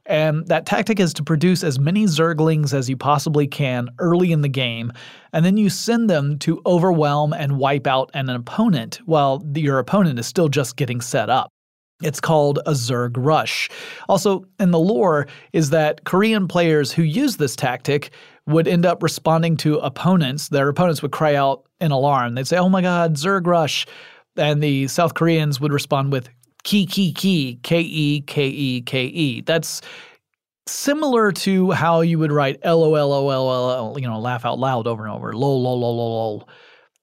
and 0.05 0.47
that 0.47 0.65
tactic 0.65 0.99
is 0.99 1.13
to 1.13 1.23
produce 1.23 1.63
as 1.63 1.79
many 1.79 2.05
Zerglings 2.05 2.73
as 2.73 2.89
you 2.89 2.97
possibly 2.97 3.45
can 3.45 3.89
early 3.99 4.31
in 4.31 4.41
the 4.41 4.49
game, 4.49 4.91
and 5.33 5.45
then 5.45 5.55
you 5.55 5.69
send 5.69 6.09
them 6.09 6.39
to 6.39 6.61
overwhelm 6.65 7.31
and 7.31 7.59
wipe 7.59 7.85
out 7.85 8.09
an 8.15 8.27
opponent 8.27 9.01
while 9.05 9.43
your 9.53 9.77
opponent 9.77 10.17
is 10.17 10.25
still 10.25 10.49
just 10.49 10.75
getting 10.77 10.99
set 10.99 11.29
up. 11.29 11.51
It's 12.01 12.21
called 12.21 12.59
a 12.65 12.71
Zerg 12.71 13.15
Rush. 13.17 13.69
Also, 14.07 14.45
in 14.59 14.71
the 14.71 14.79
lore, 14.79 15.27
is 15.51 15.69
that 15.71 16.05
Korean 16.05 16.47
players 16.47 16.91
who 16.91 17.03
use 17.03 17.37
this 17.37 17.55
tactic 17.55 18.11
would 18.47 18.67
end 18.67 18.85
up 18.85 19.03
responding 19.03 19.57
to 19.57 19.77
opponents. 19.79 20.49
Their 20.49 20.69
opponents 20.69 21.01
would 21.01 21.11
cry 21.11 21.35
out 21.35 21.65
in 21.81 21.91
alarm. 21.91 22.35
They'd 22.35 22.47
say, 22.47 22.57
Oh 22.57 22.69
my 22.69 22.81
god, 22.81 23.15
Zerg 23.15 23.45
Rush. 23.45 23.85
And 24.37 24.63
the 24.63 24.87
South 24.87 25.13
Koreans 25.13 25.59
would 25.59 25.73
respond 25.73 26.11
with 26.11 26.29
Key, 26.63 26.85
key, 26.85 27.13
key, 27.13 27.59
K 27.63 27.79
E 27.79 28.21
K 28.21 28.47
E 28.47 28.81
K 28.81 29.05
E. 29.05 29.41
That's 29.41 29.81
similar 30.67 31.31
to 31.31 31.71
how 31.71 32.01
you 32.01 32.19
would 32.19 32.31
write 32.31 32.59
L 32.63 32.83
O 32.83 32.95
L 32.95 33.13
O 33.13 33.29
L 33.29 33.71
L, 33.71 33.95
you 33.97 34.07
know, 34.07 34.19
laugh 34.19 34.45
out 34.45 34.59
loud 34.59 34.85
over 34.85 35.05
and 35.05 35.13
over, 35.13 35.33
lol, 35.33 35.61
lol, 35.61 35.79
lol, 35.79 35.95
lol. 35.95 36.49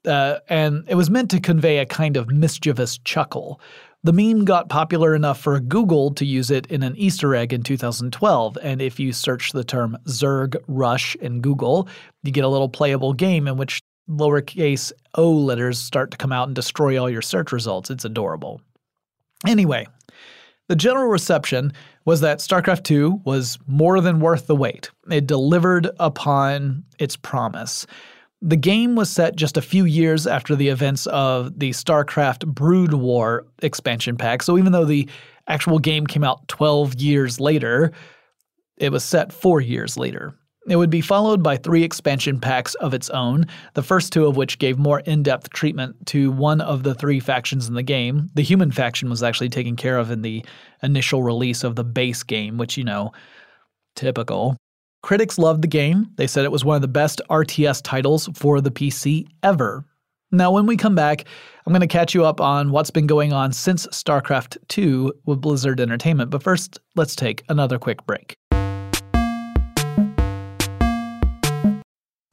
Uh, 0.07 0.39
and 0.49 0.85
it 0.89 0.95
was 0.95 1.11
meant 1.11 1.31
to 1.31 1.41
convey 1.41 1.79
a 1.79 1.87
kind 1.87 2.17
of 2.17 2.29
mischievous 2.29 2.99
chuckle. 2.99 3.61
The 4.05 4.13
meme 4.13 4.45
got 4.45 4.69
popular 4.69 5.15
enough 5.15 5.41
for 5.41 5.59
Google 5.59 6.13
to 6.15 6.25
use 6.25 6.51
it 6.51 6.67
in 6.67 6.83
an 6.83 6.97
Easter 6.97 7.35
egg 7.35 7.53
in 7.53 7.63
2012, 7.63 8.59
and 8.63 8.81
if 8.81 9.01
you 9.01 9.13
search 9.13 9.53
the 9.53 9.65
term 9.65 9.99
Zerg 10.07 10.57
Rush 10.69 11.17
in 11.17 11.41
Google, 11.41 11.89
you 12.23 12.31
get 12.31 12.45
a 12.45 12.49
little 12.49 12.69
playable 12.69 13.13
game 13.13 13.49
in 13.49 13.57
which 13.57 13.81
lowercase 14.09 14.93
o 15.15 15.31
letters 15.31 15.79
start 15.79 16.13
to 16.13 16.17
come 16.17 16.33
out 16.33 16.49
and 16.49 16.55
destroy 16.55 17.01
all 17.01 17.11
your 17.11 17.23
search 17.23 17.51
results. 17.51 17.91
It's 17.91 18.05
adorable. 18.05 18.61
Anyway, 19.47 19.87
the 20.69 20.77
general 20.77 21.09
reception 21.09 21.73
was 22.05 22.21
that 22.21 22.39
StarCraft 22.39 22.85
2 22.85 23.23
was 23.25 23.59
more 23.67 24.01
than 24.01 24.21
worth 24.21 24.47
the 24.47 24.57
wait. 24.57 24.91
It 25.11 25.27
delivered 25.27 25.91
upon 25.99 26.85
its 26.99 27.17
promise. 27.17 27.87
The 28.43 28.57
game 28.57 28.97
was 28.97 29.11
set 29.11 29.35
just 29.35 29.57
a 29.57 29.63
few 29.63 29.85
years 29.85 30.27
after 30.27 30.55
the 30.55 30.69
events 30.69 31.07
of 31.07 31.59
the 31.59 31.71
StarCraft 31.71 32.47
Brood 32.47 32.93
War 32.93 33.47
expansion 33.63 34.17
pack, 34.17 34.43
so 34.43 34.59
even 34.59 34.73
though 34.73 34.85
the 34.85 35.09
actual 35.49 35.79
game 35.79 36.07
came 36.07 36.25
out 36.25 36.47
12 36.49 36.97
years 36.97 37.41
later, 37.41 37.93
it 38.77 38.93
was 38.93 39.05
set 39.05 39.33
four 39.33 39.61
years 39.61 39.97
later. 39.97 40.35
It 40.69 40.77
would 40.77 40.91
be 40.91 41.01
followed 41.01 41.43
by 41.45 41.57
three 41.57 41.85
expansion 41.85 42.41
packs 42.41 42.75
of 42.75 42.93
its 42.93 43.09
own, 43.11 43.47
the 43.75 43.85
first 43.85 44.13
two 44.13 44.27
of 44.27 44.37
which 44.37 44.59
gave 44.59 44.79
more 44.79 45.01
in 45.01 45.23
depth 45.23 45.51
treatment 45.51 46.07
to 46.07 46.33
one 46.33 46.61
of 46.61 46.83
the 46.83 46.95
three 46.95 47.21
factions 47.21 47.69
in 47.69 47.75
the 47.75 47.85
game. 47.85 48.29
The 48.35 48.43
human 48.43 48.73
faction 48.73 49.09
was 49.09 49.23
actually 49.23 49.49
taken 49.49 49.77
care 49.77 49.97
of 49.97 50.11
in 50.11 50.23
the 50.23 50.45
initial 50.83 51.23
release 51.23 51.63
of 51.63 51.77
the 51.77 51.85
base 51.85 52.25
game, 52.25 52.59
which, 52.59 52.77
you 52.77 52.83
know, 52.83 53.13
typical. 53.95 54.57
Critics 55.07 55.39
loved 55.39 55.63
the 55.63 55.69
game. 55.69 56.11
They 56.17 56.27
said 56.27 56.45
it 56.45 56.51
was 56.51 56.65
one 56.65 56.75
of 56.75 56.83
the 56.83 56.89
best 56.89 57.21
RTS 57.31 57.81
titles 57.85 58.29
for 58.35 58.61
the 58.61 58.73
PC 58.73 59.29
ever. 59.45 59.85
Now, 60.33 60.51
when 60.51 60.67
we 60.67 60.77
come 60.77 60.97
back, 60.97 61.27
I'm 61.65 61.73
going 61.73 61.81
to 61.81 61.87
catch 61.87 62.13
you 62.13 62.25
up 62.25 62.41
on 62.41 62.73
what's 62.73 62.91
been 62.91 63.07
going 63.07 63.33
on 63.33 63.53
since 63.53 63.87
StarCraft 63.87 64.57
2 64.67 65.13
with 65.25 65.41
Blizzard 65.41 65.79
Entertainment. 65.79 66.31
But 66.31 66.43
first, 66.43 66.81
let's 66.97 67.15
take 67.15 67.45
another 67.49 67.79
quick 67.79 68.05
break. 68.05 68.35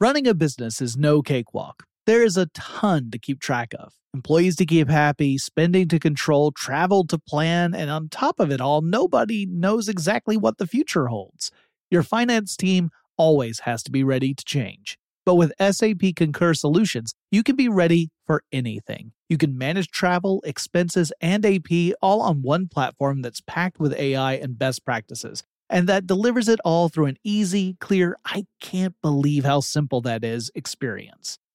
Running 0.00 0.26
a 0.26 0.34
business 0.34 0.80
is 0.80 0.96
no 0.96 1.22
cakewalk. 1.22 1.84
There 2.06 2.24
is 2.24 2.36
a 2.36 2.46
ton 2.54 3.12
to 3.12 3.20
keep 3.20 3.38
track 3.38 3.72
of 3.78 3.94
employees 4.14 4.56
to 4.56 4.64
keep 4.64 4.88
happy, 4.88 5.36
spending 5.36 5.88
to 5.88 5.98
control, 5.98 6.52
travel 6.52 7.04
to 7.08 7.18
plan, 7.18 7.74
and 7.74 7.90
on 7.90 8.08
top 8.08 8.38
of 8.38 8.50
it 8.50 8.60
all, 8.60 8.80
nobody 8.80 9.44
knows 9.44 9.88
exactly 9.88 10.36
what 10.36 10.58
the 10.58 10.66
future 10.66 11.08
holds. 11.08 11.50
Your 11.94 12.02
finance 12.02 12.56
team 12.56 12.90
always 13.16 13.60
has 13.60 13.84
to 13.84 13.92
be 13.92 14.02
ready 14.02 14.34
to 14.34 14.44
change. 14.44 14.98
But 15.24 15.36
with 15.36 15.52
SAP 15.60 16.16
Concur 16.16 16.52
Solutions, 16.52 17.14
you 17.30 17.44
can 17.44 17.54
be 17.54 17.68
ready 17.68 18.10
for 18.26 18.42
anything. 18.50 19.12
You 19.28 19.38
can 19.38 19.56
manage 19.56 19.86
travel, 19.92 20.42
expenses, 20.44 21.12
and 21.20 21.46
AP 21.46 21.94
all 22.02 22.20
on 22.20 22.42
one 22.42 22.66
platform 22.66 23.22
that's 23.22 23.40
packed 23.46 23.78
with 23.78 23.94
AI 23.94 24.32
and 24.32 24.58
best 24.58 24.84
practices 24.84 25.44
and 25.70 25.88
that 25.88 26.06
delivers 26.06 26.48
it 26.48 26.60
all 26.64 26.88
through 26.88 27.06
an 27.06 27.16
easy, 27.22 27.76
clear, 27.80 28.16
I 28.24 28.46
can't 28.60 28.94
believe 29.00 29.44
how 29.44 29.60
simple 29.60 30.00
that 30.00 30.24
is 30.24 30.50
experience. 30.54 31.38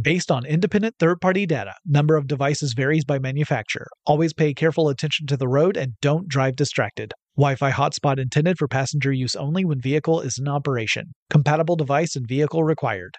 Based 0.00 0.30
on 0.30 0.46
independent 0.46 0.94
third 0.98 1.20
party 1.20 1.46
data, 1.46 1.74
number 1.84 2.16
of 2.16 2.26
devices 2.26 2.74
varies 2.74 3.04
by 3.04 3.18
manufacturer. 3.18 3.88
Always 4.06 4.32
pay 4.32 4.54
careful 4.54 4.88
attention 4.88 5.26
to 5.26 5.36
the 5.36 5.48
road 5.48 5.76
and 5.76 5.94
don't 6.00 6.28
drive 6.28 6.56
distracted. 6.56 7.12
Wi 7.36 7.56
Fi 7.56 7.70
hotspot 7.70 8.18
intended 8.18 8.56
for 8.56 8.68
passenger 8.68 9.12
use 9.12 9.34
only 9.34 9.64
when 9.64 9.80
vehicle 9.80 10.20
is 10.20 10.38
in 10.38 10.48
operation. 10.48 11.12
Compatible 11.28 11.76
device 11.76 12.16
and 12.16 12.26
vehicle 12.26 12.62
required. 12.62 13.16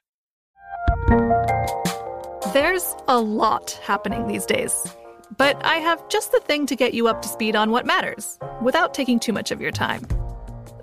There's 2.54 2.96
a 3.08 3.20
lot 3.20 3.72
happening 3.84 4.28
these 4.28 4.46
days, 4.46 4.74
but 5.38 5.64
I 5.64 5.76
have 5.76 6.08
just 6.10 6.32
the 6.32 6.40
thing 6.40 6.66
to 6.68 6.76
get 6.76 6.94
you 6.94 7.08
up 7.08 7.22
to 7.22 7.28
speed 7.28 7.56
on 7.56 7.72
what 7.72 7.86
matters 7.86 8.40
without 8.62 8.94
taking 8.94 9.20
too 9.20 9.34
much 9.34 9.52
of 9.52 9.62
your 9.62 9.72
time. 9.72 10.08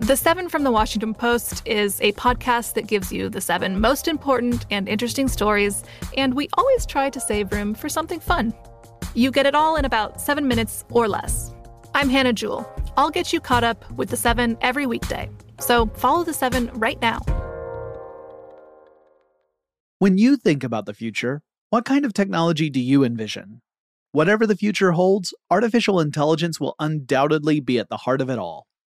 The 0.01 0.15
Seven 0.15 0.49
from 0.49 0.63
the 0.63 0.71
Washington 0.71 1.13
Post 1.13 1.67
is 1.67 2.01
a 2.01 2.13
podcast 2.13 2.75
that 2.75 2.87
gives 2.87 3.13
you 3.13 3.29
the 3.29 3.41
seven 3.41 3.81
most 3.81 4.07
important 4.07 4.65
and 4.71 4.89
interesting 4.89 5.27
stories, 5.27 5.83
and 6.17 6.35
we 6.35 6.49
always 6.57 6.87
try 6.87 7.11
to 7.11 7.19
save 7.19 7.53
room 7.53 7.75
for 7.75 7.89
something 7.89 8.21
fun. 8.21 8.55
You 9.15 9.33
get 9.33 9.45
it 9.45 9.57
all 9.57 9.75
in 9.75 9.85
about 9.85 10.21
seven 10.21 10.47
minutes 10.47 10.85
or 10.91 11.09
less. 11.09 11.53
I'm 11.97 12.09
Hannah 12.09 12.33
Jewell. 12.33 12.71
I'll 12.97 13.11
get 13.11 13.33
you 13.33 13.41
caught 13.41 13.65
up 13.65 13.91
with 13.91 14.11
the 14.11 14.17
seven 14.17 14.57
every 14.61 14.87
weekday. 14.87 15.29
So 15.59 15.87
follow 15.97 16.23
the 16.23 16.33
seven 16.33 16.71
right 16.75 17.01
now. 17.03 17.19
When 19.99 20.17
you 20.17 20.37
think 20.37 20.63
about 20.63 20.87
the 20.87 20.95
future, 20.95 21.43
what 21.71 21.85
kind 21.85 22.05
of 22.05 22.15
technology 22.15 22.71
do 22.71 22.81
you 22.81 23.03
envision? 23.03 23.63
Whatever 24.13 24.47
the 24.47 24.57
future 24.57 24.93
holds, 24.93 25.35
artificial 25.51 25.99
intelligence 25.99 26.61
will 26.61 26.77
undoubtedly 26.79 27.59
be 27.59 27.81
at 27.81 27.89
the 27.89 27.97
heart 27.97 28.21
of 28.21 28.31
it 28.31 28.39
all. 28.39 28.68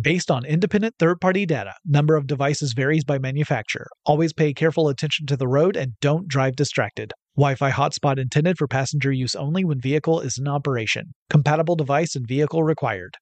Based 0.00 0.30
on 0.30 0.46
independent 0.46 0.94
third 0.98 1.20
party 1.20 1.44
data, 1.44 1.74
number 1.84 2.16
of 2.16 2.26
devices 2.26 2.72
varies 2.72 3.04
by 3.04 3.18
manufacturer. 3.18 3.88
Always 4.06 4.32
pay 4.32 4.54
careful 4.54 4.88
attention 4.88 5.26
to 5.26 5.36
the 5.36 5.46
road 5.46 5.76
and 5.76 5.92
don't 6.00 6.26
drive 6.26 6.56
distracted. 6.56 7.12
Wi 7.36 7.56
Fi 7.56 7.70
hotspot 7.70 8.18
intended 8.18 8.56
for 8.56 8.66
passenger 8.66 9.12
use 9.12 9.34
only 9.34 9.66
when 9.66 9.78
vehicle 9.82 10.20
is 10.20 10.38
in 10.38 10.48
operation. 10.48 11.12
Compatible 11.28 11.76
device 11.76 12.16
and 12.16 12.26
vehicle 12.26 12.62
required. 12.62 13.18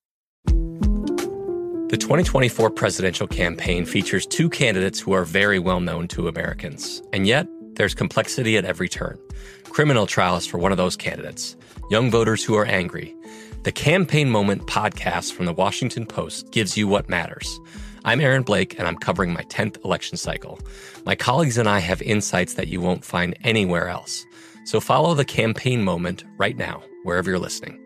The 0.46 1.98
2024 1.98 2.70
presidential 2.70 3.26
campaign 3.26 3.84
features 3.84 4.24
two 4.24 4.48
candidates 4.48 5.00
who 5.00 5.10
are 5.10 5.24
very 5.24 5.58
well 5.58 5.80
known 5.80 6.06
to 6.08 6.28
Americans. 6.28 7.02
And 7.12 7.26
yet, 7.26 7.48
there's 7.74 7.96
complexity 7.96 8.56
at 8.56 8.64
every 8.64 8.88
turn. 8.88 9.18
Criminal 9.64 10.06
trials 10.06 10.46
for 10.46 10.58
one 10.58 10.70
of 10.70 10.78
those 10.78 10.94
candidates, 10.94 11.56
young 11.90 12.12
voters 12.12 12.44
who 12.44 12.54
are 12.54 12.64
angry 12.64 13.16
the 13.62 13.72
Campaign 13.72 14.30
Moment 14.30 14.66
podcast 14.66 15.34
from 15.34 15.44
the 15.44 15.52
Washington 15.52 16.06
Post 16.06 16.50
gives 16.50 16.78
you 16.78 16.88
what 16.88 17.10
matters. 17.10 17.60
I'm 18.06 18.18
Aaron 18.18 18.42
Blake, 18.42 18.78
and 18.78 18.88
I'm 18.88 18.96
covering 18.96 19.34
my 19.34 19.42
10th 19.44 19.84
election 19.84 20.16
cycle. 20.16 20.58
My 21.04 21.14
colleagues 21.14 21.58
and 21.58 21.68
I 21.68 21.80
have 21.80 22.00
insights 22.00 22.54
that 22.54 22.68
you 22.68 22.80
won't 22.80 23.04
find 23.04 23.36
anywhere 23.44 23.88
else. 23.88 24.24
So 24.64 24.80
follow 24.80 25.12
the 25.12 25.26
campaign 25.26 25.84
moment 25.84 26.24
right 26.38 26.56
now, 26.56 26.82
wherever 27.02 27.28
you're 27.28 27.38
listening. 27.38 27.78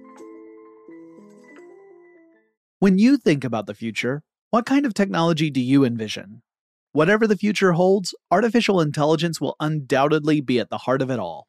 When 2.79 2.99
you 2.99 3.17
think 3.17 3.43
about 3.43 3.67
the 3.67 3.75
future, 3.75 4.23
what 4.51 4.67
kind 4.67 4.87
of 4.87 4.95
technology 4.95 5.51
do 5.51 5.61
you 5.61 5.85
envision? 5.85 6.43
Whatever 6.93 7.27
the 7.27 7.37
future 7.37 7.73
holds, 7.73 8.15
artificial 8.31 8.81
intelligence 8.81 9.41
will 9.41 9.57
undoubtedly 9.59 10.41
be 10.41 10.61
at 10.61 10.71
the 10.71 10.79
heart 10.79 11.03
of 11.03 11.11
it 11.11 11.19
all. 11.19 11.49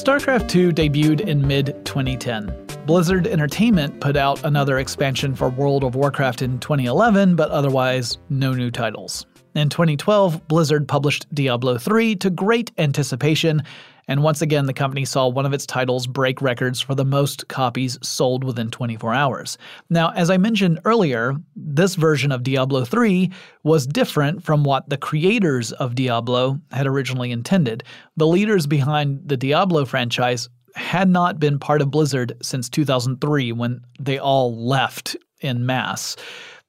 StarCraft 0.00 0.48
2 0.48 0.72
debuted 0.72 1.20
in 1.20 1.46
mid 1.46 1.66
2010. 1.84 2.50
Blizzard 2.86 3.26
Entertainment 3.26 4.00
put 4.00 4.16
out 4.16 4.42
another 4.44 4.78
expansion 4.78 5.34
for 5.34 5.50
World 5.50 5.84
of 5.84 5.94
Warcraft 5.94 6.40
in 6.40 6.58
2011, 6.58 7.36
but 7.36 7.50
otherwise, 7.50 8.16
no 8.30 8.54
new 8.54 8.70
titles. 8.70 9.26
In 9.54 9.68
2012, 9.68 10.48
Blizzard 10.48 10.88
published 10.88 11.26
Diablo 11.34 11.76
3 11.76 12.16
to 12.16 12.30
great 12.30 12.70
anticipation, 12.78 13.62
and 14.10 14.24
once 14.24 14.42
again, 14.42 14.66
the 14.66 14.72
company 14.72 15.04
saw 15.04 15.28
one 15.28 15.46
of 15.46 15.52
its 15.52 15.64
titles 15.64 16.08
break 16.08 16.42
records 16.42 16.80
for 16.80 16.96
the 16.96 17.04
most 17.04 17.46
copies 17.46 17.96
sold 18.02 18.42
within 18.42 18.68
24 18.68 19.14
hours. 19.14 19.56
Now, 19.88 20.10
as 20.16 20.30
I 20.30 20.36
mentioned 20.36 20.80
earlier, 20.84 21.36
this 21.54 21.94
version 21.94 22.32
of 22.32 22.42
Diablo 22.42 22.84
3 22.84 23.30
was 23.62 23.86
different 23.86 24.42
from 24.42 24.64
what 24.64 24.88
the 24.88 24.96
creators 24.96 25.70
of 25.70 25.94
Diablo 25.94 26.58
had 26.72 26.88
originally 26.88 27.30
intended. 27.30 27.84
The 28.16 28.26
leaders 28.26 28.66
behind 28.66 29.28
the 29.28 29.36
Diablo 29.36 29.84
franchise 29.84 30.48
had 30.74 31.08
not 31.08 31.38
been 31.38 31.60
part 31.60 31.80
of 31.80 31.92
Blizzard 31.92 32.36
since 32.42 32.68
2003 32.68 33.52
when 33.52 33.80
they 34.00 34.18
all 34.18 34.66
left 34.66 35.16
in 35.40 35.66
mass 35.66 36.16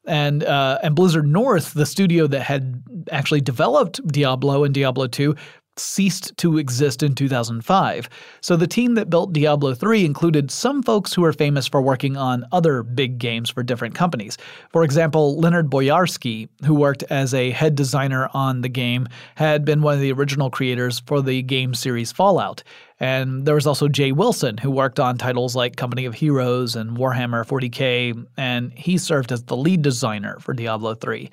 and 0.06 0.44
uh, 0.44 0.80
and 0.82 0.96
Blizzard 0.96 1.28
North, 1.28 1.74
the 1.74 1.86
studio 1.86 2.28
that 2.28 2.42
had 2.42 2.82
actually 3.12 3.42
developed 3.42 4.06
Diablo 4.08 4.64
and 4.64 4.74
Diablo 4.74 5.08
2, 5.08 5.36
ceased 5.82 6.38
to 6.38 6.58
exist 6.58 7.04
in 7.04 7.16
2005. 7.16 8.10
So 8.42 8.56
the 8.56 8.68
team 8.68 8.96
that 8.96 9.10
built 9.10 9.34
Diablo 9.34 9.74
3 9.74 10.06
included 10.06 10.52
some 10.52 10.84
folks 10.84 11.14
who 11.14 11.24
are 11.24 11.34
famous 11.34 11.68
for 11.68 11.82
working 11.82 12.16
on 12.16 12.46
other 12.52 12.84
big 12.84 13.18
games 13.18 13.50
for 13.50 13.64
different 13.64 13.96
companies. 13.96 14.38
For 14.70 14.84
example, 14.84 15.40
Leonard 15.40 15.70
Boyarsky, 15.70 16.50
who 16.66 16.76
worked 16.76 17.04
as 17.04 17.34
a 17.34 17.52
head 17.52 17.76
designer 17.76 18.30
on 18.34 18.62
the 18.62 18.70
game, 18.70 19.08
had 19.36 19.66
been 19.66 19.82
one 19.82 19.96
of 19.96 20.02
the 20.02 20.12
original 20.12 20.50
creators 20.50 21.00
for 21.00 21.22
the 21.22 21.42
game 21.42 21.74
series 21.74 22.12
Fallout. 22.12 22.64
And 23.00 23.48
there 23.48 23.56
was 23.56 23.66
also 23.66 23.88
Jay 23.88 24.12
Wilson, 24.12 24.60
who 24.60 24.70
worked 24.70 25.00
on 25.00 25.18
titles 25.18 25.56
like 25.56 25.76
Company 25.76 26.06
of 26.06 26.14
Heroes 26.14 26.76
and 26.76 26.96
Warhammer 26.96 27.44
40k, 27.44 28.28
and 28.38 28.72
he 28.74 29.00
served 29.00 29.32
as 29.32 29.44
the 29.44 29.58
lead 29.58 29.82
designer 29.82 30.38
for 30.40 30.54
Diablo 30.54 30.94
3. 30.94 31.32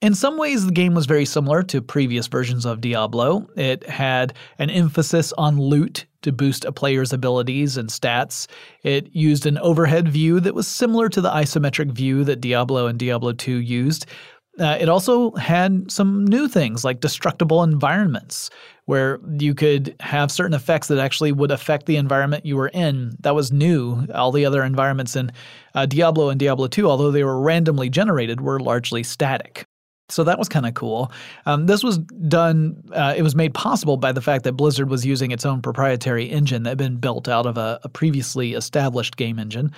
In 0.00 0.14
some 0.14 0.38
ways, 0.38 0.64
the 0.64 0.72
game 0.72 0.94
was 0.94 1.04
very 1.04 1.26
similar 1.26 1.62
to 1.64 1.82
previous 1.82 2.26
versions 2.26 2.64
of 2.64 2.80
Diablo. 2.80 3.46
It 3.54 3.86
had 3.86 4.32
an 4.58 4.70
emphasis 4.70 5.34
on 5.36 5.60
loot 5.60 6.06
to 6.22 6.32
boost 6.32 6.64
a 6.64 6.72
player's 6.72 7.12
abilities 7.12 7.76
and 7.76 7.90
stats. 7.90 8.46
It 8.82 9.14
used 9.14 9.44
an 9.44 9.58
overhead 9.58 10.08
view 10.08 10.40
that 10.40 10.54
was 10.54 10.66
similar 10.66 11.10
to 11.10 11.20
the 11.20 11.28
isometric 11.28 11.92
view 11.92 12.24
that 12.24 12.40
Diablo 12.40 12.86
and 12.86 12.98
Diablo 12.98 13.32
2 13.32 13.56
used. 13.56 14.06
Uh, 14.58 14.78
it 14.80 14.88
also 14.88 15.32
had 15.32 15.90
some 15.90 16.24
new 16.24 16.48
things 16.48 16.82
like 16.82 17.00
destructible 17.00 17.62
environments, 17.62 18.48
where 18.86 19.20
you 19.38 19.54
could 19.54 19.94
have 20.00 20.32
certain 20.32 20.54
effects 20.54 20.88
that 20.88 20.98
actually 20.98 21.30
would 21.30 21.50
affect 21.50 21.84
the 21.84 21.96
environment 21.96 22.46
you 22.46 22.56
were 22.56 22.68
in. 22.68 23.12
That 23.20 23.34
was 23.34 23.52
new. 23.52 24.06
All 24.14 24.32
the 24.32 24.46
other 24.46 24.64
environments 24.64 25.14
in 25.14 25.30
uh, 25.74 25.84
Diablo 25.84 26.30
and 26.30 26.40
Diablo 26.40 26.68
2, 26.68 26.88
although 26.88 27.10
they 27.10 27.22
were 27.22 27.40
randomly 27.40 27.90
generated, 27.90 28.40
were 28.40 28.58
largely 28.58 29.02
static. 29.02 29.66
So 30.10 30.24
that 30.24 30.38
was 30.38 30.48
kind 30.48 30.66
of 30.66 30.74
cool. 30.74 31.12
Um, 31.46 31.66
this 31.66 31.82
was 31.82 31.98
done, 31.98 32.82
uh, 32.92 33.14
it 33.16 33.22
was 33.22 33.34
made 33.34 33.54
possible 33.54 33.96
by 33.96 34.12
the 34.12 34.20
fact 34.20 34.44
that 34.44 34.52
Blizzard 34.52 34.90
was 34.90 35.06
using 35.06 35.30
its 35.30 35.46
own 35.46 35.62
proprietary 35.62 36.26
engine 36.26 36.64
that 36.64 36.70
had 36.70 36.78
been 36.78 36.96
built 36.96 37.28
out 37.28 37.46
of 37.46 37.56
a, 37.56 37.80
a 37.82 37.88
previously 37.88 38.54
established 38.54 39.16
game 39.16 39.38
engine. 39.38 39.72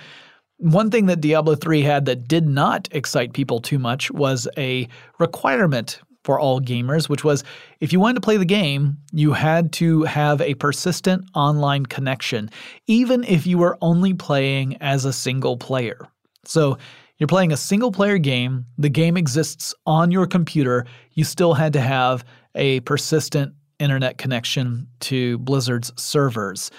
One 0.57 0.91
thing 0.91 1.07
that 1.07 1.21
Diablo 1.21 1.55
3 1.55 1.81
had 1.81 2.05
that 2.05 2.27
did 2.27 2.47
not 2.47 2.87
excite 2.91 3.33
people 3.33 3.59
too 3.59 3.79
much 3.79 4.11
was 4.11 4.47
a 4.57 4.87
requirement 5.19 5.99
for 6.23 6.39
all 6.39 6.61
gamers, 6.61 7.09
which 7.09 7.23
was 7.23 7.43
if 7.79 7.91
you 7.91 7.99
wanted 7.99 8.15
to 8.15 8.21
play 8.21 8.37
the 8.37 8.45
game, 8.45 8.97
you 9.11 9.33
had 9.33 9.73
to 9.73 10.03
have 10.03 10.39
a 10.41 10.53
persistent 10.55 11.25
online 11.35 11.85
connection, 11.85 12.49
even 12.87 13.23
if 13.25 13.45
you 13.45 13.57
were 13.57 13.77
only 13.81 14.13
playing 14.13 14.77
as 14.77 15.05
a 15.05 15.13
single 15.13 15.57
player. 15.57 16.07
So 16.45 16.77
you're 17.17 17.27
playing 17.27 17.51
a 17.51 17.57
single 17.57 17.91
player 17.91 18.17
game, 18.17 18.65
the 18.77 18.89
game 18.89 19.17
exists 19.17 19.73
on 19.85 20.11
your 20.11 20.25
computer, 20.27 20.85
you 21.11 21.23
still 21.23 21.53
had 21.53 21.73
to 21.73 21.81
have 21.81 22.25
a 22.55 22.79
persistent 22.81 23.53
internet 23.79 24.17
connection 24.17 24.87
to 25.01 25.37
Blizzard's 25.39 25.91
servers. 25.95 26.71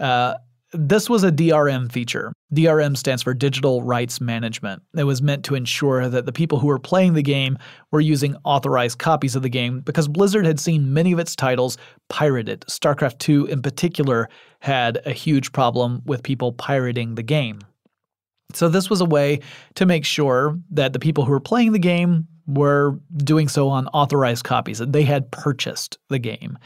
Uh, 0.00 0.34
this 0.72 1.08
was 1.08 1.22
a 1.22 1.30
DRM 1.30 1.90
feature. 1.90 2.32
DRM 2.52 2.96
stands 2.96 3.22
for 3.22 3.32
Digital 3.32 3.82
Rights 3.82 4.20
Management. 4.20 4.82
It 4.96 5.04
was 5.04 5.22
meant 5.22 5.44
to 5.44 5.54
ensure 5.54 6.08
that 6.08 6.26
the 6.26 6.32
people 6.32 6.58
who 6.58 6.66
were 6.66 6.80
playing 6.80 7.14
the 7.14 7.22
game 7.22 7.58
were 7.92 8.00
using 8.00 8.36
authorized 8.44 8.98
copies 8.98 9.36
of 9.36 9.42
the 9.42 9.48
game 9.48 9.80
because 9.80 10.08
Blizzard 10.08 10.46
had 10.46 10.58
seen 10.58 10.92
many 10.92 11.12
of 11.12 11.20
its 11.20 11.36
titles 11.36 11.78
pirated. 12.08 12.64
StarCraft 12.68 13.28
II, 13.28 13.50
in 13.52 13.62
particular 13.62 14.28
had 14.60 15.00
a 15.06 15.12
huge 15.12 15.52
problem 15.52 16.02
with 16.06 16.24
people 16.24 16.52
pirating 16.52 17.14
the 17.14 17.22
game. 17.22 17.60
So, 18.56 18.68
this 18.68 18.88
was 18.90 19.00
a 19.00 19.06
way 19.06 19.40
to 19.74 19.86
make 19.86 20.04
sure 20.04 20.58
that 20.70 20.92
the 20.92 20.98
people 20.98 21.24
who 21.24 21.32
were 21.32 21.40
playing 21.40 21.72
the 21.72 21.78
game 21.78 22.26
were 22.46 22.98
doing 23.16 23.48
so 23.48 23.68
on 23.68 23.88
authorized 23.88 24.44
copies, 24.44 24.78
that 24.78 24.92
they 24.92 25.02
had 25.02 25.30
purchased 25.30 25.98
the 26.08 26.18
game. 26.18 26.58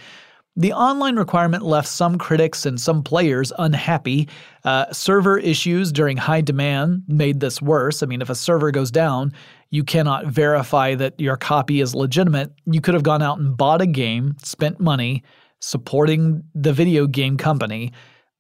The 0.57 0.73
online 0.73 1.15
requirement 1.15 1.63
left 1.63 1.87
some 1.87 2.19
critics 2.19 2.67
and 2.67 2.81
some 2.81 3.05
players 3.05 3.53
unhappy. 3.61 4.29
Uh, 4.65 4.93
server 4.93 5.39
issues 5.39 5.93
during 5.93 6.17
high 6.17 6.41
demand 6.41 7.05
made 7.07 7.39
this 7.39 7.63
worse. 7.63 8.03
I 8.03 8.07
mean, 8.07 8.21
if 8.21 8.29
a 8.29 8.35
server 8.35 8.73
goes 8.73 8.91
down, 8.91 9.33
you 9.71 9.85
cannot 9.85 10.27
verify 10.27 10.97
that 10.97 11.15
your 11.21 11.37
copy 11.37 11.81
is 11.81 11.95
legitimate. 11.95 12.53
You 12.67 12.81
could 12.81 12.95
have 12.95 13.05
gone 13.05 13.23
out 13.23 13.39
and 13.39 13.57
bought 13.57 13.81
a 13.81 13.87
game, 13.87 14.37
spent 14.43 14.81
money 14.81 15.23
supporting 15.61 16.43
the 16.57 16.73
video 16.73 17.07
game 17.07 17.37
company, 17.37 17.93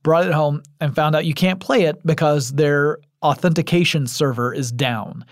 brought 0.03 0.26
it 0.26 0.32
home, 0.32 0.62
and 0.80 0.96
found 0.96 1.14
out 1.14 1.24
you 1.24 1.34
can't 1.34 1.61
play 1.61 1.82
it 1.82 2.05
because 2.05 2.51
their 2.53 2.99
authentication 3.23 4.07
server 4.07 4.53
is 4.53 4.73
down. 4.73 5.25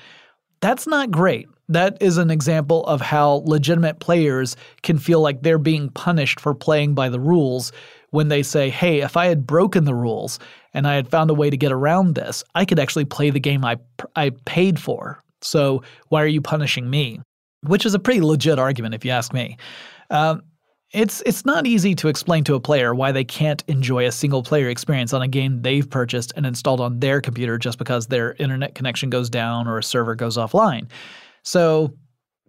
That's 0.61 0.87
not 0.87 1.11
great. 1.11 1.49
That 1.69 1.97
is 2.01 2.17
an 2.17 2.31
example 2.31 2.85
of 2.87 3.01
how 3.01 3.43
legitimate 3.45 3.99
players 3.99 4.57
can 4.83 4.99
feel 4.99 5.21
like 5.21 5.43
they're 5.43 5.59
being 5.59 5.91
punished 5.91 6.41
for 6.41 6.55
playing 6.55 6.95
by 6.95 7.09
the 7.09 7.21
rules 7.21 7.73
when 8.11 8.29
they 8.29 8.43
say, 8.43 8.71
hey, 8.71 9.01
if 9.01 9.17
I 9.17 9.27
had 9.27 9.47
broken 9.47 9.85
the 9.85 9.95
rules 9.95 10.39
and 10.73 10.87
I 10.87 10.95
had 10.95 11.09
found 11.09 11.31
a 11.31 11.35
way 11.35 11.51
to 11.51 11.57
get 11.57 11.73
around 11.73 12.15
this, 12.15 12.45
I 12.55 12.65
could 12.65 12.79
actually 12.79 13.05
play 13.05 13.31
the 13.31 13.41
game 13.41 13.65
I, 13.65 13.77
I 14.15 14.31
paid 14.45 14.79
for. 14.79 15.21
So 15.43 15.83
why 16.09 16.23
are 16.23 16.29
you 16.29 16.41
punishing 16.41 16.89
me? 16.89 17.21
Which 17.63 17.85
is 17.85 17.95
a 17.95 17.99
pretty 17.99 18.21
legit 18.21 18.59
argument, 18.59 18.95
if 18.95 19.05
you 19.05 19.11
ask 19.11 19.33
me. 19.33 19.57
Um, 20.11 20.43
it's 20.97 21.23
it's 21.27 21.45
not 21.45 21.67
easy 21.67 21.95
to 21.95 22.09
explain 22.09 22.43
to 22.45 22.55
a 22.55 22.61
player 22.61 22.95
why 22.95 23.13
they 23.13 23.25
can't 23.25 23.63
enjoy 23.69 24.07
a 24.07 24.13
single 24.13 24.43
player 24.43 24.69
experience 24.69 25.13
on 25.13 25.21
a 25.21 25.29
game 25.29 25.61
they've 25.61 25.89
purchased 25.89 26.33
and 26.37 26.47
installed 26.47 26.81
on 26.81 27.01
their 27.01 27.21
computer 27.21 27.59
just 27.59 27.77
because 27.77 28.07
their 28.07 28.33
internet 28.35 28.75
connection 28.75 29.11
goes 29.11 29.29
down 29.29 29.69
or 29.69 29.77
a 29.77 29.83
server 29.83 30.15
goes 30.15 30.39
offline. 30.39 30.89
So 31.43 31.93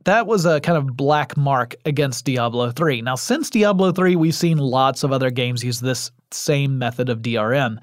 that 0.05 0.27
was 0.27 0.45
a 0.45 0.61
kind 0.61 0.77
of 0.77 0.95
black 0.95 1.35
mark 1.35 1.75
against 1.83 2.23
Diablo 2.23 2.71
3. 2.71 3.01
Now, 3.01 3.15
since 3.15 3.49
Diablo 3.49 3.91
3, 3.91 4.15
we've 4.15 4.33
seen 4.33 4.57
lots 4.57 5.03
of 5.03 5.11
other 5.11 5.29
games 5.29 5.61
use 5.61 5.81
this 5.81 6.09
same 6.31 6.79
method 6.79 7.09
of 7.09 7.21
DRM. 7.21 7.77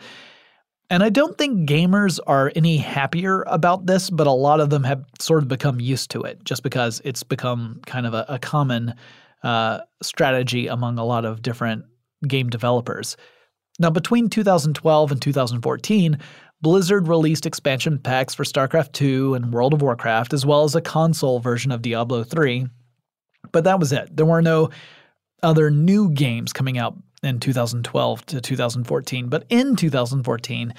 And 0.89 1.03
I 1.03 1.11
don't 1.11 1.37
think 1.37 1.69
gamers 1.69 2.19
are 2.27 2.51
any 2.57 2.79
happier 2.79 3.43
about 3.49 3.85
this, 3.85 4.09
but 4.09 4.27
a 4.27 4.33
lot 4.33 4.61
of 4.61 4.71
them 4.71 4.85
have 4.85 5.05
sort 5.19 5.43
of 5.43 5.49
become 5.49 5.81
used 5.81 6.11
to 6.13 6.23
it 6.23 6.43
just 6.45 6.63
because 6.63 7.03
it's 7.05 7.23
become 7.23 7.83
kind 7.85 8.07
of 8.07 8.15
a, 8.15 8.25
a 8.29 8.39
common 8.39 8.95
uh, 9.45 9.81
strategy 10.03 10.67
among 10.67 10.99
a 10.99 11.05
lot 11.05 11.25
of 11.25 11.43
different 11.43 11.85
game 12.27 12.51
developers. 12.51 13.17
Now, 13.79 13.91
between 13.91 14.31
2012 14.31 15.13
and 15.13 15.23
2014, 15.23 16.19
Blizzard 16.61 17.09
released 17.09 17.47
expansion 17.47 17.99
packs 17.99 18.35
for 18.35 18.45
StarCraft 18.45 18.93
2 18.93 19.35
and 19.35 19.53
World 19.53 19.75
of 19.75 19.83
Warcraft, 19.83 20.33
as 20.33 20.47
well 20.47 20.65
as 20.65 20.75
a 20.75 20.81
console 20.81 21.41
version 21.41 21.71
of 21.71 21.83
Diablo 21.83 22.25
3. 22.25 22.67
But 23.53 23.65
that 23.65 23.79
was 23.79 23.93
it. 23.93 24.17
There 24.17 24.27
were 24.27 24.43
no 24.43 24.71
other 25.43 25.71
new 25.71 26.11
games 26.11 26.53
coming 26.53 26.79
out 26.79 26.97
in 27.23 27.41
2012 27.41 28.27
to 28.27 28.41
2014. 28.41 29.29
But 29.29 29.45
in 29.51 29.77
2014, 29.77 30.75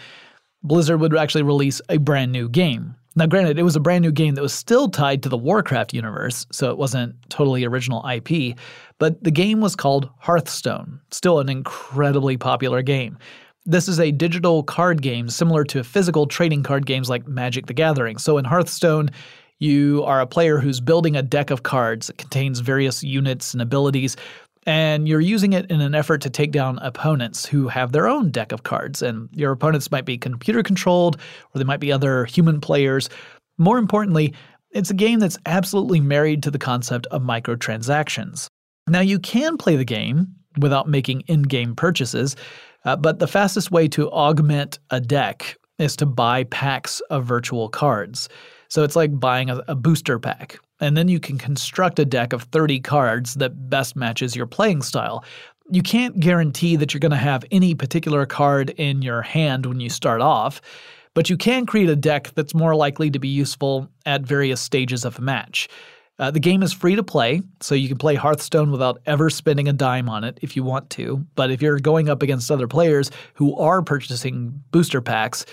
Blizzard 0.64 1.00
would 1.00 1.16
actually 1.16 1.44
release 1.44 1.82
a 1.90 1.98
brand 1.98 2.32
new 2.32 2.50
game. 2.50 2.96
Now, 3.18 3.28
granted, 3.28 3.58
it 3.58 3.64
was 3.64 3.78
a 3.78 3.80
brand 3.80 4.02
new 4.02 4.12
game 4.12 4.36
that 4.36 4.42
was 4.42 4.54
still 4.54 4.90
tied 4.90 5.24
to 5.24 5.30
the 5.30 5.38
Warcraft 5.38 5.94
universe, 5.94 6.46
so 6.52 6.70
it 6.70 6.78
wasn't 6.78 7.16
totally 7.30 7.64
original 7.64 8.06
IP, 8.06 8.58
but 9.00 9.24
the 9.24 9.32
game 9.32 9.62
was 9.62 9.76
called 9.76 10.10
Hearthstone, 10.20 11.00
still 11.12 11.40
an 11.40 11.48
incredibly 11.48 12.36
popular 12.36 12.82
game. 12.82 13.18
This 13.66 13.88
is 13.88 14.02
a 14.02 14.12
digital 14.12 14.64
card 14.64 15.02
game 15.02 15.30
similar 15.30 15.64
to 15.66 15.84
physical 15.84 16.28
trading 16.28 16.62
card 16.62 16.86
games 16.86 17.10
like 17.10 17.26
Magic 17.26 17.68
the 17.68 17.74
Gathering. 17.74 18.18
So 18.18 18.38
in 18.38 18.44
Hearthstone, 18.44 19.10
you 19.60 20.04
are 20.04 20.20
a 20.20 20.28
player 20.28 20.60
who's 20.60 20.82
building 20.82 21.16
a 21.16 21.22
deck 21.22 21.50
of 21.50 21.64
cards 21.64 22.08
that 22.08 22.18
contains 22.18 22.60
various 22.60 23.02
units 23.02 23.54
and 23.54 23.62
abilities, 23.62 24.18
and 24.66 25.08
you're 25.08 25.22
using 25.22 25.54
it 25.54 25.70
in 25.70 25.82
an 25.82 25.94
effort 25.94 26.22
to 26.22 26.30
take 26.30 26.52
down 26.52 26.80
opponents 26.80 27.46
who 27.46 27.68
have 27.68 27.92
their 27.92 28.08
own 28.08 28.32
deck 28.32 28.52
of 28.52 28.64
cards. 28.64 29.02
And 29.02 29.30
your 29.32 29.52
opponents 29.52 29.92
might 29.92 30.06
be 30.06 30.18
computer 30.18 30.64
controlled, 30.64 31.18
or 31.54 31.60
they 31.60 31.64
might 31.64 31.80
be 31.80 31.92
other 31.92 32.26
human 32.26 32.60
players. 32.60 33.10
More 33.58 33.78
importantly, 33.78 34.34
it's 34.72 34.90
a 34.90 34.96
game 34.96 35.20
that's 35.20 35.38
absolutely 35.46 36.02
married 36.02 36.44
to 36.44 36.52
the 36.52 36.60
concept 36.60 37.06
of 37.08 37.22
microtransactions. 37.22 38.48
Now, 38.88 39.00
you 39.00 39.20
can 39.20 39.58
play 39.58 39.76
the 39.76 39.86
game 39.86 40.28
without 40.60 40.88
making 40.88 41.22
in 41.22 41.44
game 41.44 41.76
purchases, 41.76 42.36
uh, 42.86 42.96
but 42.96 43.20
the 43.20 43.28
fastest 43.28 43.72
way 43.72 43.88
to 43.90 44.10
augment 44.12 44.80
a 44.90 45.00
deck 45.00 45.58
is 45.80 45.96
to 45.98 46.06
buy 46.06 46.44
packs 46.46 47.02
of 47.10 47.26
virtual 47.26 47.70
cards. 47.70 48.30
So 48.70 48.84
it's 48.84 48.96
like 48.96 49.20
buying 49.20 49.50
a, 49.50 49.62
a, 49.68 49.76
booster 49.76 50.20
pack. 50.20 50.60
And 50.80 50.98
then 50.98 51.08
you 51.08 51.20
can 51.20 51.38
construct 51.38 52.00
a 52.00 52.06
deck 52.06 52.34
of 52.34 52.44
30 52.44 52.80
cards 52.82 53.36
that 53.36 53.70
best 53.70 53.96
matches 53.96 54.36
your 54.36 54.46
playing 54.46 54.82
style. 54.82 55.24
You 55.72 55.82
can't 55.82 56.20
guarantee 56.20 56.76
that 56.76 56.94
you're 56.94 57.00
going 57.00 57.12
to 57.12 57.18
have 57.18 57.46
any 57.52 57.74
particular 57.74 58.26
card 58.26 58.72
in 58.72 59.02
your 59.02 59.22
hand 59.22 59.66
when 59.66 59.80
you 59.80 59.90
start 59.90 60.22
off, 60.22 60.62
but 61.14 61.30
you 61.30 61.38
can 61.38 61.66
create 61.66 61.90
a 61.90 61.96
deck 61.96 62.32
that's 62.36 62.54
more 62.54 62.76
likely 62.76 63.10
to 63.10 63.20
be 63.20 63.30
useful 63.30 63.90
at 64.06 64.22
various 64.22 64.62
stages 64.62 65.06
of 65.06 65.18
a 65.18 65.22
match. 65.22 65.70
Uh, 66.18 66.32
the 66.32 66.40
game 66.40 66.64
is 66.64 66.72
free 66.72 66.96
to 66.96 67.04
play, 67.04 67.42
so 67.60 67.76
you 67.76 67.90
can 67.90 67.98
play 67.98 68.16
Hearthstone 68.16 68.72
without 68.72 69.02
ever 69.06 69.30
spending 69.30 69.68
a 69.68 69.74
dime 69.74 70.08
on 70.08 70.24
it 70.24 70.40
if 70.42 70.56
you 70.56 70.64
want 70.64 70.90
to. 70.92 71.26
But 71.36 71.52
if 71.52 71.62
you're 71.62 71.80
going 71.80 72.10
up 72.10 72.22
against 72.22 72.52
other 72.52 72.68
players 72.68 73.12
who 73.34 73.56
are 73.58 73.82
purchasing 73.82 74.64
booster 74.72 75.02
packs, 75.02 75.46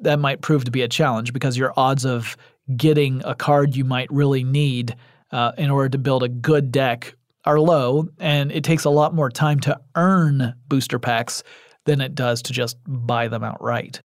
that 0.00 0.18
might 0.18 0.40
prove 0.40 0.64
to 0.64 0.70
be 0.70 0.82
a 0.82 0.88
challenge 0.88 1.32
because 1.32 1.56
your 1.56 1.72
odds 1.76 2.04
of 2.04 2.36
getting 2.76 3.22
a 3.24 3.34
card 3.34 3.76
you 3.76 3.84
might 3.84 4.10
really 4.12 4.44
need 4.44 4.94
uh, 5.30 5.52
in 5.58 5.70
order 5.70 5.88
to 5.88 5.98
build 5.98 6.22
a 6.22 6.28
good 6.28 6.72
deck 6.72 7.14
are 7.44 7.60
low, 7.60 8.08
and 8.18 8.52
it 8.52 8.64
takes 8.64 8.84
a 8.84 8.90
lot 8.90 9.14
more 9.14 9.30
time 9.30 9.60
to 9.60 9.80
earn 9.94 10.54
booster 10.68 10.98
packs 10.98 11.42
than 11.86 12.00
it 12.00 12.14
does 12.14 12.42
to 12.42 12.52
just 12.52 12.76
buy 12.86 13.28
them 13.28 13.42
outright. 13.42 14.00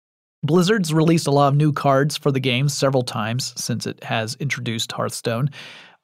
Blizzard's 0.44 0.92
released 0.92 1.26
a 1.26 1.30
lot 1.30 1.48
of 1.48 1.56
new 1.56 1.72
cards 1.72 2.16
for 2.16 2.30
the 2.30 2.40
game 2.40 2.68
several 2.68 3.02
times 3.02 3.52
since 3.56 3.86
it 3.86 4.02
has 4.04 4.36
introduced 4.36 4.92
Hearthstone. 4.92 5.50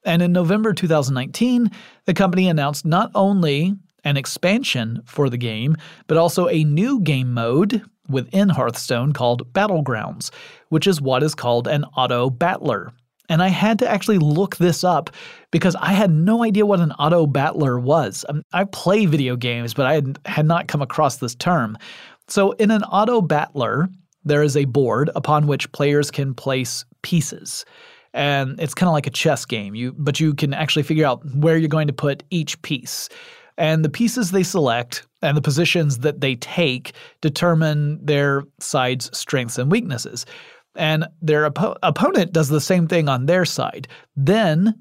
And 0.04 0.22
in 0.22 0.32
November 0.32 0.72
2019, 0.72 1.70
the 2.06 2.14
company 2.14 2.48
announced 2.48 2.84
not 2.84 3.10
only 3.14 3.74
an 4.04 4.16
expansion 4.16 5.02
for 5.04 5.28
the 5.28 5.36
game, 5.36 5.76
but 6.06 6.16
also 6.16 6.48
a 6.48 6.64
new 6.64 7.00
game 7.00 7.34
mode 7.34 7.82
within 8.08 8.48
Hearthstone 8.48 9.12
called 9.12 9.52
Battlegrounds, 9.52 10.30
which 10.68 10.86
is 10.86 11.00
what 11.00 11.22
is 11.22 11.34
called 11.34 11.68
an 11.68 11.84
auto 11.96 12.30
battler. 12.30 12.92
And 13.28 13.42
I 13.42 13.48
had 13.48 13.78
to 13.80 13.88
actually 13.88 14.18
look 14.18 14.56
this 14.56 14.84
up 14.84 15.10
because 15.50 15.76
I 15.76 15.92
had 15.92 16.10
no 16.10 16.42
idea 16.44 16.64
what 16.64 16.80
an 16.80 16.92
auto 16.92 17.26
battler 17.26 17.78
was. 17.78 18.24
Um, 18.28 18.42
I 18.52 18.64
play 18.64 19.04
video 19.04 19.36
games, 19.36 19.74
but 19.74 19.86
I 19.86 19.94
had, 19.94 20.18
had 20.24 20.46
not 20.46 20.68
come 20.68 20.80
across 20.80 21.18
this 21.18 21.34
term. 21.34 21.76
So, 22.28 22.52
in 22.52 22.70
an 22.70 22.84
auto 22.84 23.20
battler, 23.20 23.88
there 24.24 24.42
is 24.42 24.56
a 24.56 24.64
board 24.64 25.10
upon 25.14 25.46
which 25.46 25.70
players 25.72 26.10
can 26.10 26.34
place 26.34 26.84
pieces 27.02 27.64
and 28.14 28.58
it's 28.60 28.74
kind 28.74 28.88
of 28.88 28.92
like 28.92 29.06
a 29.06 29.10
chess 29.10 29.44
game. 29.44 29.74
You 29.74 29.94
but 29.96 30.20
you 30.20 30.34
can 30.34 30.54
actually 30.54 30.82
figure 30.82 31.06
out 31.06 31.24
where 31.34 31.56
you're 31.56 31.68
going 31.68 31.86
to 31.86 31.92
put 31.92 32.22
each 32.30 32.60
piece. 32.62 33.08
And 33.56 33.84
the 33.84 33.90
pieces 33.90 34.30
they 34.30 34.42
select 34.42 35.06
and 35.22 35.36
the 35.36 35.42
positions 35.42 35.98
that 35.98 36.20
they 36.20 36.36
take 36.36 36.92
determine 37.20 38.04
their 38.04 38.44
side's 38.60 39.16
strengths 39.16 39.58
and 39.58 39.70
weaknesses. 39.70 40.26
And 40.74 41.06
their 41.20 41.46
op- 41.46 41.78
opponent 41.82 42.32
does 42.32 42.48
the 42.48 42.60
same 42.60 42.86
thing 42.86 43.08
on 43.08 43.26
their 43.26 43.44
side. 43.44 43.88
Then 44.16 44.74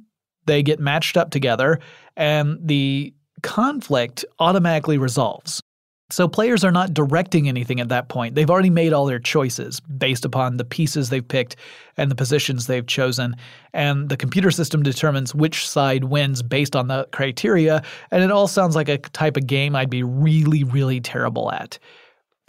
they 0.46 0.64
get 0.64 0.80
matched 0.80 1.18
up 1.18 1.32
together 1.32 1.80
and 2.16 2.60
the 2.62 3.14
conflict 3.42 4.26
automatically 4.40 4.98
resolves. 4.98 5.62
So 6.10 6.30
players 6.30 6.64
are 6.64 6.72
not 6.72 6.94
directing 6.94 7.50
anything 7.50 7.82
at 7.82 7.90
that 7.90 8.08
point. 8.08 8.36
They've 8.36 8.50
already 8.50 8.70
made 8.70 8.94
all 8.94 9.06
their 9.06 9.20
choices 9.20 9.82
based 9.82 10.24
upon 10.24 10.56
the 10.56 10.64
pieces 10.64 11.10
they've 11.10 11.28
picked 11.28 11.58
and 11.98 12.10
the 12.10 12.16
positions 12.16 12.66
they've 12.66 12.86
chosen. 12.88 13.36
And 13.74 14.08
the 14.08 14.16
computer 14.16 14.50
system 14.50 14.84
determines 14.84 15.36
which 15.36 15.68
side 15.68 16.06
wins 16.06 16.42
based 16.42 16.78
on 16.78 16.88
the 16.88 17.10
criteria. 17.12 17.84
And 18.12 18.24
it 18.24 18.32
all 18.32 18.48
sounds 18.48 18.74
like 18.74 18.88
a 18.88 19.00
type 19.00 19.36
of 19.36 19.48
game 19.48 19.76
I'd 19.76 19.90
be 19.90 20.04
really, 20.04 20.64
really 20.64 21.02
terrible 21.02 21.52
at. 21.52 21.78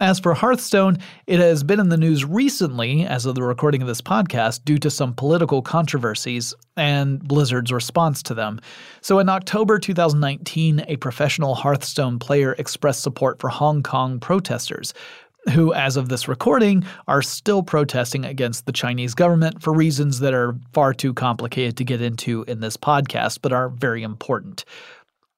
As 0.01 0.17
for 0.17 0.33
Hearthstone, 0.33 0.97
it 1.27 1.41
has 1.41 1.61
been 1.61 1.77
in 1.77 1.89
the 1.89 1.97
news 1.97 2.23
recently, 2.23 3.05
as 3.05 3.25
of 3.25 3.35
the 3.35 3.43
recording 3.43 3.81
of 3.81 3.87
this 3.89 3.99
podcast, 3.99 4.63
due 4.63 4.77
to 4.77 4.89
some 4.89 5.13
political 5.13 5.61
controversies 5.61 6.53
and 6.77 7.19
Blizzard's 7.19 7.73
response 7.73 8.23
to 8.23 8.33
them. 8.33 8.61
So 9.01 9.19
in 9.19 9.27
October 9.27 9.77
2019, 9.77 10.85
a 10.87 10.95
professional 10.95 11.53
Hearthstone 11.53 12.17
player 12.17 12.55
expressed 12.57 13.01
support 13.01 13.41
for 13.41 13.49
Hong 13.49 13.83
Kong 13.83 14.21
protesters, 14.21 14.93
who, 15.51 15.73
as 15.73 15.97
of 15.97 16.07
this 16.07 16.29
recording, 16.29 16.85
are 17.09 17.21
still 17.21 17.61
protesting 17.61 18.23
against 18.23 18.67
the 18.67 18.71
Chinese 18.71 19.13
government 19.13 19.61
for 19.61 19.73
reasons 19.73 20.21
that 20.21 20.33
are 20.33 20.55
far 20.71 20.93
too 20.93 21.13
complicated 21.13 21.75
to 21.75 21.83
get 21.83 22.01
into 22.01 22.43
in 22.43 22.61
this 22.61 22.77
podcast, 22.77 23.39
but 23.41 23.51
are 23.51 23.67
very 23.67 24.03
important. 24.03 24.63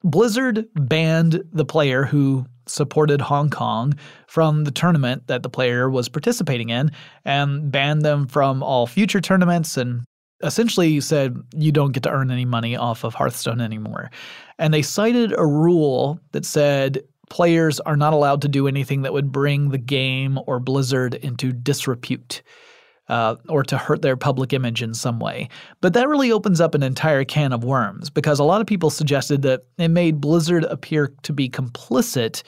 Blizzard 0.04 0.68
banned 0.76 1.44
the 1.52 1.66
player 1.66 2.04
who 2.04 2.46
supported 2.72 3.22
Hong 3.22 3.50
Kong 3.50 3.94
from 4.28 4.64
the 4.64 4.72
tournament 4.72 5.28
that 5.28 5.44
the 5.44 5.50
player 5.50 5.90
was 5.90 6.10
participating 6.10 6.70
in 6.70 6.92
and 7.26 7.72
banned 7.72 8.02
them 8.02 8.28
from 8.28 8.64
all 8.64 8.88
future 8.88 9.22
tournaments 9.22 9.78
and 9.78 10.04
essentially 10.44 11.00
said 11.02 11.38
you 11.56 11.72
don't 11.72 11.92
get 11.92 12.04
to 12.04 12.10
earn 12.10 12.32
any 12.32 12.46
money 12.46 12.76
off 12.76 13.04
of 13.04 13.14
Hearthstone 13.14 13.62
anymore. 13.62 14.10
And 14.58 14.74
they 14.74 14.82
cited 14.82 15.34
a 15.38 15.46
rule 15.46 16.20
that 16.32 16.46
said 16.46 17.04
players 17.30 17.80
are 17.82 17.98
not 17.98 18.14
allowed 18.14 18.42
to 18.42 18.48
do 18.48 18.68
anything 18.68 19.04
that 19.04 19.14
would 19.14 19.32
bring 19.32 19.70
the 19.70 19.78
game 19.78 20.40
or 20.48 20.60
Blizzard 20.60 21.16
into 21.16 21.54
disrepute 21.54 22.42
uh, 23.12 23.36
or 23.50 23.62
to 23.62 23.78
hurt 23.78 24.02
their 24.02 24.16
public 24.16 24.54
image 24.54 24.82
in 24.82 24.94
some 24.94 25.20
way. 25.20 25.50
But 25.82 25.94
that 25.94 26.08
really 26.08 26.32
opens 26.32 26.62
up 26.62 26.74
an 26.74 26.82
entire 26.82 27.26
can 27.26 27.52
of 27.52 27.64
worms 27.64 28.10
because 28.10 28.40
a 28.40 28.44
lot 28.46 28.62
of 28.62 28.68
people 28.68 28.90
suggested 28.90 29.42
that 29.42 29.66
it 29.78 29.90
made 29.90 30.22
Blizzard 30.22 30.64
appear 30.64 31.14
to 31.24 31.34
be 31.34 31.50
complicit 31.50 32.42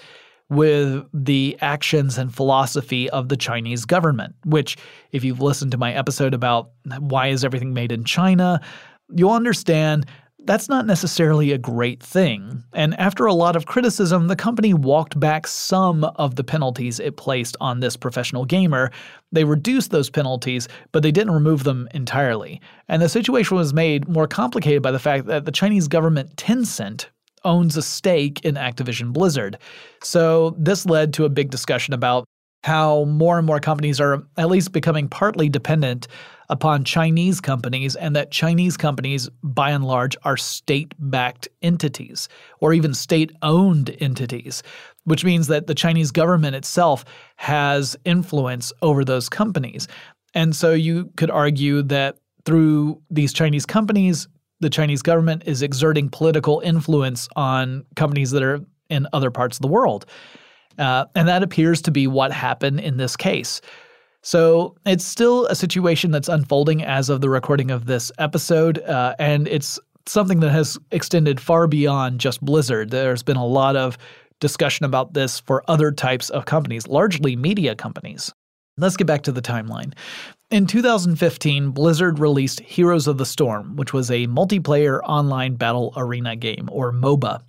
with 0.50 1.06
the 1.14 1.58
actions 1.60 2.18
and 2.18 2.34
philosophy 2.34 3.10
of 3.10 3.28
the 3.28 3.36
Chinese 3.36 3.86
government, 3.86 4.36
which, 4.46 4.78
if 5.12 5.24
you've 5.24 5.42
listened 5.42 5.72
to 5.72 5.78
my 5.78 5.94
episode 5.94 6.34
about 6.34 6.72
why 7.00 7.28
is 7.28 7.44
everything 7.44 7.74
made 7.74 7.92
in 7.92 8.06
China, 8.06 8.62
you'll 9.14 9.32
understand 9.32 10.06
that's 10.46 10.70
not 10.70 10.86
necessarily 10.86 11.52
a 11.52 11.58
great 11.58 12.02
thing. 12.02 12.64
And 12.74 12.98
after 13.00 13.26
a 13.26 13.34
lot 13.34 13.56
of 13.56 13.66
criticism, 13.66 14.28
the 14.28 14.36
company 14.36 14.74
walked 14.74 15.20
back 15.20 15.48
some 15.48 16.04
of 16.04 16.36
the 16.36 16.44
penalties 16.44 17.00
it 17.00 17.18
placed 17.18 17.56
on 17.62 17.80
this 17.80 17.96
professional 17.96 18.46
gamer. 18.46 18.92
They 19.32 19.44
reduced 19.44 19.92
those 19.92 20.10
penalties, 20.10 20.68
but 20.92 21.04
they 21.04 21.12
didn't 21.12 21.34
remove 21.34 21.64
them 21.64 21.88
entirely. 21.94 22.62
And 22.88 23.02
the 23.02 23.10
situation 23.10 23.58
was 23.58 23.74
made 23.74 24.08
more 24.08 24.28
complicated 24.28 24.82
by 24.82 24.92
the 24.92 25.00
fact 25.00 25.26
that 25.28 25.46
the 25.46 25.52
Chinese 25.52 25.88
government, 25.88 26.36
Tencent, 26.36 27.08
owns 27.46 27.76
a 27.78 27.82
stake 27.82 28.40
in 28.46 28.56
Activision 28.56 29.12
Blizzard. 29.12 29.58
So 30.02 30.56
this 30.58 30.86
led 30.86 31.14
to 31.14 31.26
a 31.26 31.30
big 31.30 31.50
discussion 31.50 31.94
about 31.94 32.26
how 32.64 33.04
more 33.06 33.38
and 33.38 33.46
more 33.46 33.60
companies 33.60 34.00
are 34.00 34.24
at 34.38 34.50
least 34.50 34.72
becoming 34.72 35.08
partly 35.08 35.50
dependent 35.50 36.08
upon 36.50 36.84
Chinese 36.84 37.42
companies, 37.42 37.96
and 37.96 38.16
that 38.16 38.32
Chinese 38.32 38.78
companies, 38.78 39.30
by 39.44 39.72
and 39.72 39.86
large, 39.86 40.16
are 40.24 40.38
state 40.38 40.94
backed 41.00 41.48
entities 41.62 42.28
or 42.60 42.74
even 42.74 42.94
state 42.94 43.32
owned 43.42 43.96
entities, 44.00 44.62
which 45.06 45.26
means 45.26 45.48
that 45.48 45.68
the 45.68 45.76
Chinese 45.76 46.12
government 46.12 46.56
itself 46.56 47.06
has 47.38 47.96
influence 48.06 48.72
over 48.82 49.04
those 49.04 49.30
companies. 49.30 49.88
And 50.34 50.56
so 50.56 50.74
you 50.74 51.12
could 51.16 51.32
argue 51.32 51.82
that 51.84 52.18
through 52.46 53.02
these 53.10 53.34
Chinese 53.34 53.66
companies, 53.66 54.28
the 54.60 54.70
Chinese 54.70 55.02
government 55.02 55.44
is 55.46 55.62
exerting 55.62 56.10
political 56.10 56.60
influence 56.62 57.28
on 57.36 57.86
companies 57.96 58.32
that 58.32 58.44
are 58.44 58.60
in 58.90 59.08
other 59.12 59.32
parts 59.32 59.58
of 59.58 59.62
the 59.62 59.68
world. 59.68 60.06
Uh, 60.78 61.06
and 61.16 61.28
that 61.28 61.44
appears 61.44 61.82
to 61.84 61.92
be 61.92 62.08
what 62.08 62.32
happened 62.32 62.80
in 62.80 62.98
this 62.98 63.16
case. 63.16 63.62
So 64.22 64.76
it's 64.86 65.04
still 65.04 65.46
a 65.48 65.56
situation 65.56 66.12
that's 66.12 66.30
unfolding 66.30 66.84
as 66.84 67.10
of 67.10 67.22
the 67.22 67.30
recording 67.30 67.72
of 67.72 67.86
this 67.86 68.12
episode, 68.18 68.80
uh, 68.80 69.16
and 69.20 69.48
it's 69.50 69.80
something 70.06 70.40
that 70.40 70.50
has 70.52 70.78
extended 70.92 71.40
far 71.42 71.68
beyond 71.68 72.20
just 72.20 72.44
Blizzard. 72.44 72.90
There's 72.90 73.24
been 73.24 73.38
a 73.38 73.46
lot 73.46 73.76
of 73.76 73.98
discussion 74.40 74.86
about 74.86 75.14
this 75.14 75.40
for 75.40 75.64
other 75.68 75.92
types 75.92 76.30
of 76.30 76.46
companies, 76.46 76.88
largely 76.88 77.36
media 77.36 77.76
companies. 77.76 78.34
Let's 78.78 78.98
get 78.98 79.08
back 79.08 79.24
to 79.24 79.32
the 79.32 79.42
timeline. 79.42 79.94
In 80.52 80.68
2015, 80.68 81.72
Blizzard 81.72 82.20
released 82.20 82.60
Heroes 82.60 83.08
of 83.08 83.18
the 83.18 83.26
Storm, 83.26 83.76
which 83.76 83.94
was 83.94 84.10
a 84.10 84.28
multiplayer 84.28 85.00
online 85.04 85.56
battle 85.56 85.94
arena 85.96 86.36
game, 86.36 86.70
or 86.72 86.92
MOBA. 86.92 87.42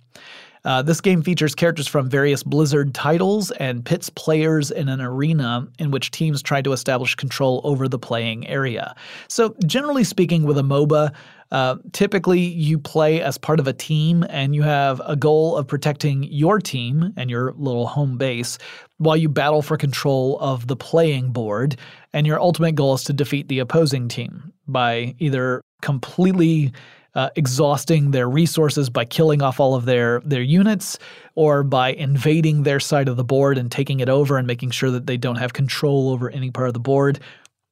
Uh, 0.65 0.81
this 0.81 0.99
game 0.99 1.21
features 1.21 1.53
characters 1.55 1.87
from 1.87 2.09
various 2.09 2.43
Blizzard 2.43 2.93
titles 2.93 3.51
and 3.51 3.85
pits 3.85 4.09
players 4.09 4.71
in 4.71 4.89
an 4.89 4.99
arena 4.99 5.67
in 5.79 5.91
which 5.91 6.11
teams 6.11 6.41
try 6.41 6.61
to 6.61 6.73
establish 6.73 7.15
control 7.15 7.61
over 7.63 7.87
the 7.87 7.99
playing 7.99 8.47
area. 8.47 8.95
So, 9.29 9.55
generally 9.65 10.03
speaking, 10.03 10.43
with 10.43 10.57
a 10.57 10.63
MOBA, 10.63 11.13
uh, 11.51 11.75
typically, 11.93 12.39
you 12.39 12.79
play 12.79 13.21
as 13.21 13.37
part 13.37 13.59
of 13.59 13.67
a 13.67 13.73
team 13.73 14.25
and 14.29 14.55
you 14.55 14.63
have 14.63 15.01
a 15.05 15.15
goal 15.15 15.55
of 15.55 15.67
protecting 15.67 16.23
your 16.23 16.59
team 16.59 17.13
and 17.15 17.29
your 17.29 17.53
little 17.53 17.85
home 17.85 18.17
base 18.17 18.57
while 18.97 19.15
you 19.15 19.29
battle 19.29 19.61
for 19.61 19.77
control 19.77 20.39
of 20.39 20.67
the 20.67 20.75
playing 20.75 21.31
board. 21.31 21.77
And 22.13 22.25
your 22.25 22.41
ultimate 22.41 22.73
goal 22.73 22.95
is 22.95 23.03
to 23.03 23.13
defeat 23.13 23.47
the 23.47 23.59
opposing 23.59 24.07
team 24.07 24.51
by 24.67 25.13
either 25.19 25.61
completely 25.81 26.73
uh, 27.15 27.29
exhausting 27.35 28.11
their 28.11 28.29
resources 28.29 28.89
by 28.89 29.05
killing 29.05 29.41
off 29.41 29.59
all 29.59 29.75
of 29.75 29.85
their 29.85 30.19
their 30.21 30.41
units 30.41 30.99
or 31.35 31.63
by 31.63 31.89
invading 31.93 32.63
their 32.63 32.79
side 32.79 33.07
of 33.07 33.17
the 33.17 33.23
board 33.23 33.57
and 33.57 33.71
taking 33.71 33.99
it 33.99 34.09
over 34.09 34.37
and 34.37 34.45
making 34.47 34.71
sure 34.71 34.91
that 34.91 35.07
they 35.07 35.17
don't 35.17 35.37
have 35.37 35.53
control 35.53 36.09
over 36.09 36.29
any 36.29 36.51
part 36.51 36.67
of 36.67 36.73
the 36.73 36.79
board. 36.79 37.19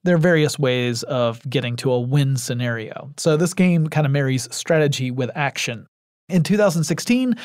There 0.03 0.15
are 0.15 0.19
various 0.19 0.59
ways 0.59 1.03
of 1.03 1.47
getting 1.49 1.75
to 1.77 1.91
a 1.91 1.99
win 1.99 2.35
scenario. 2.35 3.11
So 3.17 3.37
this 3.37 3.53
game 3.53 3.87
kind 3.87 4.05
of 4.05 4.11
marries 4.11 4.53
strategy 4.53 5.11
with 5.11 5.29
action. 5.35 5.87
In 6.29 6.43
2016, 6.43 7.35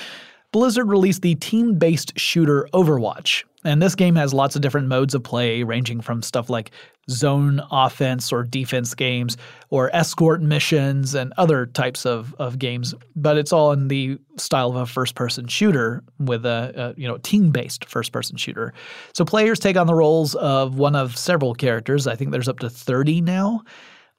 Blizzard 0.53 0.89
released 0.89 1.23
the 1.23 1.35
team 1.35 1.75
based 1.75 2.19
shooter 2.19 2.69
Overwatch. 2.73 3.45
And 3.65 3.83
this 3.83 3.95
game 3.95 4.15
has 4.15 4.33
lots 4.33 4.55
of 4.55 4.63
different 4.63 4.87
modes 4.87 5.15
of 5.15 5.23
play, 5.23 5.63
ranging 5.63 6.01
from 6.01 6.23
stuff 6.23 6.49
like 6.49 6.71
zone 7.11 7.61
offense 7.71 8.33
or 8.33 8.45
defense 8.45 8.95
games, 8.95 9.37
or 9.71 9.95
escort 9.95 10.41
missions, 10.41 11.15
and 11.15 11.33
other 11.37 11.67
types 11.67 12.07
of, 12.07 12.35
of 12.39 12.59
games. 12.59 12.95
But 13.17 13.37
it's 13.37 13.53
all 13.53 13.73
in 13.73 13.89
the 13.89 14.19
style 14.37 14.71
of 14.71 14.77
a 14.77 14.87
first 14.87 15.17
person 15.17 15.49
shooter 15.49 16.05
with 16.21 16.47
a, 16.47 16.95
a 16.97 17.01
you 17.01 17.09
know 17.09 17.19
team 17.19 17.51
based 17.51 17.85
first 17.87 18.13
person 18.13 18.37
shooter. 18.37 18.73
So 19.13 19.25
players 19.25 19.59
take 19.59 19.77
on 19.77 19.89
the 19.89 19.95
roles 19.95 20.35
of 20.37 20.79
one 20.79 20.95
of 20.95 21.17
several 21.17 21.55
characters. 21.55 22.07
I 22.07 22.15
think 22.15 22.31
there's 22.31 22.49
up 22.49 22.61
to 22.61 22.71
30 22.71 23.23
now. 23.23 23.65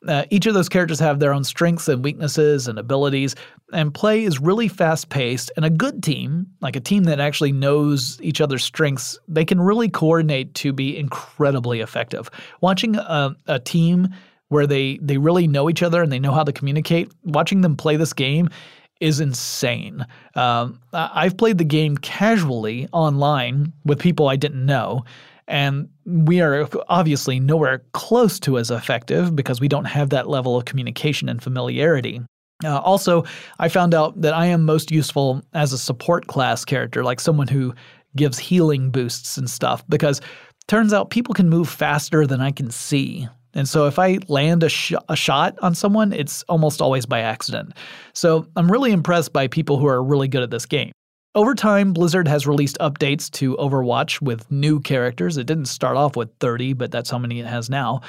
Uh, 0.07 0.23
each 0.29 0.45
of 0.45 0.53
those 0.53 0.69
characters 0.69 0.99
have 0.99 1.19
their 1.19 1.33
own 1.33 1.43
strengths 1.43 1.89
and 1.89 2.03
weaknesses 2.03 2.67
and 2.67 2.79
abilities, 2.79 3.35
and 3.73 3.93
play 3.93 4.23
is 4.23 4.39
really 4.39 4.67
fast 4.69 5.09
paced. 5.09 5.51
And 5.57 5.65
a 5.65 5.69
good 5.69 6.01
team, 6.01 6.47
like 6.61 6.77
a 6.77 6.79
team 6.79 7.03
that 7.03 7.19
actually 7.19 7.51
knows 7.51 8.17
each 8.21 8.39
other's 8.39 8.63
strengths, 8.63 9.19
they 9.27 9.43
can 9.43 9.59
really 9.59 9.89
coordinate 9.89 10.53
to 10.55 10.71
be 10.71 10.97
incredibly 10.97 11.81
effective. 11.81 12.29
Watching 12.61 12.95
a, 12.95 13.35
a 13.47 13.59
team 13.59 14.07
where 14.47 14.65
they 14.65 14.97
they 15.01 15.17
really 15.17 15.47
know 15.47 15.69
each 15.69 15.83
other 15.83 16.01
and 16.01 16.11
they 16.11 16.19
know 16.19 16.31
how 16.31 16.43
to 16.43 16.53
communicate, 16.53 17.11
watching 17.23 17.61
them 17.61 17.75
play 17.75 17.97
this 17.97 18.13
game 18.13 18.49
is 18.99 19.19
insane. 19.19 20.05
Um, 20.35 20.79
I've 20.91 21.37
played 21.37 21.57
the 21.57 21.63
game 21.63 21.97
casually 21.97 22.87
online 22.91 23.71
with 23.85 23.99
people 23.99 24.27
I 24.27 24.35
didn't 24.35 24.65
know, 24.65 25.05
and 25.49 25.89
we 26.05 26.41
are 26.41 26.69
obviously 26.87 27.39
nowhere 27.39 27.83
close 27.93 28.39
to 28.41 28.57
as 28.57 28.71
effective 28.71 29.35
because 29.35 29.59
we 29.59 29.67
don't 29.67 29.85
have 29.85 30.11
that 30.11 30.29
level 30.29 30.55
of 30.55 30.65
communication 30.65 31.27
and 31.27 31.41
familiarity. 31.41 32.21
Uh, 32.63 32.77
also, 32.79 33.23
I 33.57 33.67
found 33.67 33.93
out 33.93 34.21
that 34.21 34.33
I 34.33 34.45
am 34.45 34.63
most 34.63 34.91
useful 34.91 35.41
as 35.53 35.73
a 35.73 35.77
support 35.77 36.27
class 36.27 36.63
character, 36.63 37.03
like 37.03 37.19
someone 37.19 37.47
who 37.47 37.73
gives 38.15 38.37
healing 38.37 38.91
boosts 38.91 39.37
and 39.37 39.49
stuff, 39.49 39.83
because 39.89 40.21
turns 40.67 40.93
out 40.93 41.09
people 41.09 41.33
can 41.33 41.49
move 41.49 41.67
faster 41.67 42.27
than 42.27 42.41
I 42.41 42.51
can 42.51 42.69
see. 42.69 43.27
And 43.55 43.67
so 43.67 43.87
if 43.87 43.97
I 43.97 44.19
land 44.27 44.61
a, 44.61 44.69
sh- 44.69 44.93
a 45.07 45.15
shot 45.15 45.57
on 45.61 45.73
someone, 45.73 46.13
it's 46.13 46.43
almost 46.43 46.81
always 46.81 47.05
by 47.07 47.21
accident. 47.21 47.73
So 48.13 48.45
I'm 48.55 48.71
really 48.71 48.91
impressed 48.91 49.33
by 49.33 49.47
people 49.47 49.77
who 49.77 49.87
are 49.87 50.03
really 50.03 50.27
good 50.27 50.43
at 50.43 50.51
this 50.51 50.67
game. 50.67 50.91
Over 51.35 51.53
time, 51.53 51.93
Blizzard 51.93 52.27
has 52.27 52.47
released 52.47 52.79
updates 52.79 53.29
to 53.31 53.55
Overwatch 53.57 54.19
with 54.19 54.49
new 54.49 54.79
characters. 54.79 55.37
It 55.37 55.45
didn't 55.45 55.65
start 55.65 55.95
off 55.95 56.15
with 56.15 56.31
30, 56.39 56.73
but 56.73 56.91
that's 56.91 57.11
how 57.11 57.19
many 57.19 57.39
it 57.39 57.45
has 57.45 57.69
now. 57.69 58.01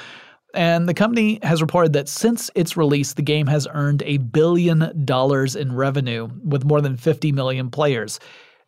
And 0.55 0.89
the 0.89 0.95
company 0.95 1.39
has 1.43 1.61
reported 1.61 1.93
that 1.93 2.09
since 2.09 2.49
its 2.55 2.75
release, 2.75 3.13
the 3.13 3.21
game 3.21 3.45
has 3.45 3.67
earned 3.71 4.01
a 4.07 4.17
billion 4.17 5.05
dollars 5.05 5.55
in 5.55 5.75
revenue 5.75 6.29
with 6.43 6.65
more 6.65 6.81
than 6.81 6.97
50 6.97 7.31
million 7.31 7.69
players. 7.69 8.19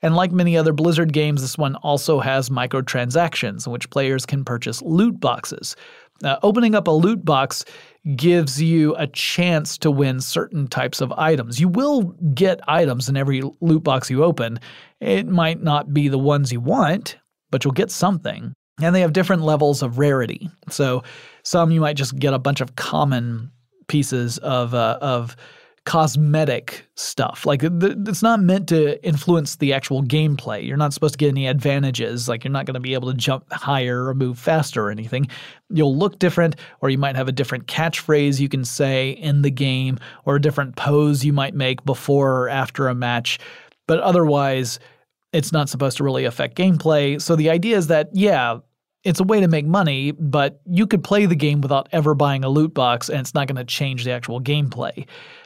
And 0.04 0.16
like 0.16 0.34
many 0.34 0.58
other 0.58 0.74
Blizzard 0.74 1.14
games, 1.14 1.42
this 1.42 1.58
one 1.58 1.76
also 1.78 2.20
has 2.20 2.50
microtransactions 2.50 3.66
in 3.66 3.72
which 3.72 3.90
players 3.90 4.26
can 4.26 4.44
purchase 4.44 4.82
loot 4.82 5.20
boxes. 5.20 5.78
Uh, 6.24 6.38
opening 6.44 6.76
up 6.76 6.88
a 6.88 6.92
loot 6.92 7.24
box 7.24 7.66
gives 8.16 8.62
you 8.62 8.96
a 8.98 9.08
chance 9.08 9.78
to 9.78 9.90
win 9.90 10.20
certain 10.20 10.68
types 10.68 11.00
of 11.00 11.12
items. 11.14 11.60
You 11.60 11.70
will 11.70 12.04
get 12.34 12.60
items 12.68 13.08
in 13.08 13.18
every 13.18 13.42
loot 13.62 13.84
box 13.84 14.10
you 14.10 14.24
open. 14.24 14.60
It 15.00 15.28
might 15.28 15.64
not 15.64 15.94
be 15.94 16.10
the 16.10 16.20
ones 16.20 16.52
you 16.52 16.60
want, 16.60 17.18
but 17.50 17.64
you'll 17.64 17.74
get 17.74 17.90
something. 17.90 18.54
And 18.82 18.94
they 18.94 19.02
have 19.02 19.14
different 19.14 19.44
levels 19.44 19.82
of 19.82 20.00
rarity. 20.00 20.50
So 20.70 21.04
some 21.44 21.72
you 21.72 21.80
might 21.80 21.96
just 21.96 22.18
get 22.18 22.34
a 22.34 22.40
bunch 22.40 22.60
of 22.60 22.76
common 22.76 23.52
pieces 23.88 24.38
of 24.40 24.74
uh, 24.74 24.98
of 25.02 25.36
cosmetic 25.86 26.88
stuff. 26.96 27.46
Like 27.46 27.62
it's 27.62 28.24
not 28.24 28.40
meant 28.40 28.70
to 28.70 29.06
influence 29.06 29.58
the 29.58 29.74
actual 29.74 30.02
gameplay. 30.02 30.66
You're 30.66 30.78
not 30.78 30.94
supposed 30.94 31.16
to 31.16 31.18
get 31.18 31.28
any 31.28 31.46
advantages. 31.46 32.30
Like 32.30 32.44
you're 32.44 32.52
not 32.52 32.66
going 32.66 32.76
to 32.76 32.80
be 32.80 32.94
able 32.94 33.12
to 33.12 33.18
jump 33.18 33.52
higher 33.52 34.06
or 34.06 34.14
move 34.14 34.40
faster 34.40 34.86
or 34.86 34.92
anything. 34.92 35.28
You'll 35.70 35.98
look 35.98 36.20
different, 36.20 36.56
or 36.80 36.90
you 36.90 36.98
might 36.98 37.18
have 37.18 37.28
a 37.28 37.34
different 37.34 37.68
catchphrase 37.68 38.40
you 38.40 38.48
can 38.48 38.64
say 38.64 39.10
in 39.10 39.42
the 39.42 39.52
game, 39.52 40.00
or 40.24 40.38
a 40.38 40.42
different 40.42 40.78
pose 40.78 41.26
you 41.26 41.34
might 41.34 41.54
make 41.54 41.84
before 41.84 42.44
or 42.44 42.50
after 42.50 42.88
a 42.88 42.96
match. 42.96 43.40
But 43.86 44.00
otherwise, 44.00 44.80
it's 45.34 45.52
not 45.52 45.68
supposed 45.68 45.98
to 45.98 46.04
really 46.06 46.24
affect 46.24 46.56
gameplay. 46.56 47.22
So 47.22 47.36
the 47.36 47.50
idea 47.50 47.76
is 47.76 47.88
that, 47.88 48.10
yeah, 48.14 48.60
it's 49.04 49.20
a 49.20 49.24
way 49.24 49.42
to 49.42 49.48
make 49.48 49.66
money, 49.66 50.12
but 50.12 50.62
you 50.66 50.88
could 50.88 51.04
play 51.04 51.26
the 51.26 51.36
game 51.36 51.62
without 51.62 51.90
ever 51.92 52.16
buying 52.16 52.44
a 52.44 52.50
loot 52.50 52.74
box, 52.74 53.10
and 53.10 53.20
it's 53.20 53.34
not 53.34 53.48
going 53.48 53.58
to 53.58 53.64
change 53.64 54.06
the 54.06 54.12
actual 54.12 54.40
gameplay. 54.40 55.06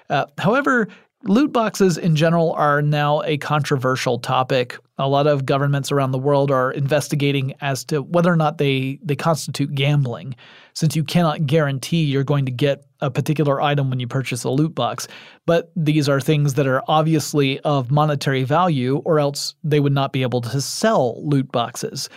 Uh, 0.10 0.26
however, 0.38 0.88
loot 1.24 1.51
boxes 1.51 1.97
in 1.97 2.16
general 2.16 2.53
are 2.53 2.82
now 2.82 3.22
a 3.24 3.38
controversial 3.38 4.20
topic. 4.20 4.78
A 4.99 5.08
lot 5.08 5.28
of 5.28 5.45
governments 5.45 5.91
around 5.91 6.12
the 6.12 6.20
world 6.20 6.51
are 6.51 6.72
investigating 6.72 7.53
as 7.62 7.84
to 7.86 8.01
whether 8.03 8.32
or 8.32 8.36
not 8.36 8.58
they, 8.60 8.99
they 9.03 9.16
constitute 9.16 9.74
gambling, 9.74 10.36
since 10.74 10.95
you 10.95 11.03
cannot 11.03 11.47
guarantee 11.47 12.03
you're 12.03 12.24
going 12.24 12.45
to 12.45 12.51
get 12.51 12.86
a 13.01 13.10
particular 13.10 13.60
item 13.60 13.89
when 13.89 13.99
you 13.99 14.08
purchase 14.08 14.43
a 14.43 14.49
loot 14.49 14.76
box. 14.76 15.08
But 15.47 15.72
these 15.76 16.08
are 16.08 16.22
things 16.22 16.53
that 16.53 16.68
are 16.68 16.84
obviously 16.88 17.60
of 17.62 17.89
monetary 17.89 18.43
value, 18.43 18.97
or 18.97 19.20
else 19.20 19.55
they 19.64 19.80
would 19.80 19.93
not 19.93 20.14
be 20.14 20.22
able 20.22 20.41
to 20.41 20.62
sell 20.62 21.20
loot 21.28 21.51
boxes. 21.51 22.10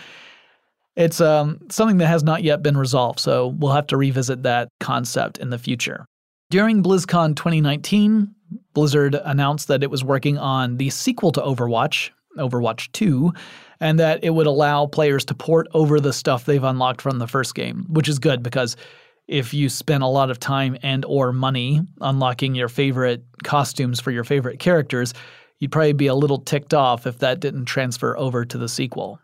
It's 1.01 1.19
um, 1.19 1.59
something 1.71 1.97
that 1.97 2.05
has 2.05 2.23
not 2.23 2.43
yet 2.43 2.61
been 2.61 2.77
resolved, 2.77 3.19
so 3.19 3.47
we'll 3.47 3.71
have 3.71 3.87
to 3.87 3.97
revisit 3.97 4.43
that 4.43 4.69
concept 4.79 5.39
in 5.39 5.49
the 5.49 5.57
future. 5.57 6.05
During 6.51 6.83
BlizzCon 6.83 7.35
2019, 7.35 8.29
Blizzard 8.75 9.15
announced 9.15 9.67
that 9.67 9.81
it 9.81 9.89
was 9.89 10.03
working 10.03 10.37
on 10.37 10.77
the 10.77 10.91
sequel 10.91 11.31
to 11.31 11.41
Overwatch, 11.41 12.11
Overwatch 12.37 12.91
2, 12.91 13.33
and 13.79 13.99
that 13.99 14.23
it 14.23 14.29
would 14.29 14.45
allow 14.45 14.85
players 14.85 15.25
to 15.25 15.33
port 15.33 15.67
over 15.73 15.99
the 15.99 16.13
stuff 16.13 16.45
they've 16.45 16.63
unlocked 16.63 17.01
from 17.01 17.17
the 17.17 17.27
first 17.27 17.55
game, 17.55 17.87
which 17.89 18.07
is 18.07 18.19
good 18.19 18.43
because 18.43 18.77
if 19.27 19.55
you 19.55 19.69
spend 19.69 20.03
a 20.03 20.07
lot 20.07 20.29
of 20.29 20.39
time 20.39 20.77
and 20.83 21.03
or 21.05 21.33
money 21.33 21.81
unlocking 22.01 22.53
your 22.53 22.69
favorite 22.69 23.23
costumes 23.43 23.99
for 23.99 24.11
your 24.11 24.23
favorite 24.23 24.59
characters, 24.59 25.15
you'd 25.57 25.71
probably 25.71 25.93
be 25.93 26.07
a 26.07 26.13
little 26.13 26.37
ticked 26.37 26.75
off 26.75 27.07
if 27.07 27.17
that 27.17 27.39
didn't 27.39 27.65
transfer 27.65 28.15
over 28.19 28.45
to 28.45 28.59
the 28.59 28.69
sequel. 28.69 29.19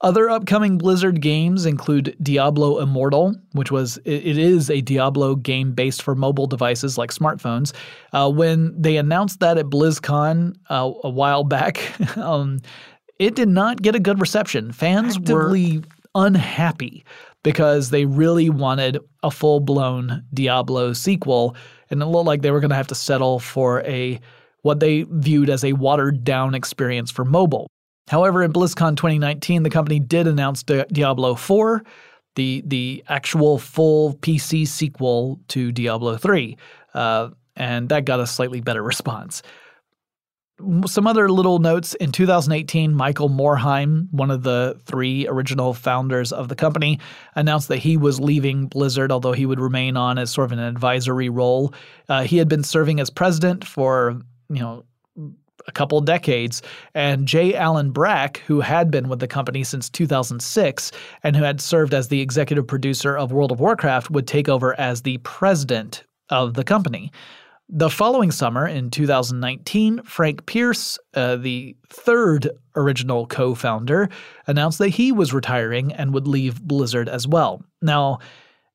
Other 0.00 0.30
upcoming 0.30 0.78
Blizzard 0.78 1.20
games 1.20 1.66
include 1.66 2.16
Diablo 2.22 2.78
Immortal, 2.80 3.34
which 3.52 3.70
was 3.70 3.98
it 4.04 4.38
is 4.38 4.70
a 4.70 4.80
Diablo 4.80 5.34
game 5.34 5.72
based 5.72 6.02
for 6.02 6.14
mobile 6.14 6.46
devices 6.46 6.96
like 6.98 7.10
smartphones. 7.10 7.74
Uh, 8.12 8.30
when 8.30 8.80
they 8.80 8.96
announced 8.96 9.40
that 9.40 9.58
at 9.58 9.66
BlizzCon 9.66 10.56
uh, 10.70 10.92
a 11.04 11.10
while 11.10 11.44
back, 11.44 11.80
um, 12.16 12.60
it 13.18 13.34
did 13.34 13.48
not 13.48 13.82
get 13.82 13.94
a 13.94 14.00
good 14.00 14.20
reception. 14.20 14.72
Fans 14.72 15.16
Actively 15.16 15.78
were 15.78 15.84
unhappy 16.14 17.04
because 17.42 17.90
they 17.90 18.04
really 18.04 18.50
wanted 18.50 18.98
a 19.22 19.30
full 19.30 19.60
blown 19.60 20.24
Diablo 20.32 20.92
sequel, 20.92 21.56
and 21.90 22.02
it 22.02 22.06
looked 22.06 22.26
like 22.26 22.42
they 22.42 22.50
were 22.50 22.60
going 22.60 22.70
to 22.70 22.76
have 22.76 22.88
to 22.88 22.94
settle 22.94 23.38
for 23.38 23.82
a 23.82 24.20
what 24.62 24.80
they 24.80 25.04
viewed 25.08 25.48
as 25.48 25.64
a 25.64 25.72
watered 25.72 26.24
down 26.24 26.54
experience 26.54 27.10
for 27.10 27.24
mobile. 27.24 27.68
However, 28.08 28.42
in 28.42 28.52
BlizzCon 28.52 28.96
2019, 28.96 29.62
the 29.62 29.70
company 29.70 30.00
did 30.00 30.26
announce 30.26 30.62
Diablo 30.62 31.34
4, 31.34 31.84
the 32.34 32.62
the 32.66 33.04
actual 33.08 33.58
full 33.58 34.14
PC 34.14 34.66
sequel 34.66 35.40
to 35.48 35.72
Diablo 35.72 36.16
3, 36.16 36.56
uh, 36.94 37.30
and 37.56 37.88
that 37.88 38.04
got 38.04 38.20
a 38.20 38.26
slightly 38.26 38.60
better 38.60 38.82
response. 38.82 39.42
Some 40.86 41.06
other 41.06 41.30
little 41.30 41.60
notes 41.60 41.94
in 41.94 42.10
2018, 42.10 42.92
Michael 42.92 43.28
Morhaime, 43.28 44.08
one 44.10 44.32
of 44.32 44.42
the 44.42 44.80
three 44.86 45.28
original 45.28 45.72
founders 45.72 46.32
of 46.32 46.48
the 46.48 46.56
company, 46.56 46.98
announced 47.36 47.68
that 47.68 47.78
he 47.78 47.96
was 47.96 48.18
leaving 48.18 48.66
Blizzard, 48.66 49.12
although 49.12 49.32
he 49.32 49.46
would 49.46 49.60
remain 49.60 49.96
on 49.96 50.18
as 50.18 50.32
sort 50.32 50.46
of 50.46 50.52
an 50.52 50.58
advisory 50.58 51.28
role. 51.28 51.72
Uh, 52.08 52.24
he 52.24 52.38
had 52.38 52.48
been 52.48 52.64
serving 52.64 52.98
as 52.98 53.08
president 53.08 53.64
for 53.64 54.20
you 54.48 54.60
know 54.60 54.84
a 55.68 55.72
couple 55.72 56.00
decades. 56.00 56.62
And 56.94 57.28
J. 57.28 57.54
Allen 57.54 57.92
Brack, 57.92 58.38
who 58.46 58.60
had 58.60 58.90
been 58.90 59.08
with 59.08 59.20
the 59.20 59.28
company 59.28 59.62
since 59.62 59.88
2006 59.90 60.90
and 61.22 61.36
who 61.36 61.44
had 61.44 61.60
served 61.60 61.94
as 61.94 62.08
the 62.08 62.20
executive 62.20 62.66
producer 62.66 63.16
of 63.16 63.30
World 63.30 63.52
of 63.52 63.60
Warcraft, 63.60 64.10
would 64.10 64.26
take 64.26 64.48
over 64.48 64.78
as 64.80 65.02
the 65.02 65.18
president 65.18 66.04
of 66.30 66.54
the 66.54 66.64
company. 66.64 67.12
The 67.70 67.90
following 67.90 68.30
summer, 68.30 68.66
in 68.66 68.88
2019, 68.88 70.02
Frank 70.04 70.46
Pearce, 70.46 70.98
uh, 71.12 71.36
the 71.36 71.76
third 71.90 72.48
original 72.74 73.26
co 73.26 73.54
founder, 73.54 74.08
announced 74.46 74.78
that 74.78 74.88
he 74.88 75.12
was 75.12 75.34
retiring 75.34 75.92
and 75.92 76.14
would 76.14 76.26
leave 76.26 76.62
Blizzard 76.62 77.10
as 77.10 77.28
well. 77.28 77.62
Now, 77.82 78.20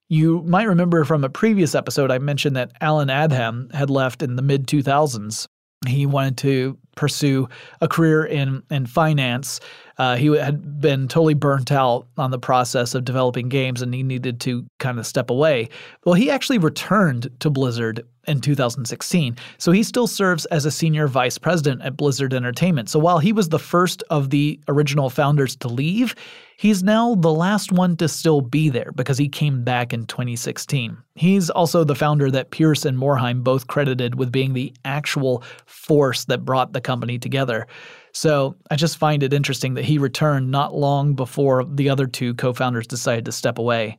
you 0.09 0.43
might 0.43 0.67
remember 0.67 1.05
from 1.05 1.23
a 1.23 1.29
previous 1.29 1.73
episode, 1.73 2.11
I 2.11 2.19
mentioned 2.19 2.55
that 2.55 2.73
Allen 2.81 3.07
Adham 3.07 3.73
had 3.73 3.89
left 3.89 4.21
in 4.21 4.35
the 4.35 4.43
mid 4.43 4.67
2000s 4.67 5.47
he 5.87 6.05
wanted 6.05 6.37
to 6.37 6.77
pursue 6.95 7.47
a 7.81 7.87
career 7.87 8.23
in 8.23 8.63
in 8.69 8.85
finance. 8.85 9.59
Uh, 9.97 10.15
he 10.15 10.27
had 10.37 10.81
been 10.81 11.07
totally 11.07 11.33
burnt 11.33 11.71
out 11.71 12.07
on 12.17 12.31
the 12.31 12.39
process 12.39 12.95
of 12.95 13.05
developing 13.05 13.49
games, 13.49 13.81
and 13.81 13.93
he 13.93 14.03
needed 14.03 14.39
to 14.41 14.65
kind 14.79 14.99
of 14.99 15.05
step 15.05 15.29
away. 15.29 15.69
Well, 16.05 16.15
he 16.15 16.29
actually 16.29 16.57
returned 16.57 17.29
to 17.39 17.49
Blizzard 17.49 18.05
in 18.27 18.39
2016, 18.39 19.37
so 19.57 19.71
he 19.71 19.83
still 19.83 20.07
serves 20.07 20.45
as 20.45 20.65
a 20.65 20.71
senior 20.71 21.07
vice 21.07 21.37
president 21.37 21.81
at 21.81 21.97
Blizzard 21.97 22.33
Entertainment. 22.33 22.89
So 22.89 22.99
while 22.99 23.19
he 23.19 23.33
was 23.33 23.49
the 23.49 23.59
first 23.59 24.01
of 24.09 24.29
the 24.29 24.59
original 24.67 25.09
founders 25.09 25.55
to 25.57 25.67
leave, 25.67 26.15
He's 26.57 26.83
now 26.83 27.15
the 27.15 27.33
last 27.33 27.71
one 27.71 27.97
to 27.97 28.07
still 28.07 28.41
be 28.41 28.69
there 28.69 28.91
because 28.95 29.17
he 29.17 29.27
came 29.27 29.63
back 29.63 29.93
in 29.93 30.05
2016. 30.05 30.97
He's 31.15 31.49
also 31.49 31.83
the 31.83 31.95
founder 31.95 32.29
that 32.31 32.51
Pearce 32.51 32.85
and 32.85 32.97
Morhaime 32.97 33.43
both 33.43 33.67
credited 33.67 34.15
with 34.15 34.31
being 34.31 34.53
the 34.53 34.73
actual 34.85 35.43
force 35.65 36.25
that 36.25 36.45
brought 36.45 36.73
the 36.73 36.81
company 36.81 37.17
together. 37.17 37.67
So 38.13 38.55
I 38.69 38.75
just 38.75 38.97
find 38.97 39.23
it 39.23 39.33
interesting 39.33 39.73
that 39.73 39.85
he 39.85 39.97
returned 39.97 40.51
not 40.51 40.75
long 40.75 41.15
before 41.15 41.65
the 41.65 41.89
other 41.89 42.05
two 42.05 42.33
co 42.35 42.53
founders 42.53 42.87
decided 42.87 43.25
to 43.25 43.31
step 43.31 43.57
away. 43.57 43.97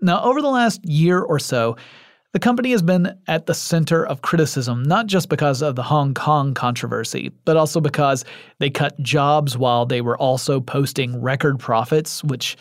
Now, 0.00 0.22
over 0.22 0.40
the 0.40 0.48
last 0.48 0.84
year 0.84 1.20
or 1.20 1.38
so, 1.38 1.76
the 2.32 2.38
company 2.38 2.70
has 2.72 2.82
been 2.82 3.18
at 3.26 3.46
the 3.46 3.54
center 3.54 4.06
of 4.06 4.22
criticism, 4.22 4.82
not 4.82 5.06
just 5.06 5.28
because 5.28 5.62
of 5.62 5.76
the 5.76 5.82
Hong 5.82 6.14
Kong 6.14 6.54
controversy, 6.54 7.30
but 7.44 7.56
also 7.56 7.80
because 7.80 8.24
they 8.58 8.70
cut 8.70 8.98
jobs 9.00 9.56
while 9.56 9.86
they 9.86 10.00
were 10.00 10.16
also 10.18 10.60
posting 10.60 11.20
record 11.20 11.58
profits, 11.58 12.22
which 12.22 12.56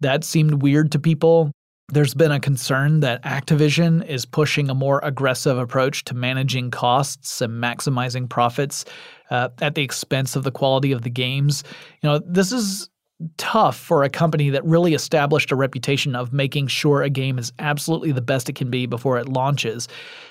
that 0.00 0.24
seemed 0.24 0.62
weird 0.62 0.92
to 0.92 0.98
people. 0.98 1.52
There's 1.90 2.12
been 2.12 2.32
a 2.32 2.40
concern 2.40 3.00
that 3.00 3.22
Activision 3.22 4.06
is 4.06 4.26
pushing 4.26 4.68
a 4.68 4.74
more 4.74 5.00
aggressive 5.02 5.56
approach 5.56 6.04
to 6.04 6.14
managing 6.14 6.70
costs 6.70 7.40
and 7.40 7.62
maximizing 7.62 8.28
profits 8.28 8.84
uh, 9.30 9.48
at 9.62 9.74
the 9.74 9.82
expense 9.82 10.36
of 10.36 10.44
the 10.44 10.50
quality 10.50 10.92
of 10.92 11.00
the 11.00 11.08
games. 11.08 11.64
You 12.02 12.10
know, 12.10 12.18
this 12.18 12.52
is 12.52 12.90
tough 13.38 13.78
for 13.78 14.04
a 14.04 14.10
company 14.10 14.50
that 14.50 14.64
really 14.66 14.92
established 14.92 15.50
a 15.50 15.56
reputation 15.56 16.14
of 16.14 16.30
making 16.30 16.66
sure 16.66 17.02
a 17.02 17.10
game 17.10 17.38
is 17.38 17.52
absolutely 17.58 18.12
the 18.12 18.20
best 18.20 18.50
it 18.50 18.54
can 18.54 18.70
be 18.70 18.84
before 18.84 19.18
it 19.18 19.26
launches. 19.26 19.88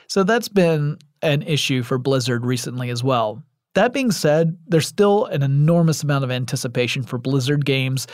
So 0.08 0.24
that's 0.24 0.48
been 0.48 1.00
an 1.24 1.42
issue 1.42 1.82
for 1.82 1.98
Blizzard 1.98 2.46
recently 2.46 2.92
as 2.92 3.04
well. 3.04 3.44
That 3.74 3.94
being 3.94 4.12
said, 4.12 4.56
there's 4.68 4.88
still 4.88 5.26
an 5.26 5.42
enormous 5.42 6.04
amount 6.04 6.24
of 6.24 6.30
anticipation 6.30 7.02
for 7.02 7.18
Blizzard 7.18 7.66
games. 7.66 8.06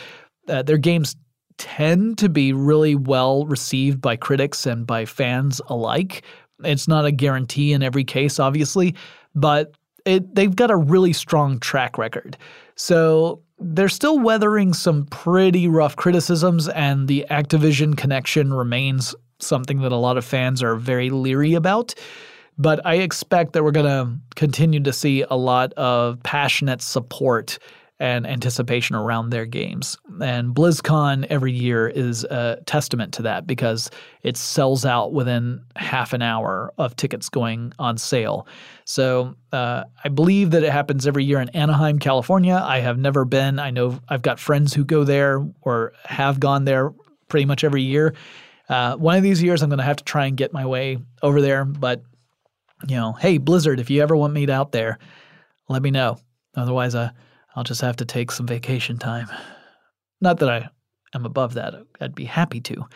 Uh, 0.48 0.62
their 0.62 0.78
games 0.78 1.14
tend 1.58 2.18
to 2.18 2.28
be 2.28 2.52
really 2.52 2.94
well 2.94 3.46
received 3.46 4.00
by 4.00 4.16
critics 4.16 4.66
and 4.66 4.86
by 4.86 5.04
fans 5.04 5.60
alike. 5.68 6.24
It's 6.62 6.88
not 6.88 7.04
a 7.04 7.12
guarantee 7.12 7.72
in 7.72 7.82
every 7.82 8.04
case, 8.04 8.38
obviously, 8.38 8.94
but 9.34 9.76
it, 10.04 10.34
they've 10.34 10.54
got 10.54 10.70
a 10.70 10.76
really 10.76 11.12
strong 11.12 11.58
track 11.58 11.98
record. 11.98 12.36
So 12.76 13.42
they're 13.58 13.88
still 13.88 14.18
weathering 14.18 14.72
some 14.72 15.06
pretty 15.06 15.68
rough 15.68 15.96
criticisms, 15.96 16.68
and 16.68 17.08
the 17.08 17.26
Activision 17.30 17.96
connection 17.96 18.52
remains 18.52 19.14
something 19.38 19.80
that 19.82 19.92
a 19.92 19.96
lot 19.96 20.16
of 20.16 20.24
fans 20.24 20.62
are 20.62 20.76
very 20.76 21.10
leery 21.10 21.54
about. 21.54 21.94
But 22.56 22.84
I 22.86 22.96
expect 22.96 23.52
that 23.52 23.64
we're 23.64 23.72
going 23.72 23.86
to 23.86 24.16
continue 24.36 24.80
to 24.80 24.92
see 24.92 25.24
a 25.28 25.36
lot 25.36 25.72
of 25.74 26.22
passionate 26.22 26.82
support 26.82 27.58
and 28.00 28.26
anticipation 28.26 28.96
around 28.96 29.30
their 29.30 29.46
games. 29.46 29.96
And 30.20 30.52
BlizzCon 30.54 31.26
every 31.30 31.52
year 31.52 31.88
is 31.88 32.24
a 32.24 32.58
testament 32.66 33.14
to 33.14 33.22
that 33.22 33.46
because 33.46 33.88
it 34.22 34.36
sells 34.36 34.84
out 34.84 35.12
within 35.12 35.62
half 35.76 36.12
an 36.12 36.20
hour 36.20 36.72
of 36.76 36.96
tickets 36.96 37.28
going 37.28 37.72
on 37.78 37.96
sale. 37.96 38.48
So 38.84 39.36
uh, 39.52 39.84
I 40.02 40.08
believe 40.08 40.50
that 40.50 40.64
it 40.64 40.72
happens 40.72 41.06
every 41.06 41.24
year 41.24 41.40
in 41.40 41.50
Anaheim, 41.50 42.00
California. 42.00 42.60
I 42.62 42.80
have 42.80 42.98
never 42.98 43.24
been. 43.24 43.60
I 43.60 43.70
know 43.70 44.00
I've 44.08 44.22
got 44.22 44.40
friends 44.40 44.74
who 44.74 44.84
go 44.84 45.04
there 45.04 45.46
or 45.62 45.92
have 46.04 46.40
gone 46.40 46.64
there 46.64 46.92
pretty 47.28 47.46
much 47.46 47.62
every 47.62 47.82
year. 47.82 48.14
Uh, 48.68 48.96
one 48.96 49.16
of 49.16 49.22
these 49.22 49.42
years, 49.42 49.62
I'm 49.62 49.68
going 49.68 49.78
to 49.78 49.84
have 49.84 49.96
to 49.96 50.04
try 50.04 50.26
and 50.26 50.36
get 50.36 50.52
my 50.52 50.66
way 50.66 50.98
over 51.22 51.40
there. 51.40 51.64
But, 51.64 52.02
you 52.88 52.96
know, 52.96 53.12
hey, 53.12 53.38
Blizzard, 53.38 53.78
if 53.78 53.88
you 53.88 54.02
ever 54.02 54.16
want 54.16 54.32
me 54.32 54.50
out 54.50 54.72
there, 54.72 54.98
let 55.68 55.80
me 55.80 55.92
know. 55.92 56.18
Otherwise, 56.56 56.94
uh, 56.94 57.10
I'll 57.54 57.64
just 57.64 57.80
have 57.80 57.96
to 57.96 58.04
take 58.04 58.30
some 58.30 58.46
vacation 58.46 58.98
time. 58.98 59.28
Not 60.20 60.38
that 60.38 60.48
I 60.48 60.68
am 61.14 61.24
above 61.24 61.54
that. 61.54 61.74
I'd 62.00 62.14
be 62.14 62.24
happy 62.24 62.60
to. 62.62 62.86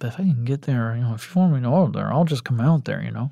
But 0.00 0.08
if 0.08 0.14
I 0.14 0.22
can 0.22 0.44
get 0.44 0.62
there, 0.62 0.96
you 0.96 1.02
know, 1.02 1.12
if 1.12 1.28
you 1.28 1.38
want 1.38 1.52
me 1.52 1.60
to 1.60 1.68
go 1.68 1.86
there, 1.88 2.10
I'll 2.10 2.24
just 2.24 2.44
come 2.44 2.58
out 2.58 2.86
there, 2.86 3.02
you 3.02 3.10
know. 3.10 3.30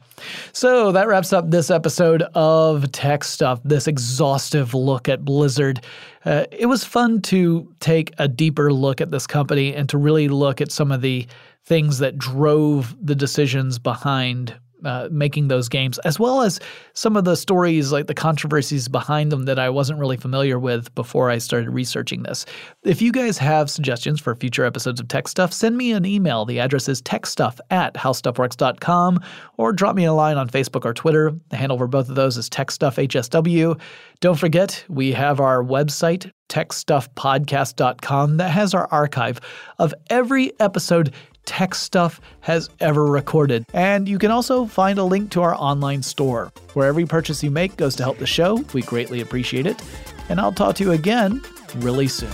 So 0.52 0.92
that 0.92 1.08
wraps 1.08 1.32
up 1.32 1.50
this 1.50 1.70
episode 1.70 2.22
of 2.34 2.92
Tech 2.92 3.24
Stuff, 3.24 3.60
this 3.64 3.86
exhaustive 3.88 4.74
look 4.74 5.08
at 5.08 5.24
Blizzard. 5.24 5.82
Uh, 6.26 6.44
it 6.52 6.66
was 6.66 6.84
fun 6.84 7.22
to 7.22 7.72
take 7.80 8.12
a 8.18 8.28
deeper 8.28 8.70
look 8.70 9.00
at 9.00 9.10
this 9.10 9.26
company 9.26 9.74
and 9.74 9.88
to 9.88 9.96
really 9.96 10.28
look 10.28 10.60
at 10.60 10.70
some 10.70 10.92
of 10.92 11.00
the 11.00 11.26
things 11.64 11.98
that 12.00 12.18
drove 12.18 12.94
the 13.00 13.14
decisions 13.14 13.78
behind 13.78 14.54
uh, 14.84 15.08
making 15.10 15.48
those 15.48 15.68
games, 15.68 15.98
as 16.00 16.18
well 16.18 16.42
as 16.42 16.60
some 16.94 17.16
of 17.16 17.24
the 17.24 17.36
stories, 17.36 17.92
like 17.92 18.06
the 18.06 18.14
controversies 18.14 18.88
behind 18.88 19.32
them 19.32 19.44
that 19.44 19.58
I 19.58 19.70
wasn't 19.70 19.98
really 19.98 20.16
familiar 20.16 20.58
with 20.58 20.94
before 20.94 21.30
I 21.30 21.38
started 21.38 21.70
researching 21.70 22.22
this. 22.22 22.46
If 22.84 23.02
you 23.02 23.12
guys 23.12 23.38
have 23.38 23.70
suggestions 23.70 24.20
for 24.20 24.34
future 24.34 24.64
episodes 24.64 25.00
of 25.00 25.08
Tech 25.08 25.28
Stuff, 25.28 25.52
send 25.52 25.76
me 25.76 25.92
an 25.92 26.04
email. 26.04 26.44
The 26.44 26.60
address 26.60 26.88
is 26.88 27.02
techstuff 27.02 27.58
at 27.70 27.94
howstuffworks.com 27.94 29.20
or 29.56 29.72
drop 29.72 29.96
me 29.96 30.04
a 30.04 30.12
line 30.12 30.36
on 30.36 30.48
Facebook 30.48 30.84
or 30.84 30.94
Twitter. 30.94 31.32
The 31.48 31.56
handle 31.56 31.78
for 31.78 31.86
both 31.88 32.08
of 32.08 32.14
those 32.14 32.36
is 32.36 32.48
techstuffhsw. 32.48 33.80
Don't 34.20 34.38
forget, 34.38 34.84
we 34.88 35.12
have 35.12 35.38
our 35.40 35.62
website, 35.62 36.30
techstuffpodcast.com, 36.48 38.36
that 38.38 38.50
has 38.50 38.74
our 38.74 38.88
archive 38.90 39.40
of 39.78 39.94
every 40.10 40.52
episode 40.60 41.14
tech 41.48 41.74
stuff 41.74 42.20
has 42.40 42.68
ever 42.78 43.06
recorded. 43.06 43.64
And 43.72 44.06
you 44.06 44.18
can 44.18 44.30
also 44.30 44.66
find 44.66 44.98
a 44.98 45.04
link 45.04 45.30
to 45.30 45.40
our 45.40 45.54
online 45.54 46.02
store, 46.02 46.52
where 46.74 46.86
every 46.86 47.06
purchase 47.06 47.42
you 47.42 47.50
make 47.50 47.76
goes 47.78 47.96
to 47.96 48.02
help 48.02 48.18
the 48.18 48.26
show. 48.26 48.62
We 48.74 48.82
greatly 48.82 49.22
appreciate 49.22 49.66
it. 49.66 49.82
And 50.28 50.38
I'll 50.40 50.52
talk 50.52 50.76
to 50.76 50.84
you 50.84 50.92
again 50.92 51.40
really 51.76 52.06
soon. 52.06 52.30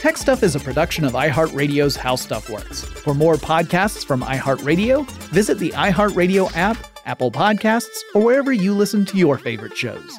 Tech 0.00 0.16
Stuff 0.16 0.42
is 0.42 0.56
a 0.56 0.60
production 0.60 1.04
of 1.04 1.12
iHeartRadio's 1.12 1.94
How 1.94 2.16
Stuff 2.16 2.48
Works. 2.48 2.82
For 2.82 3.12
more 3.12 3.34
podcasts 3.34 4.02
from 4.02 4.22
iHeartRadio, 4.22 5.06
visit 5.28 5.58
the 5.58 5.72
iHeartRadio 5.72 6.50
app 6.56 6.78
Apple 7.06 7.30
Podcasts, 7.30 7.98
or 8.14 8.22
wherever 8.22 8.52
you 8.52 8.72
listen 8.72 9.04
to 9.06 9.16
your 9.16 9.36
favorite 9.36 9.76
shows. 9.76 10.18